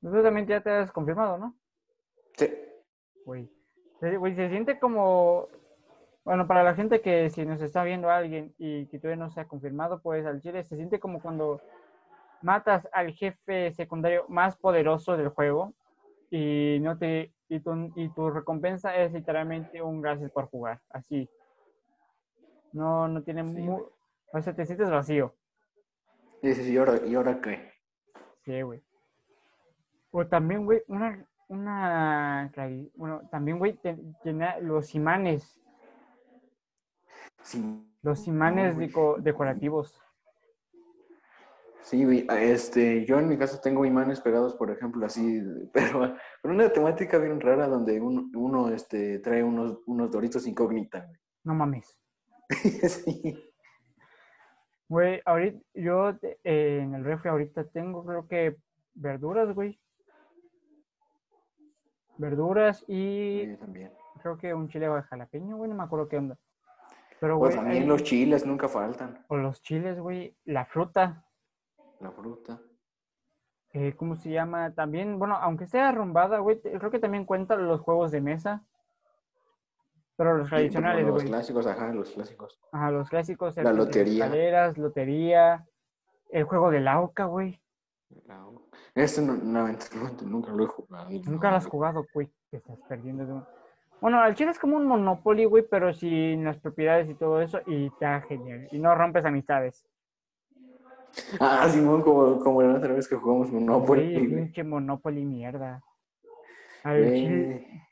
Tú 0.03 0.23
también 0.23 0.47
ya 0.47 0.61
te 0.63 0.71
has 0.71 0.91
confirmado, 0.93 1.37
¿no? 1.39 1.55
Sí. 2.37 2.49
Güey, 3.25 3.51
güey, 4.01 4.35
se 4.35 4.49
siente 4.49 4.79
como, 4.79 5.49
bueno, 6.25 6.47
para 6.47 6.63
la 6.63 6.75
gente 6.75 7.01
que 7.01 7.31
si 7.31 7.45
nos 7.45 7.61
está 7.61 7.85
viendo 7.85 8.11
alguien 8.11 8.55
y 8.59 8.87
que 8.87 8.99
todavía 8.99 9.23
no 9.23 9.31
se 9.31 9.41
ha 9.41 9.49
confirmado, 9.49 10.01
pues 10.01 10.25
al 10.27 10.41
chile 10.41 10.65
se 10.65 10.77
siente 10.77 10.99
como 10.99 11.21
cuando 11.21 11.61
matas 12.43 12.89
al 12.93 13.13
jefe 13.13 13.73
secundario 13.73 14.25
más 14.29 14.57
poderoso 14.57 15.17
del 15.17 15.29
juego 15.29 15.75
y 16.31 16.79
no 16.81 16.97
te 16.97 17.33
y 17.51 17.61
tu, 17.61 17.93
y 17.97 18.09
tu 18.11 18.31
recompensa 18.31 18.97
es 18.97 19.13
literalmente 19.13 19.83
un 19.83 20.01
gracias 20.01 20.31
por 20.31 20.47
jugar, 20.47 20.81
así. 20.91 21.29
No, 22.73 23.09
no 23.09 23.23
tiene 23.23 23.43
Sí, 23.53 23.69
o 24.33 24.41
sea, 24.41 24.55
te 24.55 24.65
sientes 24.65 24.89
vacío. 24.89 25.35
Dices, 26.41 26.69
¿y 26.69 26.77
ahora, 26.77 27.05
¿y 27.05 27.15
ahora 27.17 27.41
qué? 27.41 27.73
Sí, 28.45 28.63
güey. 28.63 28.81
O 30.13 30.27
también, 30.27 30.65
güey, 30.65 30.83
una, 30.87 31.27
una, 31.51 32.51
bueno, 32.95 33.29
también, 33.31 33.59
güey, 33.59 33.75
te- 33.77 33.99
tenía 34.23 34.59
los 34.61 34.95
imanes, 34.95 35.61
Sí. 37.43 37.85
los 38.03 38.27
imanes 38.29 38.77
deco- 38.77 39.19
decorativos. 39.19 40.01
Sí, 41.83 42.05
güey, 42.05 42.27
este, 42.31 43.05
yo 43.05 43.19
en 43.19 43.29
mi 43.29 43.37
casa 43.37 43.61
tengo 43.61 43.85
imanes 43.85 44.21
pegados, 44.21 44.55
por 44.55 44.71
ejemplo, 44.71 45.05
así, 45.05 45.43
pero 45.73 46.15
con 46.43 46.53
una 46.53 46.73
temática 46.73 47.19
bien 47.19 47.41
rara 47.41 47.67
donde 47.67 48.01
uno, 48.01 48.29
uno 48.35 48.69
este, 48.69 49.19
trae 49.19 49.43
unos, 49.43 49.81
unos 49.87 50.11
doritos 50.11 50.47
incógnita, 50.47 51.05
güey. 51.05 51.19
No 51.43 51.55
mames. 51.55 51.99
sí. 52.89 53.45
Güey, 54.89 55.21
ahorita, 55.25 55.59
yo 55.75 56.11
eh, 56.23 56.81
en 56.83 56.95
el 56.95 57.05
refri 57.05 57.31
ahorita 57.31 57.65
tengo, 57.65 58.05
creo 58.05 58.29
que, 58.29 58.57
verduras, 58.95 59.55
güey. 59.55 59.81
Verduras 62.21 62.85
y 62.87 63.57
también. 63.57 63.91
creo 64.23 64.37
que 64.37 64.53
un 64.53 64.69
chile 64.69 64.87
jalapeño, 65.09 65.57
güey, 65.57 65.71
no 65.71 65.77
me 65.77 65.83
acuerdo 65.85 66.07
qué 66.09 66.19
onda. 66.19 66.37
Pero, 67.19 67.39
Pues 67.39 67.55
güey, 67.55 67.65
también 67.65 67.83
ahí- 67.85 67.89
los 67.89 68.03
chiles 68.03 68.45
nunca 68.47 68.69
faltan. 68.69 69.25
o 69.29 69.37
los 69.37 69.63
chiles, 69.63 69.99
güey, 69.99 70.37
la 70.45 70.65
fruta. 70.67 71.25
La 72.01 72.11
fruta. 72.11 72.61
eh, 73.73 73.95
¿cómo 73.97 74.17
se 74.17 74.31
llama? 74.31 74.73
También, 74.75 75.19
bueno, 75.19 75.37
aunque 75.37 75.67
sea 75.67 75.91
arrumbada, 75.91 76.41
güey, 76.41 76.61
creo 76.61 76.91
que 76.91 76.99
también 76.99 77.25
cuentan 77.25 77.69
los 77.69 77.81
juegos 77.81 78.11
de 78.11 78.21
mesa. 78.21 78.65
Pero 80.17 80.37
los 80.37 80.49
tradicionales, 80.49 81.05
los 81.07 81.15
güey. 81.15 81.27
clásicos, 81.29 81.67
ajá, 81.67 81.93
los 81.95 82.11
clásicos. 82.11 82.61
Ajá, 82.73 82.91
los 82.91 83.09
clásicos. 83.09 83.57
el 83.57 83.65
La 83.65 83.71
de 83.71 83.77
lotería. 83.77 84.25
Escaleras, 84.27 84.77
lotería. 84.77 85.67
El 86.31 86.45
juego 86.45 86.71
de 86.71 86.81
la 86.81 87.01
oca, 87.01 87.25
güey. 87.27 87.61
La- 88.27 88.47
Este 88.95 89.23
no, 89.23 89.35
no, 89.35 89.69
no, 89.69 89.77
nunca 90.27 90.53
lo 90.53 90.65
he 90.65 90.67
jugado. 90.67 91.11
Nunca 91.27 91.51
lo 91.51 91.57
has 91.57 91.67
jugado, 91.67 92.05
güey. 92.13 92.29
Te 92.51 92.57
estás 92.59 92.79
perdiendo 92.89 93.25
de 93.27 93.33
un... 93.35 93.45
Bueno, 94.01 94.21
al 94.21 94.35
chile 94.35 94.51
es 94.51 94.59
como 94.59 94.77
un 94.77 94.87
Monopoly, 94.87 95.45
güey, 95.45 95.65
pero 95.69 95.93
sin 95.93 96.45
las 96.45 96.59
propiedades 96.59 97.09
y 97.11 97.15
todo 97.15 97.41
eso. 97.41 97.61
Y 97.67 97.87
está 97.87 98.21
genial. 98.23 98.67
Y 98.73 98.79
no 98.79 98.95
rompes 98.95 99.25
amistades. 99.25 99.87
Ah, 101.41 101.69
Simón, 101.69 102.03
como, 102.03 102.39
como 102.41 102.63
la 102.63 102.79
otra 102.79 102.95
vez 102.95 103.09
que 103.09 103.17
jugamos 103.17 103.51
Monopoly. 103.51 104.15
Güey, 104.15 104.27
güey. 104.27 104.43
pinche 104.45 104.65
Monopoly 104.65 105.25
mierda. 105.25 105.83
Güey, 106.85 107.15
chile, 107.15 107.83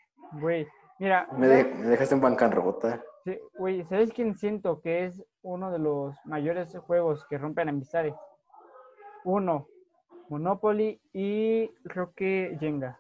güey. 0.41 0.69
Mira, 0.99 1.29
me, 1.37 1.47
de- 1.47 1.65
me 1.75 1.87
dejaste 1.89 2.15
en 2.15 2.21
bancarrota. 2.21 3.03
Sí, 3.25 3.39
güey, 3.59 3.85
¿sabes 3.85 4.13
quién 4.13 4.35
siento 4.37 4.81
que 4.81 5.05
es 5.05 5.23
uno 5.43 5.71
de 5.71 5.79
los 5.79 6.17
mayores 6.25 6.75
juegos 6.79 7.27
que 7.29 7.37
rompen 7.39 7.69
amistades? 7.69 8.15
Uno, 9.25 9.67
Monopoly 10.29 11.01
y 11.13 11.69
creo 11.85 12.13
que 12.15 12.57
Jenga. 12.61 12.99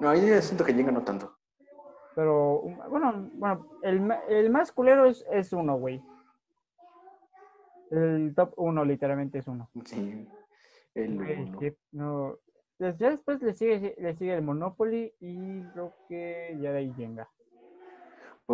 No, 0.00 0.08
ahí 0.08 0.20
siento 0.42 0.64
que 0.64 0.74
llega 0.74 0.90
no 0.90 1.02
tanto. 1.02 1.36
Pero, 2.14 2.60
bueno, 2.88 3.30
bueno, 3.34 3.66
el, 3.82 4.12
el 4.28 4.50
más 4.50 4.72
culero 4.72 5.06
es, 5.06 5.24
es 5.30 5.52
uno, 5.52 5.76
güey. 5.76 6.02
El 7.90 8.34
top 8.34 8.52
uno 8.56 8.84
literalmente 8.84 9.38
es 9.38 9.46
uno. 9.46 9.70
Sí, 9.84 10.26
el 10.94 11.20
uno. 11.20 11.60
no. 11.92 12.38
Pues 12.78 12.98
ya 12.98 13.10
después 13.10 13.40
le 13.42 13.54
sigue, 13.54 13.94
le 13.96 14.16
sigue 14.16 14.34
el 14.34 14.42
Monopoly 14.42 15.14
y 15.20 15.62
creo 15.72 15.94
que 16.08 16.58
ya 16.60 16.72
de 16.72 16.78
ahí 16.78 16.92
Jenga. 16.94 17.28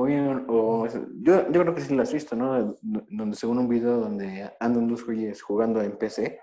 O 0.03 0.86
yo, 0.86 1.51
yo 1.51 1.61
creo 1.62 1.74
que 1.74 1.80
sí 1.80 1.94
lo 1.94 2.03
has 2.03 2.12
visto, 2.12 2.36
¿no? 2.36 2.76
Donde 2.82 3.36
según 3.36 3.59
un 3.59 3.68
video 3.68 3.99
donde 3.99 4.51
andan 4.61 4.88
dos 4.88 5.05
güeyes 5.05 5.42
jugando 5.42 5.80
en 5.82 5.96
PC 5.96 6.40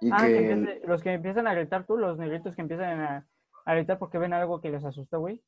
y 0.00 0.10
Ah, 0.12 0.16
que 0.20 0.26
que... 0.32 0.50
empiece- 0.52 0.86
los 0.86 1.02
que 1.02 1.12
empiezan 1.12 1.46
a 1.46 1.54
gritar 1.54 1.84
tú, 1.86 1.96
los 1.96 2.18
negritos 2.18 2.54
que 2.54 2.62
empiezan 2.62 3.00
a, 3.00 3.26
a 3.66 3.74
gritar 3.74 3.98
porque 3.98 4.18
ven 4.18 4.32
algo 4.32 4.60
que 4.60 4.70
les 4.70 4.84
asusta, 4.84 5.18
güey. 5.18 5.42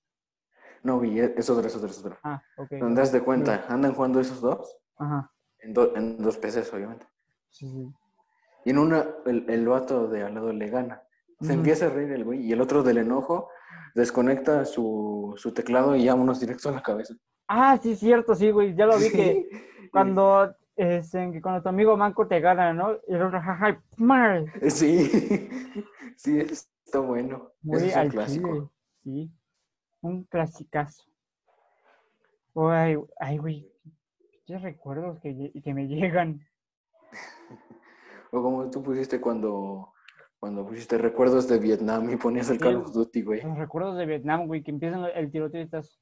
No, 0.82 0.98
vi, 1.00 1.18
es 1.20 1.48
otro, 1.48 1.66
es 1.66 1.74
otro, 1.76 1.88
es 1.88 1.98
otro. 2.00 2.16
Ah, 2.22 2.42
ok. 2.56 2.72
Donde 2.80 3.00
das 3.00 3.12
de 3.12 3.22
cuenta, 3.22 3.64
andan 3.68 3.94
jugando 3.94 4.20
esos 4.20 4.40
dos 4.40 4.76
Ajá. 4.98 5.32
en, 5.60 5.72
do- 5.72 5.96
en 5.96 6.18
dos 6.18 6.36
PCs, 6.38 6.72
obviamente. 6.74 7.06
Sí, 7.50 7.68
sí. 7.68 7.92
Y 8.64 8.70
en 8.70 8.78
una, 8.78 9.06
el, 9.26 9.48
el 9.48 9.66
vato 9.68 10.08
de 10.08 10.22
al 10.22 10.34
lado 10.34 10.52
le 10.52 10.68
gana. 10.68 11.02
Se 11.40 11.54
empieza 11.54 11.86
a 11.86 11.88
reír 11.88 12.12
el 12.12 12.22
güey 12.24 12.40
y 12.46 12.52
el 12.52 12.60
otro 12.60 12.84
del 12.84 12.98
enojo 12.98 13.48
desconecta 13.95 14.64
su, 14.64 15.34
su 15.36 15.53
teclado 15.53 15.95
y 15.97 16.05
ya 16.05 16.14
unos 16.14 16.40
directos 16.40 16.66
a 16.66 16.74
la 16.74 16.82
cabeza. 16.82 17.14
Ah, 17.49 17.78
sí, 17.82 17.97
cierto, 17.97 18.34
sí, 18.34 18.51
güey. 18.51 18.74
Ya 18.74 18.86
lo 18.86 18.99
vi 18.99 19.11
que 19.11 19.49
cuando, 19.93 20.55
este, 20.76 21.30
que 21.32 21.43
cuando 21.43 21.62
tu 21.62 21.68
amigo 21.68 21.97
Manco 21.97 22.26
te 22.26 22.40
gana, 22.40 22.72
¿no? 22.72 22.95
Y 23.07 23.14
el 23.14 23.22
otro, 23.22 23.40
jaja, 23.40 23.82
mal. 23.97 24.51
Sí, 24.68 25.09
sí, 26.16 26.38
está 26.38 27.01
bueno. 27.01 27.53
Muy 27.62 27.78
Ese 27.78 27.88
es 27.88 27.97
un 27.97 28.09
clásico. 28.09 28.49
chile, 28.49 28.68
Sí. 29.03 29.32
Un 30.01 30.24
clasicazo. 30.24 31.05
Ay, 32.55 32.97
ay, 33.20 33.38
güey. 33.38 33.72
Qué 34.47 34.59
recuerdos 34.59 35.18
que, 35.20 35.53
que 35.62 35.74
me 35.74 35.86
llegan. 35.88 36.40
O 38.30 38.43
como 38.43 38.70
tú 38.70 38.82
pusiste 38.82 39.20
cuando, 39.20 39.91
cuando 40.43 40.66
pusiste 40.66 40.99
recuerdos 40.99 41.47
de 41.47 41.61
Vietnam 41.61 42.11
y 42.11 42.16
ponías 42.16 42.51
el 42.51 42.57
Sí. 42.59 42.64
Call 42.64 42.74
of 42.74 42.93
Duty, 42.93 43.22
güey. 43.22 43.43
Los 43.43 43.57
recuerdos 43.57 43.97
de 43.97 44.07
Vietnam, 44.07 44.49
güey, 44.49 44.64
que 44.64 44.72
empiezan 44.72 45.05
el 45.14 45.30
tiroteo 45.30 45.61
y 45.61 45.64
estás. 45.64 46.01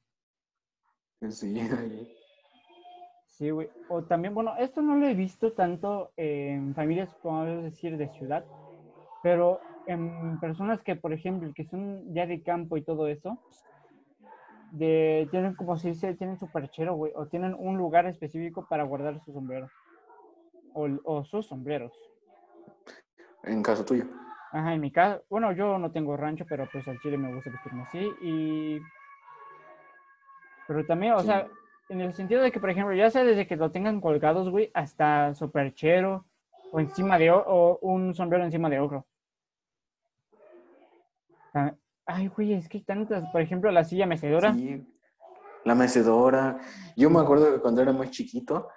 Sí, 1.29 1.59
ahí. 1.59 2.11
Sí, 3.27 3.51
güey. 3.51 3.69
O 3.87 4.01
también, 4.01 4.33
bueno, 4.33 4.55
esto 4.57 4.81
no 4.81 4.95
lo 4.95 5.05
he 5.05 5.13
visto 5.13 5.53
tanto 5.53 6.11
en 6.17 6.73
familias, 6.73 7.13
podemos 7.21 7.63
decir, 7.65 7.97
de 7.97 8.09
ciudad, 8.13 8.43
pero 9.21 9.59
en 9.85 10.39
personas 10.39 10.81
que, 10.81 10.95
por 10.95 11.13
ejemplo, 11.13 11.51
que 11.53 11.65
son 11.65 12.11
ya 12.11 12.25
de 12.25 12.41
campo 12.41 12.77
y 12.77 12.81
todo 12.81 13.05
eso, 13.05 13.37
de, 14.71 15.27
tienen, 15.29 15.53
como 15.53 15.77
se 15.77 15.89
dice, 15.89 16.15
tienen 16.15 16.39
su 16.39 16.51
perchero, 16.51 16.95
güey, 16.95 17.13
o 17.15 17.27
tienen 17.27 17.53
un 17.53 17.77
lugar 17.77 18.07
específico 18.07 18.65
para 18.67 18.85
guardar 18.85 19.23
su 19.23 19.33
sombrero. 19.33 19.67
O, 20.73 20.87
o 21.03 21.23
sus 21.25 21.45
sombreros. 21.45 21.93
en 23.43 23.61
caso 23.61 23.85
tuyo. 23.85 24.05
Ajá, 24.51 24.73
en 24.73 24.81
mi 24.81 24.91
casa, 24.91 25.21
bueno, 25.29 25.51
yo 25.53 25.77
no 25.77 25.91
tengo 25.91 26.17
rancho, 26.17 26.45
pero 26.47 26.67
pues 26.71 26.87
al 26.87 26.99
chile 26.99 27.17
me 27.17 27.33
gusta 27.33 27.49
vestirme 27.49 27.83
así 27.83 28.11
y... 28.21 28.79
Pero 30.67 30.85
también, 30.85 31.13
o 31.13 31.19
Sí. 31.19 31.25
sea, 31.27 31.47
en 31.89 32.01
el 32.01 32.13
sentido 32.13 32.41
de 32.41 32.51
que, 32.51 32.59
por 32.59 32.69
ejemplo, 32.69 32.93
ya 32.95 33.09
sea 33.09 33.23
desde 33.23 33.47
que 33.47 33.55
lo 33.55 33.71
tengan 33.71 34.01
colgados, 34.01 34.49
güey, 34.49 34.69
hasta 34.73 35.33
su 35.35 35.51
perchero 35.51 36.25
o 36.71 36.79
encima 36.79 37.17
de, 37.17 37.31
o, 37.31 37.39
o 37.47 37.79
un 37.81 38.13
sombrero 38.13 38.43
encima 38.43 38.69
de 38.69 38.79
otro. 38.79 39.05
Ah, 41.53 41.73
Ay, 42.05 42.27
güey, 42.27 42.53
es 42.53 42.67
que 42.67 42.79
hay 42.79 42.83
tantas, 42.83 43.29
por 43.29 43.41
ejemplo, 43.41 43.71
la 43.71 43.83
silla 43.83 44.05
mecedora. 44.05 44.53
Sí. 44.53 44.85
La 45.63 45.75
mecedora. 45.75 46.57
Yo 46.97 47.09
me 47.09 47.19
acuerdo 47.19 47.53
que 47.53 47.59
cuando 47.61 47.81
era 47.81 47.93
más 47.93 48.09
chiquito, 48.11 48.67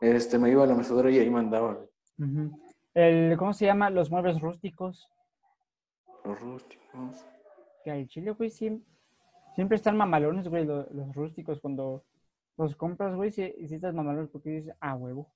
este, 0.00 0.38
me 0.38 0.50
iba 0.50 0.64
a 0.64 0.66
la 0.66 0.74
mecedora 0.74 1.10
y 1.10 1.18
ahí 1.18 1.30
mandaba. 1.30 1.78
Ujú. 2.18 2.58
El, 2.94 3.36
¿cómo 3.38 3.52
se 3.54 3.64
llama? 3.66 3.88
Los 3.90 4.10
muebles 4.10 4.40
rústicos. 4.40 5.08
Los 6.24 6.40
rústicos. 6.40 7.24
Que 7.84 7.90
al 7.90 8.06
chile, 8.06 8.30
güey, 8.32 8.50
siem- 8.50 8.82
siempre 9.54 9.76
están 9.76 9.96
mamalones, 9.96 10.48
güey, 10.48 10.64
lo- 10.64 10.88
los, 10.90 11.14
rústicos. 11.14 11.60
Cuando 11.60 12.04
los 12.56 12.76
compras, 12.76 13.14
güey, 13.14 13.30
si, 13.32 13.50
si 13.66 13.74
estás 13.74 13.94
mamalones 13.94 14.30
porque 14.30 14.50
dices, 14.50 14.74
ah, 14.80 14.94
huevo. 14.94 15.28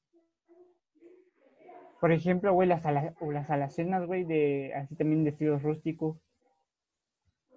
Por 2.01 2.12
ejemplo, 2.12 2.53
güey, 2.53 2.68
las, 2.68 2.84
ala- 2.87 3.14
o 3.20 3.32
las 3.32 3.51
alacenas, 3.51 4.07
güey, 4.07 4.24
de 4.24 4.72
así 4.74 4.95
también 4.95 5.24
de 5.24 5.30
estilo 5.30 5.59
rústico. 5.59 6.18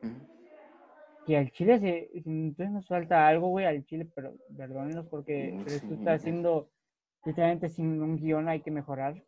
Ujú. 0.01 0.13
Que 1.25 1.37
al 1.37 1.51
chile, 1.51 1.79
se, 1.79 2.09
entonces 2.15 2.71
nos 2.71 2.87
falta 2.87 3.27
algo, 3.27 3.49
güey, 3.49 3.65
al 3.65 3.83
chile, 3.85 4.09
pero 4.15 4.33
perdónenos 4.55 5.05
porque 5.07 5.51
Mm, 5.53 5.63
pero 5.63 5.75
esto 5.75 5.87
sí. 5.89 5.93
está 5.93 6.13
haciendo 6.13 6.69
literalmente 7.25 7.69
sin 7.69 8.01
un 8.01 8.15
guion, 8.15 8.47
hay 8.47 8.61
que 8.61 8.71
mejorar. 8.71 9.21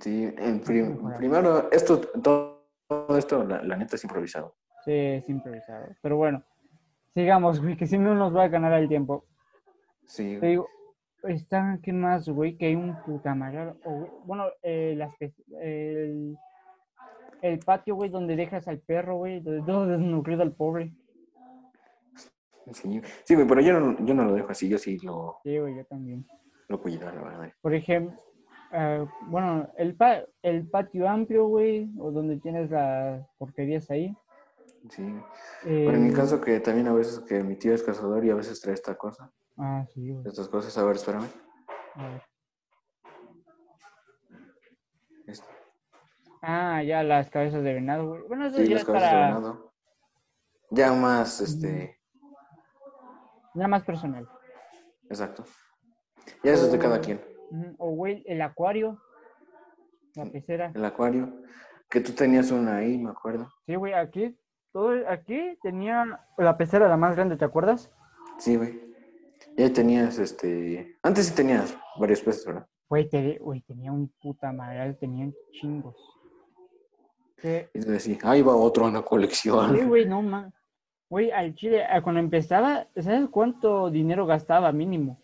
Sí, 0.00 0.32
en 0.38 0.60
prim- 0.60 0.94
mejorar. 0.96 1.18
primero, 1.18 1.70
esto, 1.70 2.00
todo 2.00 2.57
esto, 3.16 3.44
la, 3.44 3.62
la 3.62 3.76
neta 3.76 3.96
es 3.96 4.04
improvisado. 4.04 4.54
Sí, 4.84 4.92
es 4.92 5.28
improvisado. 5.28 5.86
Pero 6.02 6.16
bueno, 6.16 6.42
sigamos, 7.14 7.60
güey, 7.60 7.76
que 7.76 7.86
si 7.86 7.98
no 7.98 8.14
nos 8.14 8.34
va 8.34 8.44
a 8.44 8.48
ganar 8.48 8.72
el 8.74 8.88
tiempo. 8.88 9.24
Sí, 10.06 10.38
Te 10.40 10.46
digo, 10.46 10.68
está, 11.24 11.78
¿qué 11.82 11.92
más, 11.92 12.28
güey? 12.28 12.56
Que 12.56 12.66
hay 12.66 12.74
un 12.74 12.96
puta 13.02 13.34
güey, 13.84 14.10
bueno, 14.24 14.44
eh, 14.62 14.94
las 14.96 15.14
el, 15.60 16.36
el 17.42 17.58
patio, 17.58 17.94
güey, 17.96 18.08
donde 18.10 18.36
dejas 18.36 18.66
al 18.68 18.78
perro, 18.78 19.16
güey, 19.16 19.40
donde 19.40 19.62
todo 19.66 19.86
desnutrido 19.86 20.42
al 20.42 20.52
pobre. 20.54 20.92
sí, 22.72 23.02
sí, 23.24 23.34
güey, 23.34 23.46
pero 23.46 23.60
yo 23.60 23.78
no, 23.78 24.04
yo 24.04 24.14
no 24.14 24.24
lo 24.24 24.32
dejo 24.34 24.50
así, 24.50 24.68
yo 24.68 24.78
sí 24.78 24.98
lo, 25.02 25.38
Sí, 25.42 25.58
güey, 25.58 25.76
yo 25.76 25.84
también. 25.84 26.26
lo 26.68 26.80
cuido, 26.80 27.10
la 27.12 27.20
verdad. 27.20 27.52
Por 27.60 27.74
ejemplo, 27.74 28.16
ah, 28.72 29.04
bueno, 29.28 29.68
el, 29.76 29.94
pa- 29.96 30.24
el 30.42 30.68
patio 30.68 31.08
amplio, 31.08 31.46
güey, 31.46 31.90
o 31.98 32.10
donde 32.10 32.38
tienes 32.38 32.70
las 32.70 33.26
porquerías 33.38 33.90
ahí. 33.90 34.16
Sí. 34.90 35.02
Bueno, 35.64 35.94
en 35.94 36.04
mi 36.04 36.10
eh, 36.10 36.14
caso 36.14 36.40
que 36.40 36.60
también 36.60 36.86
a 36.88 36.92
veces 36.94 37.20
que 37.20 37.42
mi 37.42 37.56
tío 37.56 37.74
es 37.74 37.82
cazador 37.82 38.24
y 38.24 38.30
a 38.30 38.34
veces 38.34 38.60
trae 38.60 38.74
esta 38.74 38.94
cosa, 38.96 39.30
Ah, 39.56 39.84
sí, 39.92 40.10
güey. 40.12 40.26
estas 40.26 40.48
cosas, 40.48 40.76
a 40.78 40.84
ver, 40.84 40.96
espérame. 40.96 41.26
a 41.94 42.08
ver. 42.08 42.22
Ah, 46.40 46.82
ya 46.82 47.02
las 47.02 47.28
cabezas 47.30 47.62
de 47.64 47.74
venado, 47.74 48.08
güey. 48.08 48.22
Bueno, 48.28 48.46
eso 48.46 48.56
Sí, 48.58 48.68
ya 48.68 48.74
las 48.74 48.82
es 48.82 48.86
cabezas 48.86 49.10
de 49.10 49.16
para 49.16 49.26
venado. 49.28 49.72
Ya 50.70 50.92
más, 50.92 51.40
este, 51.40 52.00
ya 53.54 53.66
más 53.68 53.82
personal. 53.82 54.28
exacto. 55.10 55.44
Ya 56.44 56.52
eso 56.52 56.66
es 56.66 56.72
de 56.72 56.78
cada 56.78 57.00
quien. 57.00 57.20
O, 57.78 57.90
güey, 57.90 58.22
el 58.26 58.42
acuario, 58.42 59.00
la 60.14 60.26
pecera. 60.26 60.72
El 60.74 60.84
acuario, 60.84 61.32
que 61.88 62.00
tú 62.00 62.12
tenías 62.12 62.50
una 62.50 62.76
ahí, 62.76 62.98
me 62.98 63.10
acuerdo. 63.10 63.50
Sí, 63.66 63.74
güey, 63.74 63.94
aquí, 63.94 64.36
todo, 64.72 64.92
aquí 65.08 65.58
tenía 65.62 66.20
la 66.36 66.56
pecera 66.56 66.88
la 66.88 66.96
más 66.96 67.14
grande, 67.16 67.36
¿te 67.36 67.44
acuerdas? 67.44 67.90
Sí, 68.38 68.56
güey. 68.56 68.80
Y 69.56 69.62
ahí 69.62 69.70
tenías, 69.70 70.18
este, 70.18 70.96
antes 71.02 71.26
sí 71.26 71.34
tenías 71.34 71.76
varios 71.98 72.20
peces, 72.20 72.46
¿verdad? 72.46 72.66
Güey, 72.88 73.08
te- 73.08 73.38
güey, 73.38 73.60
tenía 73.62 73.92
un 73.92 74.08
puta 74.20 74.52
madre, 74.52 74.94
tenían 74.94 75.34
chingos. 75.52 75.96
Que- 77.36 77.70
te 77.72 77.80
decía, 77.80 78.18
ahí 78.24 78.42
va 78.42 78.54
otro 78.56 78.88
en 78.88 78.94
la 78.94 79.02
colección. 79.02 79.76
Sí, 79.76 79.84
güey, 79.84 80.06
no, 80.06 80.22
man. 80.22 80.52
Güey, 81.10 81.30
al 81.30 81.54
chile, 81.54 81.86
cuando 82.02 82.20
empezaba, 82.20 82.86
¿sabes 82.96 83.28
cuánto 83.30 83.88
dinero 83.90 84.26
gastaba 84.26 84.70
mínimo? 84.72 85.18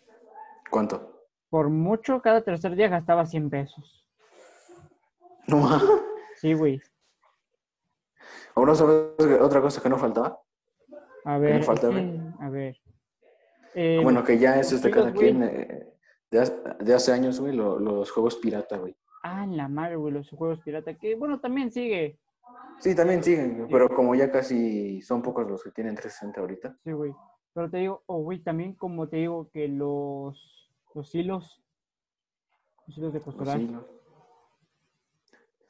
¿Cuánto? 0.71 1.14
Por 1.55 1.69
mucho, 1.69 2.21
cada 2.21 2.41
tercer 2.41 2.75
día 2.75 2.89
gastaba 2.89 3.25
100 3.25 3.49
pesos. 3.49 4.05
No. 5.47 5.69
Sí, 6.35 6.51
güey. 6.53 6.81
Ahora 8.55 8.75
sabes 8.75 9.13
que 9.17 9.35
otra 9.35 9.61
cosa 9.61 9.81
que 9.81 9.87
no 9.87 9.97
faltaba. 9.97 10.37
A 11.23 11.37
ver, 11.37 11.61
que- 11.65 12.19
a 12.41 12.49
ver. 12.49 12.75
Eh, 13.73 14.01
Bueno, 14.03 14.21
que 14.25 14.37
ya 14.37 14.59
eso 14.59 14.75
es 14.75 14.81
sí, 14.81 14.91
cada 14.91 15.13
quien. 15.13 15.43
eh, 15.43 15.93
de, 16.29 16.39
hace, 16.41 16.61
de 16.81 16.93
hace 16.93 17.13
años, 17.13 17.39
güey, 17.39 17.55
lo- 17.55 17.79
los 17.79 18.11
juegos 18.11 18.35
pirata, 18.35 18.75
güey. 18.75 18.93
Ah, 19.23 19.45
en 19.45 19.55
la 19.55 19.69
madre, 19.69 19.95
güey, 19.95 20.13
los 20.13 20.29
juegos 20.31 20.59
pirata, 20.59 20.93
que 20.95 21.15
bueno, 21.15 21.39
también 21.39 21.71
sigue. 21.71 22.19
Sí, 22.79 22.93
también 22.93 23.23
siguen, 23.23 23.65
pero 23.71 23.87
como 23.87 24.13
ya 24.13 24.29
casi 24.29 25.01
son 25.03 25.21
pocos 25.21 25.47
los 25.49 25.63
que 25.63 25.71
tienen 25.71 25.95
360 25.95 26.41
ahorita. 26.41 26.75
Sí, 26.83 26.91
güey. 26.91 27.13
Pero 27.53 27.69
te 27.69 27.77
digo, 27.77 28.03
oh, 28.07 28.17
güey, 28.23 28.39
también 28.43 28.73
como 28.73 29.07
te 29.07 29.15
digo 29.15 29.49
que 29.53 29.69
los, 29.69 30.51
los 30.95 31.13
hilos, 31.13 31.61
los 32.87 32.97
hilos 32.97 33.13
de 33.13 33.21
costurar. 33.21 33.59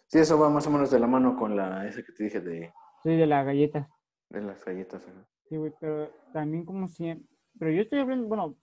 sí, 0.07 0.19
eso 0.19 0.39
va 0.39 0.49
más 0.49 0.65
o 0.67 0.69
menos 0.71 0.89
de 0.91 0.99
la 0.99 1.07
mano 1.07 1.35
con 1.35 1.55
la 1.57 1.85
esa 1.87 2.01
que 2.03 2.11
te 2.13 2.23
dije 2.23 2.39
de, 2.39 2.71
Sí, 3.03 3.09
de 3.15 3.25
la 3.25 3.43
galleta. 3.43 3.89
de 4.29 4.41
las 4.41 4.63
galletas. 4.63 5.05
ajá. 5.07 5.25
Sí, 5.49 5.57
güey, 5.57 5.73
pero 5.79 6.09
también 6.33 6.65
como 6.65 6.87
si... 6.87 7.13
Pero 7.59 7.71
yo 7.71 7.81
estoy 7.83 7.99
hablando, 7.99 8.27
bueno, 8.27 8.55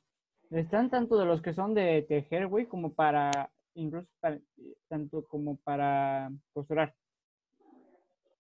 están 0.51 0.91
tanto 0.91 1.17
de 1.17 1.25
los 1.25 1.41
que 1.43 1.53
son 1.55 1.75
de 1.75 2.03
tejer, 2.09 2.47
güey, 2.49 2.67
como 2.67 2.93
para, 2.93 3.51
incluso 3.75 4.09
para, 4.21 4.39
tanto 4.89 5.25
como 5.27 5.57
para 5.59 6.31
costurar. 6.53 6.95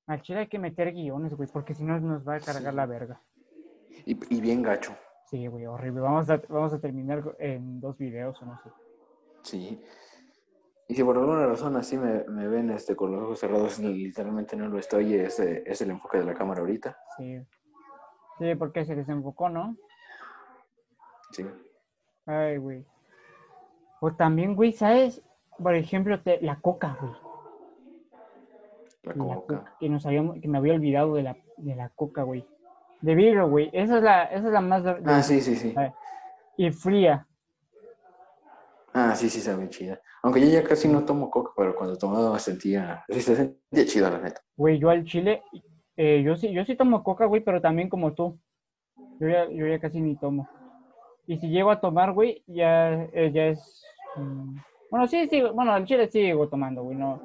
Al 0.06 0.20
chile 0.22 0.40
hay 0.40 0.48
que 0.48 0.58
meter 0.58 0.92
guiones, 0.92 1.34
güey, 1.34 1.48
porque 1.52 1.74
si 1.74 1.84
no 1.84 1.98
nos 2.00 2.26
va 2.26 2.34
a 2.36 2.40
cargar 2.40 2.72
Sí. 2.72 2.76
la 2.76 2.86
verga. 2.86 3.22
Y, 4.04 4.36
y 4.36 4.40
bien 4.40 4.62
gacho. 4.62 4.96
Sí, 5.32 5.46
güey, 5.46 5.64
horrible. 5.64 6.02
Vamos 6.02 6.28
a, 6.28 6.40
vamos 6.50 6.74
a 6.74 6.78
terminar 6.78 7.34
en 7.38 7.80
dos 7.80 7.96
videos 7.96 8.40
o 8.42 8.44
no 8.44 8.58
sé. 8.62 8.70
Sí. 9.42 9.82
Y 10.88 10.94
si 10.94 11.02
por 11.02 11.16
alguna 11.16 11.46
razón 11.46 11.74
así 11.76 11.96
me, 11.96 12.24
me 12.24 12.46
ven 12.48 12.70
este, 12.70 12.94
con 12.94 13.12
los 13.12 13.22
ojos 13.22 13.38
cerrados, 13.40 13.78
literalmente 13.78 14.56
no 14.56 14.68
lo 14.68 14.78
estoy, 14.78 15.14
es, 15.14 15.40
eh, 15.40 15.62
es 15.64 15.80
el 15.80 15.90
enfoque 15.90 16.18
de 16.18 16.24
la 16.26 16.34
cámara 16.34 16.60
ahorita. 16.60 16.98
Sí. 17.16 17.40
Sí, 18.38 18.54
porque 18.56 18.84
se 18.84 18.94
desenfocó, 18.94 19.48
¿no? 19.48 19.74
Sí. 21.30 21.46
Ay, 22.26 22.58
güey. 22.58 22.84
O 24.02 24.12
también, 24.12 24.54
güey, 24.54 24.72
¿sabes? 24.72 25.22
Por 25.62 25.74
ejemplo, 25.74 26.20
te- 26.20 26.42
la 26.42 26.60
coca, 26.60 26.98
güey. 27.00 27.12
La 29.02 29.14
La 29.14 29.24
coca. 29.34 29.56
coca, 29.56 29.76
que, 29.80 29.88
nos 29.88 30.04
habíamos, 30.04 30.40
que 30.42 30.48
me 30.48 30.58
había 30.58 30.74
olvidado 30.74 31.14
de 31.14 31.22
la, 31.22 31.36
de 31.56 31.74
la 31.74 31.88
coca, 31.88 32.22
güey. 32.22 32.46
De 33.02 33.14
vidrio, 33.16 33.48
güey. 33.48 33.68
Esa 33.72 33.98
es 33.98 34.02
la, 34.02 34.24
esa 34.24 34.46
es 34.46 34.52
la 34.52 34.60
más... 34.60 34.84
Ah, 35.04 35.22
sí, 35.22 35.40
sí, 35.40 35.56
sí. 35.56 35.74
Ay, 35.76 35.90
Y 36.56 36.70
fría. 36.70 37.26
Ah, 38.94 39.14
sí, 39.14 39.28
sí, 39.28 39.40
sabe 39.40 39.68
chida. 39.68 40.00
Aunque 40.22 40.40
yo 40.40 40.46
ya 40.46 40.62
casi 40.62 40.86
no 40.86 41.04
tomo 41.04 41.30
coca, 41.30 41.50
pero 41.56 41.74
cuando 41.74 41.98
tomaba 41.98 42.38
sentía, 42.38 43.04
sí, 43.08 43.20
se 43.20 43.34
sentía 43.34 43.86
chida, 43.86 44.10
la 44.10 44.18
neta. 44.20 44.40
Güey, 44.56 44.78
yo 44.78 44.90
al 44.90 45.04
chile, 45.04 45.42
eh, 45.96 46.22
yo 46.24 46.36
sí, 46.36 46.52
yo 46.52 46.64
sí 46.64 46.76
tomo 46.76 47.02
coca, 47.02 47.26
güey, 47.26 47.42
pero 47.42 47.60
también 47.60 47.88
como 47.88 48.12
tú. 48.12 48.38
Yo 49.18 49.28
ya, 49.28 49.50
yo 49.50 49.66
ya 49.66 49.80
casi 49.80 50.00
ni 50.00 50.16
tomo. 50.16 50.46
Y 51.26 51.38
si 51.38 51.48
llego 51.48 51.70
a 51.70 51.80
tomar, 51.80 52.12
güey, 52.12 52.44
ya, 52.46 52.92
eh, 53.12 53.32
ya 53.32 53.46
es... 53.46 53.82
mm, 54.16 54.56
bueno, 54.90 55.08
sí, 55.08 55.26
sí, 55.28 55.40
bueno, 55.40 55.72
al 55.72 55.84
chile 55.86 56.08
sí 56.08 56.20
sigo 56.20 56.48
tomando, 56.48 56.82
güey, 56.84 56.96
no, 56.96 57.20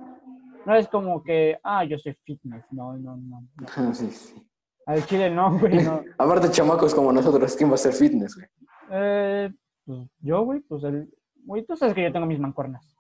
no 0.66 0.76
es 0.76 0.88
como 0.88 1.22
que, 1.22 1.60
ah, 1.64 1.84
yo 1.84 2.00
soy 2.00 2.16
fitness, 2.24 2.64
no, 2.72 2.94
no, 2.94 3.18
no. 3.18 3.44
no. 3.58 3.94
Sí, 3.94 4.10
sí. 4.10 4.48
Al 4.88 5.06
chile 5.06 5.30
no, 5.30 5.60
güey, 5.60 5.84
no. 5.84 6.02
Aparte, 6.18 6.50
chamacos 6.50 6.96
como 6.96 7.12
nosotros, 7.12 7.56
¿quién 7.56 7.70
va 7.70 7.74
a 7.74 7.76
hacer 7.76 7.94
fitness, 7.94 8.36
güey? 8.36 8.48
Eh, 8.92 9.50
pues 9.86 10.00
yo, 10.20 10.42
güey, 10.44 10.62
pues 10.62 10.84
el... 10.86 11.14
Güey, 11.44 11.66
tú 11.66 11.76
sabes 11.76 11.94
que 11.94 12.04
yo 12.04 12.12
tengo 12.12 12.26
mis 12.26 12.40
mancuernas. 12.40 12.96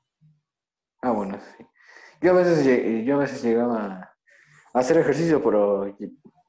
Ah, 1.02 1.12
bueno, 1.12 1.38
sí. 1.40 1.66
Yo 2.22 2.32
a 2.32 2.36
veces, 2.36 3.06
yo 3.06 3.16
a 3.16 3.20
veces 3.20 3.42
llegaba 3.44 4.12
a 4.74 4.80
hacer 4.80 4.98
ejercicio, 4.98 5.42
pero, 5.44 5.88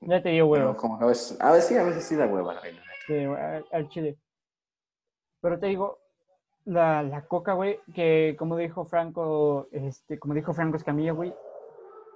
Ya 0.01 0.23
te 0.23 0.31
digo, 0.31 0.47
güey. 0.49 0.61
pero 0.61 0.77
como 0.77 1.01
a 1.01 1.07
veces, 1.07 1.41
a 1.41 1.53
veces 1.53 1.69
sí, 1.69 1.77
a 1.77 1.85
veces 1.85 2.05
sí 2.05 2.17
da 2.17 2.27
hueva, 2.27 2.55
la 2.55 2.63
neta. 2.63 2.83
Sí, 3.07 3.25
güey, 3.27 3.41
al, 3.41 3.65
al 3.73 3.89
chile. 3.91 4.19
Pero 5.41 5.59
te 5.61 5.67
digo, 5.67 5.99
la, 6.65 7.03
la 7.03 7.27
coca, 7.27 7.53
güey, 7.53 7.79
que 7.95 8.35
como 8.39 8.57
dijo 8.57 8.85
Franco, 8.87 9.69
este, 9.71 10.19
como 10.19 10.35
dijo 10.35 10.53
Franco 10.53 10.77
Escamilla, 10.77 11.13
güey, 11.13 11.33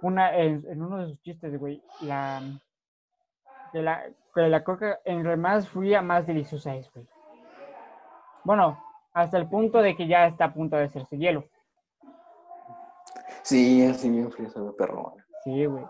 una, 0.00 0.36
en, 0.36 0.64
en 0.68 0.82
uno 0.82 0.98
de 0.98 1.08
sus 1.10 1.22
chistes, 1.22 1.56
güey, 1.58 1.80
la, 2.00 2.42
que 3.72 3.82
la, 3.82 4.04
que 4.34 4.40
la 4.48 4.62
coca 4.64 5.00
entre 5.04 5.36
más 5.36 5.68
fría, 5.68 6.02
más 6.02 6.26
deliciosa 6.26 6.74
es, 6.76 6.90
güey. 6.92 7.06
Bueno, 8.44 8.78
hasta 9.12 9.38
el 9.38 9.48
punto 9.48 9.78
de 9.82 9.96
que 9.96 10.06
ya 10.06 10.26
está 10.26 10.46
a 10.46 10.54
punto 10.54 10.76
de 10.76 10.84
hacerse 10.84 11.16
hielo. 11.16 11.44
Sí, 13.42 13.84
así 13.84 14.08
bien 14.10 14.30
frío, 14.30 14.48
sabe 14.50 14.72
perro. 14.72 15.14
Sí, 15.44 15.64
güey. 15.66 15.84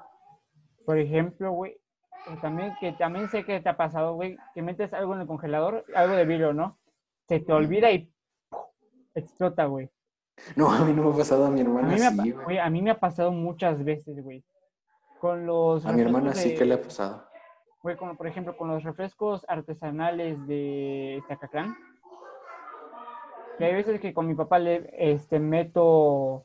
Por 0.85 0.99
ejemplo, 0.99 1.53
güey, 1.53 1.76
o 2.33 2.37
también 2.41 2.74
que 2.80 2.93
también 2.93 3.28
sé 3.28 3.45
que 3.45 3.61
te 3.61 3.68
ha 3.68 3.76
pasado, 3.76 4.14
güey, 4.14 4.37
que 4.55 4.62
metes 4.62 4.93
algo 4.95 5.14
en 5.14 5.20
el 5.22 5.26
congelador, 5.26 5.85
algo 5.95 6.14
de 6.14 6.24
vidrio, 6.24 6.53
¿no? 6.53 6.78
Se 7.28 7.41
te 7.41 7.53
olvida 7.53 7.91
y 7.91 8.11
¡pum! 8.49 8.61
explota, 9.14 9.66
güey. 9.66 9.91
No, 10.57 10.70
a 10.72 10.80
mí 10.85 10.93
no 10.93 11.05
me 11.05 11.14
ha 11.14 11.16
pasado, 11.18 11.45
a 11.47 11.51
mi 11.51 11.61
A 11.61 11.62
hermana 11.64 11.89
mí, 11.89 11.99
me 12.01 12.07
ha, 12.07 12.11
sí, 12.11 12.16
pa- 12.16 12.22
güey. 12.22 12.45
güey, 12.45 12.59
a 12.59 12.70
mí 12.70 12.83
me 12.83 12.91
ha 12.91 12.99
pasado 12.99 13.30
muchas 13.33 13.83
veces, 13.85 14.22
güey. 14.22 14.43
Con 15.20 15.47
los 15.47 15.87
A 15.87 15.93
mi 15.93 16.03
hermana 16.03 16.35
sí 16.35 16.55
que 16.55 16.64
le 16.64 16.74
ha 16.74 16.80
pasado. 16.83 17.24
Güey, 17.83 17.97
como 17.97 18.16
por 18.16 18.26
ejemplo, 18.26 18.57
con 18.57 18.68
los 18.68 18.85
refrescos 18.85 19.45
artesanales 19.49 20.47
de 20.47 21.22
Zacatlán. 21.26 21.74
Que 23.59 23.64
hay 23.64 23.74
veces 23.74 24.01
que 24.01 24.14
con 24.14 24.26
mi 24.26 24.35
papá 24.35 24.59
le 24.59 24.89
este, 24.97 25.39
meto, 25.39 26.45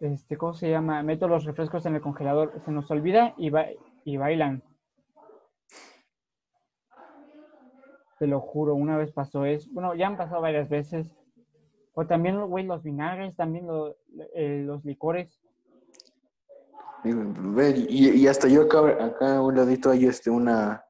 este, 0.00 0.36
¿cómo 0.36 0.54
se 0.54 0.70
llama? 0.70 1.02
Meto 1.02 1.28
los 1.28 1.44
refrescos 1.44 1.84
en 1.86 1.94
el 1.94 2.00
congelador, 2.00 2.60
se 2.64 2.72
nos 2.72 2.90
olvida 2.90 3.34
y, 3.36 3.50
ba- 3.50 3.68
y 4.04 4.16
bailan. 4.16 4.62
Te 8.18 8.26
lo 8.26 8.40
juro, 8.40 8.74
una 8.74 8.96
vez 8.96 9.12
pasó 9.12 9.44
eso. 9.44 9.68
Bueno, 9.72 9.94
ya 9.94 10.06
han 10.06 10.16
pasado 10.16 10.40
varias 10.40 10.68
veces. 10.68 11.10
O 11.94 12.06
también, 12.06 12.40
güey, 12.46 12.64
los 12.64 12.82
vinagres, 12.82 13.36
también 13.36 13.66
eh, 14.34 14.62
los 14.64 14.84
licores. 14.84 15.38
Y, 17.04 18.10
y 18.10 18.26
hasta 18.28 18.48
yo 18.48 18.62
acá, 18.62 18.80
acá 19.04 19.36
a 19.36 19.42
un 19.42 19.56
ladito 19.56 19.90
hay 19.90 20.06
este, 20.06 20.30
una, 20.30 20.84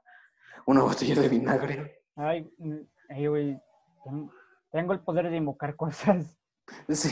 una 0.66 0.82
botella 0.82 1.20
de 1.20 1.28
vinagre. 1.28 2.02
Ay, 2.16 2.50
mm, 2.58 2.76
ay, 3.08 3.26
güey, 3.26 3.60
ten- 4.04 4.30
tengo 4.70 4.92
el 4.92 5.00
poder 5.00 5.30
de 5.30 5.36
invocar 5.36 5.74
cosas. 5.76 6.38
Sí. 6.88 7.10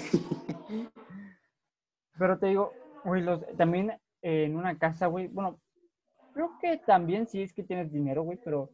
Pero 2.18 2.38
te 2.38 2.46
digo, 2.46 2.72
güey, 3.04 3.22
los, 3.22 3.40
también 3.56 3.90
eh, 4.22 4.44
en 4.44 4.56
una 4.56 4.78
casa, 4.78 5.06
güey, 5.06 5.28
bueno, 5.28 5.58
creo 6.34 6.52
que 6.60 6.76
también 6.78 7.26
si 7.26 7.42
es 7.42 7.52
que 7.52 7.62
tienes 7.64 7.90
dinero, 7.92 8.22
güey, 8.22 8.38
pero 8.44 8.70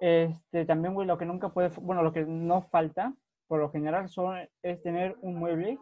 este, 0.00 0.64
también, 0.66 0.94
güey, 0.94 1.06
lo 1.06 1.16
que 1.18 1.24
nunca 1.24 1.50
puede, 1.50 1.68
bueno, 1.80 2.02
lo 2.02 2.12
que 2.12 2.24
no 2.24 2.62
falta, 2.62 3.14
por 3.46 3.60
lo 3.60 3.70
general, 3.70 4.08
son, 4.08 4.36
es 4.62 4.82
tener 4.82 5.16
un 5.22 5.36
mueble, 5.36 5.78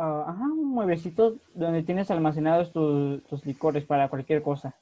ah, 0.00 0.24
ajá, 0.28 0.44
un 0.44 0.70
mueblecito 0.74 1.36
donde 1.54 1.82
tienes 1.82 2.10
almacenados 2.10 2.72
tus, 2.72 3.22
tus 3.24 3.44
licores 3.46 3.84
para 3.84 4.08
cualquier 4.08 4.42
cosa. 4.42 4.74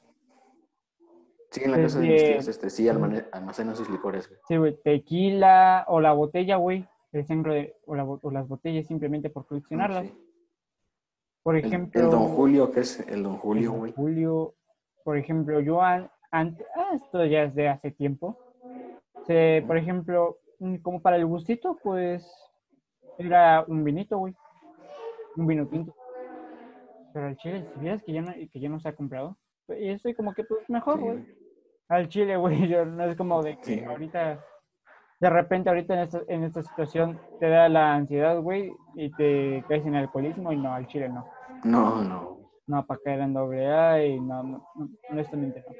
Sí, 1.51 1.61
en 1.63 1.71
la 1.71 1.81
casa 1.81 1.99
de 1.99 2.07
mis 2.07 2.13
Desde- 2.21 2.31
tíos, 2.33 2.47
este, 2.47 2.69
sí, 2.69 2.87
almacenan 2.87 3.75
sus 3.75 3.89
licores, 3.89 4.27
güey. 4.29 4.39
Sí, 4.47 4.57
güey, 4.57 4.77
tequila 4.83 5.83
o 5.87 5.99
la 5.99 6.13
botella, 6.13 6.57
güey, 6.57 6.87
el 7.11 7.25
centro 7.25 7.53
de, 7.53 7.75
o, 7.87 7.95
la 7.95 8.03
o 8.05 8.31
las 8.31 8.47
botellas 8.47 8.85
simplemente 8.85 9.29
por 9.31 9.45
coleccionarlas. 9.47 10.05
Sí. 10.05 10.13
Por 11.41 11.55
ejemplo, 11.57 11.99
el 12.01 12.11
Don 12.11 12.27
Julio, 12.27 12.71
que 12.71 12.81
es 12.81 12.99
el 13.07 13.23
Don 13.23 13.37
Julio, 13.37 13.71
güey. 13.73 13.93
Julio, 13.93 14.53
por 15.03 15.17
ejemplo, 15.17 15.59
yo 15.59 15.81
antes, 15.81 16.67
esto 16.93 17.25
ya 17.25 17.43
es 17.43 17.55
de 17.55 17.69
hace 17.69 17.89
tiempo, 17.91 18.37
se- 19.25 19.63
por 19.65 19.77
ejemplo, 19.77 20.37
como 20.83 21.01
para 21.01 21.15
el 21.15 21.25
gustito, 21.25 21.77
pues 21.81 22.31
era 23.17 23.63
un 23.67 23.83
vinito, 23.83 24.19
güey, 24.19 24.35
un 25.35 25.47
vino 25.47 25.67
tinto. 25.67 25.93
Pero 27.13 27.27
al 27.27 27.37
chile, 27.37 27.65
si 27.73 27.79
vieras 27.79 28.03
que 28.03 28.13
ya 28.13 28.21
no, 28.21 28.31
que 28.33 28.59
ya 28.59 28.69
no 28.69 28.79
se 28.79 28.89
ha 28.89 28.95
comprado, 28.95 29.37
pues, 29.65 29.81
y 29.81 29.89
estoy 29.89 30.13
como 30.13 30.33
que 30.33 30.43
pues 30.43 30.69
mejor, 30.69 30.99
güey. 30.99 31.19
Al 31.89 32.07
chile, 32.07 32.37
güey, 32.37 32.55
yo- 32.69 32.85
no 32.85 33.03
es 33.05 33.15
como 33.17 33.41
de 33.41 33.57
que 33.57 33.75
Sí. 33.79 33.83
ahorita, 33.83 34.43
de 35.19 35.29
repente 35.29 35.69
ahorita 35.69 35.93
en 35.95 35.99
esta, 36.01 36.21
en 36.27 36.43
esta 36.43 36.61
situación 36.63 37.19
te 37.39 37.49
da 37.49 37.67
la 37.67 37.95
ansiedad, 37.95 38.39
güey, 38.41 38.71
y 38.95 39.09
te 39.11 39.63
caes 39.67 39.85
en 39.85 39.95
alcoholismo 39.95 40.51
y 40.53 40.57
no, 40.57 40.73
al 40.73 40.87
chile 40.87 41.09
no. 41.09 41.25
No, 41.63 42.01
no, 42.03 42.51
No, 42.67 42.85
para 42.85 42.99
caer 43.01 43.21
en 43.21 43.33
doble 43.33 43.67
A 43.67 44.05
y 44.05 44.19
no, 44.19 44.43
no, 44.43 44.63
no, 44.75 44.89
honestamente 45.09 45.63
no. 45.67 45.75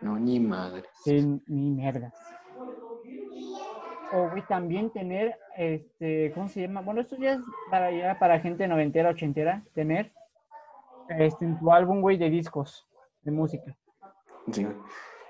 no, 0.00 0.18
ni 0.18 0.40
madre. 0.40 0.84
Sí, 1.04 1.22
ni 1.46 1.70
mierdas. 1.70 2.12
O, 4.12 4.28
güey, 4.28 4.42
también 4.46 4.90
tener, 4.90 5.34
este, 5.56 6.32
¿cómo 6.34 6.48
se 6.48 6.62
llama? 6.62 6.80
Bueno, 6.80 7.00
esto 7.00 7.16
ya 7.16 7.34
es 7.34 7.40
para, 7.70 7.90
ya 7.90 8.18
para 8.18 8.40
gente 8.40 8.66
noventera, 8.68 9.10
ochentera, 9.10 9.62
tener, 9.74 10.12
este, 11.08 11.44
en 11.44 11.58
tu 11.58 11.72
álbum, 11.72 12.00
güey, 12.00 12.16
de 12.16 12.30
discos, 12.30 12.86
de 13.22 13.30
música. 13.30 13.76
Sí. 14.50 14.66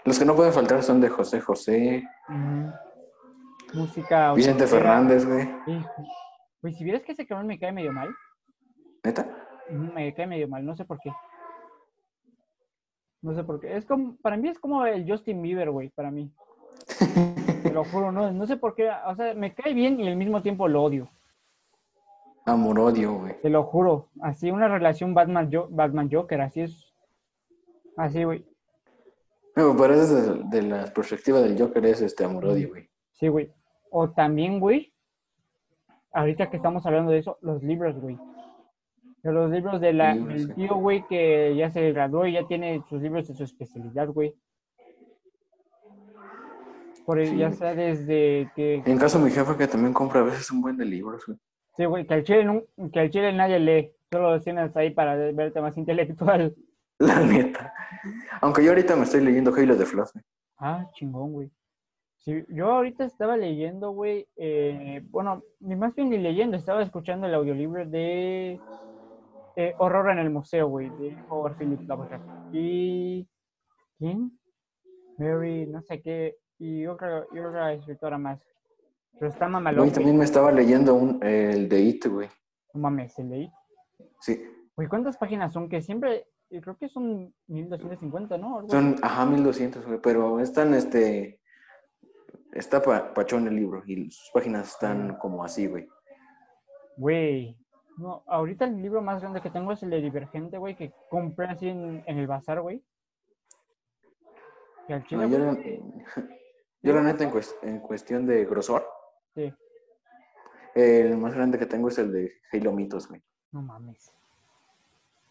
Los 0.04 0.18
que 0.18 0.24
no 0.24 0.34
pueden 0.34 0.52
faltar 0.52 0.82
son 0.82 1.00
de 1.00 1.08
José 1.08 1.40
José. 1.40 2.04
Música. 3.72 4.32
Vicente. 4.34 4.66
Fernández, 4.66 5.26
güey. 5.26 5.48
Güey, 6.60 6.74
si 6.74 6.84
vieras 6.84 7.02
que 7.02 7.12
ese 7.12 7.26
cabrón 7.26 7.46
me 7.46 7.58
cae 7.58 7.72
medio 7.72 7.92
mal, 7.92 8.14
¿Neta? 9.02 9.26
me 9.70 10.14
cae 10.14 10.26
medio 10.26 10.48
mal, 10.48 10.64
no 10.64 10.74
sé 10.76 10.84
por 10.84 10.98
qué. 11.00 11.10
No 13.22 13.34
sé 13.34 13.44
por 13.44 13.60
qué. 13.60 13.76
Es 13.76 13.86
como, 13.86 14.16
para 14.16 14.36
mí 14.36 14.48
es 14.48 14.58
como 14.58 14.84
el 14.86 15.10
Justin 15.10 15.40
Bieber, 15.40 15.70
güey, 15.70 15.88
para 15.90 16.10
mí. 16.10 16.30
Te 17.74 17.78
lo 17.80 17.84
juro, 17.86 18.12
no, 18.12 18.30
no 18.30 18.46
sé 18.46 18.56
por 18.56 18.76
qué. 18.76 18.88
O 19.04 19.16
sea, 19.16 19.34
me 19.34 19.52
cae 19.52 19.74
bien 19.74 19.98
y 19.98 20.06
al 20.06 20.14
mismo 20.14 20.40
tiempo 20.42 20.68
lo 20.68 20.84
odio. 20.84 21.08
Amor-odio, 22.46 23.14
güey. 23.14 23.40
Te 23.40 23.50
lo 23.50 23.64
juro. 23.64 24.10
Así 24.20 24.48
una 24.52 24.68
relación 24.68 25.12
Batman, 25.12 25.50
Jo- 25.52 25.66
Batman 25.70 26.08
Joker, 26.08 26.40
así 26.42 26.60
es. 26.60 26.92
Así, 27.96 28.22
güey. 28.22 28.44
No, 29.56 29.76
pero 29.76 29.94
eso 29.94 30.18
es 30.18 30.50
de, 30.50 30.60
de 30.60 30.62
la 30.68 30.84
perspectiva 30.92 31.40
del 31.40 31.58
Joker, 31.60 31.84
es 31.86 32.00
este 32.00 32.24
amor-odio, 32.24 32.68
güey. 32.68 32.88
Sí, 33.10 33.26
güey. 33.26 33.50
O 33.90 34.08
también, 34.10 34.60
güey. 34.60 34.92
Ahorita 36.12 36.48
que 36.50 36.58
estamos 36.58 36.86
hablando 36.86 37.10
de 37.10 37.18
eso, 37.18 37.38
los 37.40 37.60
libros, 37.64 37.98
güey. 38.00 38.16
De 39.24 39.32
los 39.32 39.50
libros 39.50 39.80
de 39.80 39.92
la, 39.94 40.14
Libros, 40.14 40.42
sí. 40.42 40.52
tío, 40.54 40.76
güey, 40.76 41.04
que 41.08 41.56
ya 41.56 41.70
se 41.72 41.90
graduó 41.92 42.24
y 42.26 42.34
ya 42.34 42.46
tiene 42.46 42.84
sus 42.88 43.02
libros 43.02 43.26
de 43.26 43.34
su 43.34 43.42
especialidad, 43.42 44.08
güey. 44.10 44.32
Por 47.06 47.18
el- 47.18 47.28
Sí, 47.28 47.36
ya 47.38 47.52
sea 47.52 47.74
desde 47.74 48.50
que, 48.54 48.82
En 48.86 48.98
caso 48.98 49.18
de 49.18 49.24
mi 49.26 49.30
jefa, 49.30 49.56
que 49.56 49.66
también 49.66 49.92
compra 49.92 50.20
a 50.20 50.24
veces 50.24 50.50
un 50.50 50.60
buen 50.62 50.76
de 50.76 50.84
libros, 50.84 51.24
güey. 51.26 51.38
sí, 51.76 51.84
güey, 51.84 52.06
que 52.06 52.14
al 52.14 52.24
chile, 52.24 52.64
que 52.92 53.00
al 53.00 53.10
chile 53.10 53.32
nadie 53.32 53.58
lee, 53.58 53.90
solo 54.10 54.40
tienes 54.40 54.74
ahí 54.76 54.90
para 54.90 55.14
verte 55.32 55.60
más 55.60 55.76
intelectual. 55.76 56.54
La 56.98 57.20
neta. 57.20 57.72
Aunque 58.40 58.62
yo 58.64 58.70
ahorita 58.70 58.94
me 58.96 59.02
estoy 59.02 59.20
leyendo 59.22 59.52
Halo 59.54 59.76
de 59.76 59.84
Flash, 59.86 60.10
güey. 60.14 60.24
Ah, 60.58 60.88
chingón, 60.94 61.32
güey. 61.32 61.50
Sí, 62.18 62.42
yo 62.48 62.70
ahorita 62.70 63.04
estaba 63.04 63.36
leyendo, 63.36 63.90
güey, 63.90 64.26
eh, 64.36 65.02
bueno, 65.10 65.42
ni 65.60 65.76
más 65.76 65.94
bien 65.94 66.08
ni 66.08 66.16
leyendo, 66.18 66.56
estaba 66.56 66.82
escuchando 66.82 67.26
el 67.26 67.34
audiolibro 67.34 67.84
de 67.84 68.58
eh, 69.56 69.74
Horror 69.78 70.10
en 70.10 70.18
el 70.20 70.30
Museo, 70.30 70.68
güey, 70.68 70.88
de 70.88 71.14
Howard 71.28 71.58
Philip 71.58 71.80
Lovecraft. 71.86 72.24
Y... 72.52 73.28
¿Quién? 73.98 74.38
Mary, 75.18 75.66
no 75.66 75.82
sé 75.82 76.00
qué, 76.00 76.36
y 76.58 76.86
otra, 76.86 77.24
y 77.32 77.38
otra 77.38 77.72
escritora 77.72 78.18
más. 78.18 78.40
Pero 79.18 79.30
está 79.30 79.48
mamalón. 79.48 79.78
Güey, 79.80 79.88
güey. 79.90 79.94
también 79.94 80.18
me 80.18 80.24
estaba 80.24 80.50
leyendo 80.50 80.94
un, 80.94 81.22
el 81.22 81.68
de 81.68 81.80
It, 81.80 82.06
güey. 82.06 82.28
No 82.72 82.80
mames, 82.80 83.12
¿se 83.14 83.22
leí? 83.24 83.50
Sí. 84.20 84.42
Güey, 84.76 84.88
¿cuántas 84.88 85.16
páginas 85.16 85.52
son? 85.52 85.68
Que 85.68 85.80
siempre, 85.82 86.26
creo 86.48 86.76
que 86.76 86.88
son 86.88 87.32
1250, 87.46 88.36
¿no? 88.38 88.56
Algo 88.58 88.68
Son, 88.70 88.94
así. 88.94 89.00
ajá, 89.02 89.26
1200, 89.26 89.86
güey, 89.86 90.00
pero 90.02 90.40
están, 90.40 90.74
este, 90.74 91.38
está 92.52 92.82
pa- 92.82 93.14
pachón 93.14 93.46
el 93.46 93.54
libro 93.54 93.82
y 93.86 94.10
sus 94.10 94.30
páginas 94.32 94.68
están 94.70 95.16
como 95.18 95.44
así, 95.44 95.66
güey. 95.68 95.86
Güey. 96.96 97.56
No, 97.96 98.24
ahorita 98.26 98.64
el 98.64 98.82
libro 98.82 99.00
más 99.00 99.20
grande 99.20 99.40
que 99.40 99.50
tengo 99.50 99.70
es 99.70 99.80
el 99.84 99.90
de 99.90 100.00
Divergente, 100.00 100.58
güey, 100.58 100.74
que 100.74 100.92
compré 101.08 101.46
así 101.46 101.68
en, 101.68 102.02
en 102.06 102.18
el 102.18 102.26
bazar, 102.26 102.60
güey. 102.60 102.82
Y 104.88 104.92
al 104.92 105.06
chile, 105.06 105.28
No, 105.28 105.28
yo, 105.38 105.44
güey, 105.54 105.80
la, 106.16 106.24
yo 106.84 106.94
la 106.94 107.02
neta, 107.02 107.24
en, 107.24 107.30
cues- 107.30 107.56
en 107.62 107.80
cuestión 107.80 108.26
de 108.26 108.44
grosor, 108.44 108.86
sí. 109.34 109.52
el 110.74 111.16
más 111.16 111.34
grande 111.34 111.58
que 111.58 111.66
tengo 111.66 111.88
es 111.88 111.98
el 111.98 112.12
de 112.12 112.32
Halo 112.52 112.72
Mitos, 112.72 113.08
güey. 113.08 113.22
No 113.52 113.62
mames. 113.62 114.12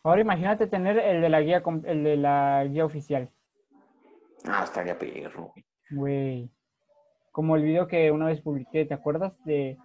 Ahora 0.03 0.21
imagínate 0.21 0.67
tener 0.67 0.97
el 0.99 1.21
de 1.21 1.29
la 1.29 1.41
guía, 1.41 1.63
el 1.85 2.03
de 2.03 2.17
la 2.17 2.65
guía 2.65 2.85
oficial. 2.85 3.29
Ah, 4.45 4.63
estaría 4.65 4.97
perro, 4.97 5.51
güey. 5.53 5.65
Güey. 5.91 6.51
Como 7.31 7.55
el 7.55 7.63
video 7.63 7.87
que 7.87 8.11
una 8.11 8.25
vez 8.27 8.41
publiqué, 8.41 8.85
¿te 8.85 8.93
acuerdas 8.93 9.33
de? 9.45 9.77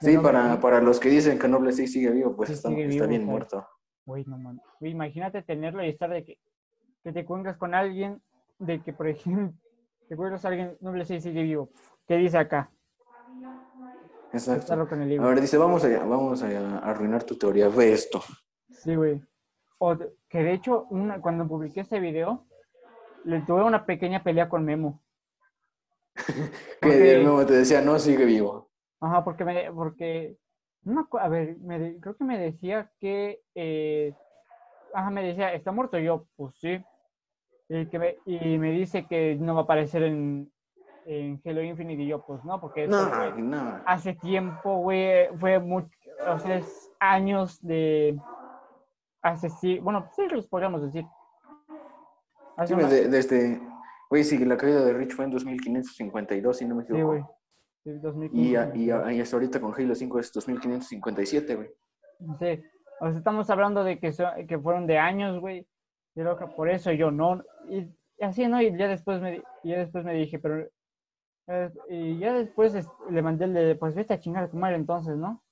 de 0.00 0.12
Sí, 0.12 0.18
para, 0.18 0.58
para 0.60 0.80
los 0.80 0.98
que 0.98 1.08
dicen 1.10 1.38
que 1.38 1.48
Noble 1.48 1.72
Six 1.72 1.92
sigue 1.92 2.10
vivo, 2.10 2.34
pues 2.34 2.48
Sí, 2.48 2.54
está, 2.54 2.68
sigue 2.70 2.82
está 2.84 2.94
vivo, 3.04 3.08
bien 3.08 3.24
muerto. 3.24 3.66
Güey, 4.06 4.24
no 4.26 4.38
mames. 4.38 4.62
Imagínate 4.80 5.42
tenerlo 5.42 5.84
y 5.84 5.88
estar 5.90 6.08
de 6.10 6.24
que, 6.24 6.38
que 7.02 7.12
te 7.12 7.20
encuentras 7.20 7.56
con 7.58 7.74
alguien 7.74 8.22
de 8.58 8.80
que, 8.82 8.92
por 8.92 9.06
ejemplo, 9.08 9.52
te 10.08 10.14
encuentras 10.14 10.44
a 10.44 10.48
alguien, 10.48 10.76
no 10.80 10.92
le 10.92 11.04
sé 11.04 11.20
sigue 11.20 11.42
vivo. 11.42 11.70
¿Qué 12.06 12.16
dice 12.16 12.38
acá? 12.38 12.70
Exacto. 14.32 14.96
Libro. 14.96 15.26
Ahora 15.26 15.40
dice, 15.40 15.56
vamos 15.56 15.84
a, 15.84 15.88
vamos 16.04 16.42
a 16.42 16.78
arruinar 16.78 17.24
tu 17.24 17.36
teoría, 17.36 17.68
ve 17.68 17.92
esto. 17.92 18.22
Sí, 18.70 18.94
güey. 18.94 19.22
O 19.78 19.96
que 20.28 20.42
de 20.42 20.52
hecho, 20.52 20.86
una, 20.90 21.20
cuando 21.20 21.46
publiqué 21.46 21.80
ese 21.80 22.00
video, 22.00 22.46
le 23.24 23.40
tuve 23.42 23.62
una 23.62 23.84
pequeña 23.86 24.22
pelea 24.22 24.48
con 24.48 24.64
Memo. 24.64 25.02
Que 26.80 26.88
Ok. 26.88 26.94
de 26.94 27.22
nuevo 27.22 27.46
te 27.46 27.54
decía, 27.54 27.80
no, 27.80 27.98
sigue 27.98 28.24
vivo. 28.24 28.70
Ajá, 29.00 29.24
porque 29.24 29.44
me, 29.44 29.72
porque, 29.72 30.36
no 30.82 31.08
a 31.12 31.28
ver, 31.28 31.56
me 31.58 31.98
creo 32.00 32.16
que 32.16 32.24
me 32.24 32.38
decía 32.38 32.90
que, 32.98 33.42
eh, 33.54 34.14
ajá, 34.94 35.10
me 35.10 35.22
decía, 35.22 35.52
¿está 35.54 35.72
muerto? 35.72 35.98
Yo, 35.98 36.26
pues 36.36 36.54
sí. 36.58 36.82
Y, 37.68 37.86
que 37.86 37.98
me, 37.98 38.16
y 38.26 38.58
me 38.58 38.70
dice 38.70 39.06
que 39.06 39.36
no 39.36 39.54
va 39.54 39.62
a 39.62 39.64
aparecer 39.64 40.02
en, 40.04 40.50
en 41.04 41.40
Halo 41.44 41.62
Infinite 41.62 42.02
y 42.02 42.06
yo, 42.06 42.24
pues 42.24 42.44
no, 42.44 42.60
porque 42.60 42.84
eso 42.84 43.10
No, 43.40 43.82
hace 43.86 44.14
tiempo, 44.14 44.78
güey, 44.78 45.28
fue 45.38 45.58
mucho, 45.58 45.88
o 46.28 46.38
sea, 46.38 46.62
años 47.00 47.60
de, 47.62 48.16
hace 49.22 49.50
sí, 49.50 49.78
bueno, 49.80 50.08
sí 50.14 50.22
los 50.30 50.46
podríamos 50.46 50.82
decir. 50.82 51.04
Hace 52.56 52.74
Sí, 52.74 52.80
una- 52.80 52.88
de- 52.88 53.08
desde, 53.08 53.60
güey, 54.08 54.22
sí, 54.24 54.38
la 54.44 54.56
caída 54.56 54.84
de 54.84 54.92
Rich 54.92 55.14
fue 55.14 55.24
en 55.24 55.32
2552, 55.32 56.56
si 56.58 56.64
no 56.66 56.76
me 56.76 56.82
sí, 56.84 56.92
equivoco. 56.92 57.06
güey. 57.08 57.22
Sí, 57.84 57.90
2015, 58.00 58.48
y, 58.48 58.56
a- 58.56 58.60
y, 58.74 58.86
2015. 58.86 58.92
a- 58.92 59.12
y 59.12 59.20
hasta 59.20 59.36
ahorita 59.36 59.60
con 59.60 59.74
Halo 59.76 59.94
5 59.94 60.20
es 60.20 60.32
2557, 60.32 61.54
güey. 61.56 61.68
Sí, 62.38 62.62
o 63.00 63.08
sea, 63.10 63.18
estamos 63.18 63.50
hablando 63.50 63.82
de 63.84 63.98
que, 63.98 64.12
so- 64.12 64.24
que 64.48 64.58
fueron 64.58 64.86
de 64.86 64.98
años, 64.98 65.38
güey. 65.40 65.66
Luego 66.16 66.38
que 66.38 66.46
por 66.46 66.68
eso 66.68 66.90
yo 66.92 67.10
no. 67.10 67.42
Y, 67.68 67.86
así, 68.24 68.46
¿no? 68.48 68.60
Y 68.60 68.76
ya 68.76 68.88
después 68.88 69.20
me, 69.20 69.42
ya 69.62 69.78
después 69.78 70.04
me 70.04 70.14
dije, 70.14 70.38
pero. 70.38 70.66
eh, 71.48 71.70
y 71.88 72.18
ya 72.18 72.32
después 72.32 72.74
es- 72.74 72.88
le 73.10 73.22
mandé 73.22 73.44
el 73.44 73.54
de, 73.54 73.76
pues 73.76 73.94
vete 73.94 74.14
a 74.14 74.20
chingar 74.20 74.44
a 74.44 74.50
tu 74.50 74.56
madre 74.56 74.76
entonces, 74.76 75.16
¿no? 75.16 75.42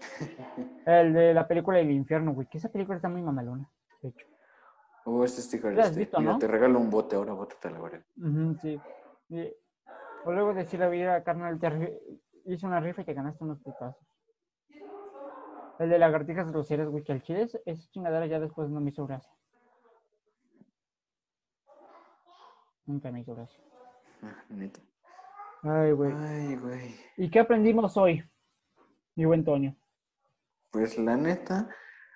El 0.86 1.12
de 1.12 1.34
la 1.34 1.46
película 1.48 1.78
del 1.78 1.90
infierno, 1.90 2.32
güey. 2.32 2.46
Que 2.46 2.58
esa 2.58 2.68
película 2.70 2.96
está 2.96 3.08
muy 3.08 3.20
mamalona, 3.22 3.68
de 4.00 4.10
hecho. 4.10 4.26
O 5.04 5.24
este 5.24 5.42
sticker, 5.42 5.74
¿La 5.74 5.82
has 5.82 5.88
este, 5.88 6.00
visto, 6.00 6.20
mira, 6.20 6.32
no? 6.32 6.38
te 6.38 6.46
regalo 6.46 6.78
un 6.78 6.88
bote 6.90 7.16
ahora, 7.16 7.32
bótate 7.32 7.68
a 7.68 7.70
la 7.72 7.80
verga. 7.80 8.04
Sí. 8.60 8.80
Y- 9.30 9.52
o 10.24 10.32
luego 10.32 10.54
decirle, 10.54 10.88
mira, 10.88 11.22
carnal, 11.24 11.58
te 11.58 11.68
ri- 11.70 11.98
hice 12.44 12.66
una 12.66 12.80
rifa 12.80 13.02
y 13.02 13.04
te 13.04 13.14
ganaste 13.14 13.42
unos 13.42 13.58
putazos. 13.60 14.06
El 15.78 15.90
de 15.90 15.98
lagartijas 15.98 16.50
groseras, 16.50 16.88
güey, 16.88 17.02
que 17.04 17.12
al 17.12 17.22
chile 17.22 17.42
es- 17.42 17.60
esa 17.66 17.90
chingadera 17.90 18.26
ya 18.26 18.38
después 18.40 18.68
no 18.70 18.80
me 18.80 18.90
hizo 18.90 19.06
gracia. 19.06 19.30
Nunca 22.88 23.12
me 23.12 23.20
hizo 23.20 23.34
gracia. 23.34 23.60
Ah, 24.22 24.44
neta. 24.48 24.80
Ay, 25.62 25.92
güey. 25.92 26.10
Ay, 26.10 26.56
güey. 26.56 26.94
¿Y 27.18 27.30
qué 27.30 27.40
aprendimos 27.40 27.98
hoy, 27.98 28.24
mi 29.14 29.26
buen 29.26 29.44
Toño? 29.44 29.76
Pues 30.70 30.96
la 30.96 31.14
neta, 31.14 31.68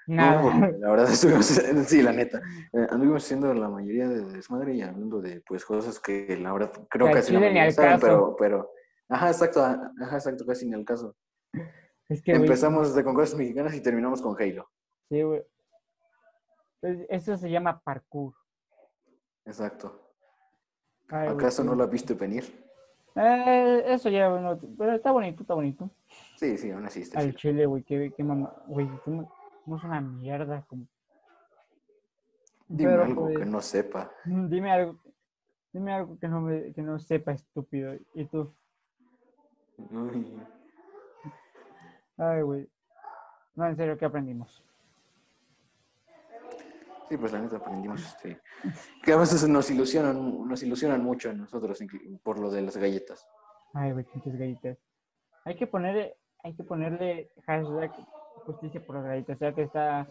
Nada. 0.07 0.43
no, 0.43 0.71
la 0.79 0.91
verdad 0.91 1.11
estuvimos, 1.13 1.45
sí, 1.45 2.01
la 2.03 2.13
neta, 2.13 2.41
eh, 2.73 2.87
anduvimos 2.91 3.23
haciendo 3.23 3.53
la 3.53 3.69
mayoría 3.69 4.09
de 4.09 4.25
desmadre 4.33 4.75
y 4.75 4.81
hablando 4.81 5.21
de 5.21 5.43
pues 5.47 5.63
cosas 5.67 6.01
que 6.01 6.39
la 6.39 6.55
verdad 6.55 6.73
creo 6.89 7.09
Que 7.09 7.13
casi 7.15 7.37
al 7.37 7.73
saben, 7.73 8.01
pero, 8.01 8.35
pero, 8.39 8.71
ajá, 9.11 9.29
exacto, 9.29 9.63
ajá, 9.63 10.17
exacto, 10.17 10.47
casi 10.47 10.67
ni 10.67 10.75
al 10.75 10.87
caso. 10.87 11.15
Es 12.09 12.23
que, 12.23 12.33
Empezamos 12.33 12.95
de 12.95 13.05
con 13.05 13.15
cosas 13.15 13.37
mexicanas 13.39 13.75
y 13.75 13.83
terminamos 13.83 14.23
con 14.23 14.41
Halo. 14.41 14.71
Sí, 15.11 15.21
güey. 15.23 15.43
Es- 16.81 17.07
Eso 17.11 17.37
se 17.37 17.51
llama 17.51 17.79
parkour. 17.79 18.35
Exacto. 19.45 20.02
Ay, 21.13 21.29
¿Acaso 21.29 21.63
no 21.63 21.75
la 21.75 21.85
viste 21.85 22.15
venir? 22.15 22.43
Eh, 23.15 23.83
eso 23.89 24.09
ya, 24.09 24.31
bueno, 24.31 24.59
pero 24.79 24.95
está 24.95 25.13
bonito, 25.13 25.43
está 25.43 25.53
bonito. 25.53 25.91
Sí, 26.37 26.57
sí, 26.57 26.71
aún 26.71 26.87
así 26.87 27.03
está 27.03 27.21
Al 27.21 27.35
chile, 27.35 27.67
güey, 27.67 27.83
qué, 27.83 28.15
qué 28.17 28.25
mamá. 28.25 28.51
Güey, 28.67 28.89
somos, 29.05 29.29
somos 29.63 29.85
una 29.85 30.01
mierda. 30.01 30.65
Como... 30.67 30.87
Dime 32.67 32.93
Pero, 32.93 33.05
algo 33.05 33.29
que 33.29 33.35
pues, 33.35 33.47
no 33.47 33.61
sepa. 33.61 34.11
Dime 34.25 34.73
algo. 34.73 34.99
Dime 35.71 35.93
algo 35.93 36.19
que 36.19 36.29
no, 36.29 36.41
me, 36.41 36.73
que 36.73 36.81
no 36.81 36.99
sepa, 36.99 37.33
estúpido. 37.33 37.95
Y 38.15 38.25
tú. 38.25 38.55
Uy. 39.77 40.33
Ay, 42.17 42.41
güey. 42.41 42.71
No, 43.55 43.67
en 43.67 43.77
serio, 43.77 43.99
¿qué 43.99 44.07
aprendimos? 44.07 44.65
Sí, 47.09 47.17
pues 47.17 47.33
la 47.33 47.41
neta 47.41 47.57
aprendimos 47.57 48.03
este, 48.05 48.41
que 49.03 49.13
a 49.13 49.17
veces 49.17 49.47
nos 49.49 49.71
ilusionan, 49.71 50.47
nos 50.49 50.63
ilusionan 50.63 51.03
mucho 51.05 51.31
a 51.31 51.33
nosotros 51.35 51.79
por 52.23 52.39
lo 52.39 52.51
de 52.51 52.63
las 52.63 52.77
galletas. 52.77 53.27
Ay, 53.75 53.93
güey, 53.93 54.05
pinches 54.05 54.37
galletas. 54.37 54.79
Hay 55.45 55.57
que 55.57 55.67
ponerle, 55.67 56.17
hay 56.43 56.55
que 56.55 56.63
ponerle 56.65 57.31
hashtag 57.47 57.93
justicia 58.47 58.85
por 58.85 58.97
las 58.97 59.05
galletas, 59.05 59.39
ya 59.39 59.55
que 59.55 59.63
está 59.63 60.07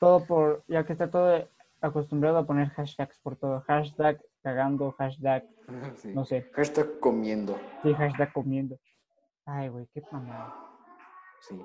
todo 0.00 0.24
por, 0.26 0.64
ya 0.68 0.84
que 0.84 0.92
está 0.92 1.10
todo 1.10 1.48
acostumbrado 1.80 2.38
a 2.38 2.46
poner 2.46 2.68
hashtags 2.70 3.18
por 3.20 3.36
todo. 3.36 3.60
Hashtag 3.66 4.20
cagando, 4.42 4.92
hashtag, 4.92 5.44
Sí. 5.96 6.12
no 6.14 6.24
sé, 6.24 6.50
Hashtag 6.54 6.98
comiendo. 7.00 7.58
sí, 7.82 7.92
hashtag 7.94 8.32
comiendo. 8.32 8.78
Ay, 9.46 9.68
güey, 9.68 9.86
qué 9.94 10.02
mamada. 10.12 10.54
Sí. 11.40 11.58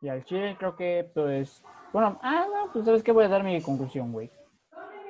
Y 0.00 0.08
al 0.08 0.24
chile 0.24 0.56
creo 0.58 0.76
que, 0.76 1.10
pues, 1.14 1.62
bueno, 1.92 2.18
ah, 2.22 2.46
no, 2.52 2.72
pues 2.72 2.84
sabes 2.84 3.02
que 3.02 3.12
voy 3.12 3.24
a 3.24 3.28
dar 3.28 3.42
mi 3.42 3.60
conclusión, 3.62 4.12
güey. 4.12 4.30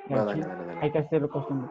Chile 0.07 0.23
dale, 0.25 0.65
dale. 0.65 0.79
Hay 0.81 0.91
que 0.91 0.99
hacerlo 0.99 1.29
costumbre. 1.29 1.69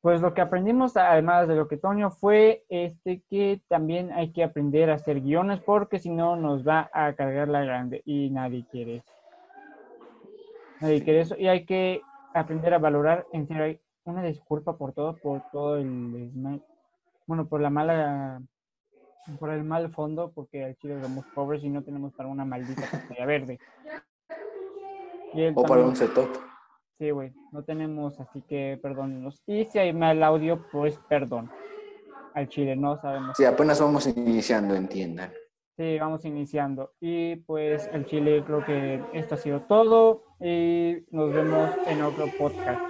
Pues 0.00 0.20
lo 0.20 0.34
que 0.34 0.40
aprendimos, 0.40 0.96
además 0.96 1.48
de 1.48 1.56
lo 1.56 1.66
que 1.66 1.78
Toño, 1.78 2.10
fue 2.10 2.64
este 2.68 3.22
que 3.28 3.60
también 3.66 4.12
hay 4.12 4.30
que 4.32 4.44
aprender 4.44 4.88
a 4.88 4.94
hacer 4.94 5.20
guiones 5.20 5.58
porque 5.60 5.98
si 5.98 6.10
no 6.10 6.36
nos 6.36 6.66
va 6.66 6.88
a 6.92 7.12
cargar 7.14 7.48
la 7.48 7.64
grande 7.64 8.02
y 8.04 8.30
nadie 8.30 8.64
quiere 8.70 8.98
eso. 8.98 9.12
Nadie 10.80 10.98
Sí. 10.98 11.04
quiere 11.04 11.20
eso 11.22 11.36
y 11.36 11.48
hay 11.48 11.64
que 11.66 12.02
aprender 12.34 12.72
a 12.74 12.78
valorar, 12.78 13.26
en 13.32 13.48
serio, 13.48 13.80
una 14.04 14.22
disculpa 14.22 14.76
por 14.76 14.92
todo, 14.92 15.16
por 15.16 15.42
todo 15.50 15.76
el 15.76 16.30
bueno, 17.26 17.48
por 17.48 17.60
la 17.60 17.70
mala, 17.70 18.40
por 19.38 19.50
el 19.50 19.64
mal 19.64 19.90
fondo, 19.90 20.32
porque 20.34 20.64
al 20.64 20.76
chile 20.76 21.00
somos 21.02 21.24
pobres 21.34 21.62
y 21.64 21.68
no 21.68 21.82
tenemos 21.82 22.12
para 22.14 22.28
una 22.28 22.44
maldita 22.44 22.82
pantalla 22.90 23.26
verde. 23.26 23.58
Y 25.34 25.42
él 25.42 25.52
O 25.56 25.64
para 25.64 25.84
un 25.84 25.96
setup. 25.96 26.28
Sí, 26.98 27.10
güey, 27.10 27.32
no 27.52 27.62
tenemos, 27.62 28.18
así 28.20 28.40
que 28.42 28.78
perdónenos. 28.80 29.42
Y 29.46 29.66
si 29.66 29.78
hay 29.78 29.92
mal 29.92 30.22
audio, 30.22 30.64
pues 30.72 30.98
perdón. 31.08 31.50
Al 32.34 32.48
chile, 32.48 32.76
no 32.76 32.96
sabemos. 33.00 33.36
Sí, 33.36 33.44
apenas 33.44 33.80
vamos 33.80 34.06
iniciando, 34.06 34.74
entiendan. 34.74 35.30
Sí, 35.76 35.98
vamos 35.98 36.24
iniciando. 36.24 36.92
Y 37.00 37.36
pues 37.36 37.86
al 37.92 38.06
chile 38.06 38.42
creo 38.46 38.64
que 38.64 39.02
esto 39.12 39.34
ha 39.34 39.38
sido 39.38 39.60
todo. 39.62 40.24
Y 40.40 41.04
nos 41.10 41.34
vemos 41.34 41.70
en 41.86 42.02
otro 42.02 42.26
podcast. 42.38 42.80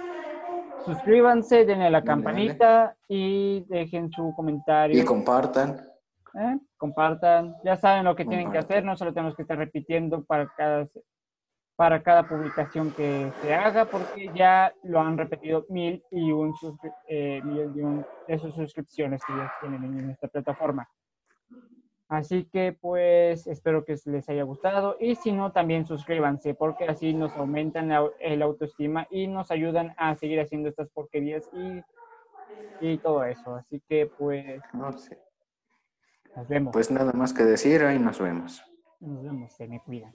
suscríbanse, 0.87 1.65
denle 1.65 1.87
a 1.87 1.89
la 1.89 2.03
campanita 2.03 2.95
y 3.09 3.65
dejen 3.67 4.09
su 4.11 4.33
comentario. 4.35 5.01
Y 5.01 5.03
compartan. 5.03 5.81
¿Eh? 6.37 6.59
Compartan. 6.77 7.55
Ya 7.63 7.77
saben 7.77 8.05
lo 8.05 8.15
que 8.15 8.25
tienen 8.25 8.51
que 8.51 8.57
hacer, 8.59 8.83
no 8.85 8.95
solo 8.97 9.13
tenemos 9.13 9.35
que 9.35 9.43
estar 9.43 9.57
repitiendo 9.57 10.23
para 10.25 10.47
cada, 10.55 10.87
para 11.75 12.03
cada 12.03 12.27
publicación 12.27 12.93
que 12.93 13.31
se 13.41 13.53
haga, 13.53 13.85
porque 13.89 14.31
ya 14.33 14.73
lo 14.83 14.99
han 15.01 15.17
repetido 15.17 15.65
mil 15.69 16.03
y 16.11 16.31
un, 16.31 16.53
eh, 17.09 17.41
mil 17.43 17.71
y 17.75 17.81
un 17.81 18.05
de 18.27 18.39
sus 18.39 18.55
suscripciones 18.55 19.21
que 19.25 19.33
ya 19.37 19.51
tienen 19.61 19.83
en 19.99 20.09
esta 20.11 20.27
plataforma. 20.27 20.87
Así 22.09 22.45
que 22.51 22.71
pues 22.73 23.47
espero 23.47 23.83
que 23.83 23.95
les 24.05 24.29
haya 24.29 24.43
gustado 24.43 24.95
y 24.99 25.15
si 25.15 25.31
no 25.33 25.51
también 25.51 25.85
suscríbanse 25.85 26.53
porque 26.55 26.85
así 26.85 27.13
nos 27.13 27.35
aumentan 27.35 27.89
la- 27.89 28.09
el 28.19 28.41
autoestima 28.41 29.07
y 29.09 29.27
nos 29.27 29.51
ayudan 29.51 29.93
a 29.97 30.15
seguir 30.15 30.39
haciendo 30.39 30.69
estas 30.69 30.89
porquerías 30.89 31.49
y, 31.51 31.81
y 32.79 32.99
todo 32.99 33.23
eso. 33.25 33.55
Así 33.55 33.81
que 33.87 34.11
pues 34.17 34.61
No 34.73 34.93
sé. 34.93 35.17
Nos 36.37 36.47
vemos. 36.47 36.71
Pues 36.71 36.91
nada 36.91 37.13
más 37.13 37.33
que 37.33 37.43
decir, 37.43 37.83
ahí 37.83 37.97
nos 37.97 38.19
vemos. 38.19 38.63
Nos 38.99 39.23
vemos, 39.23 39.51
se 39.53 39.67
me 39.67 39.79
cuidan. 39.79 40.13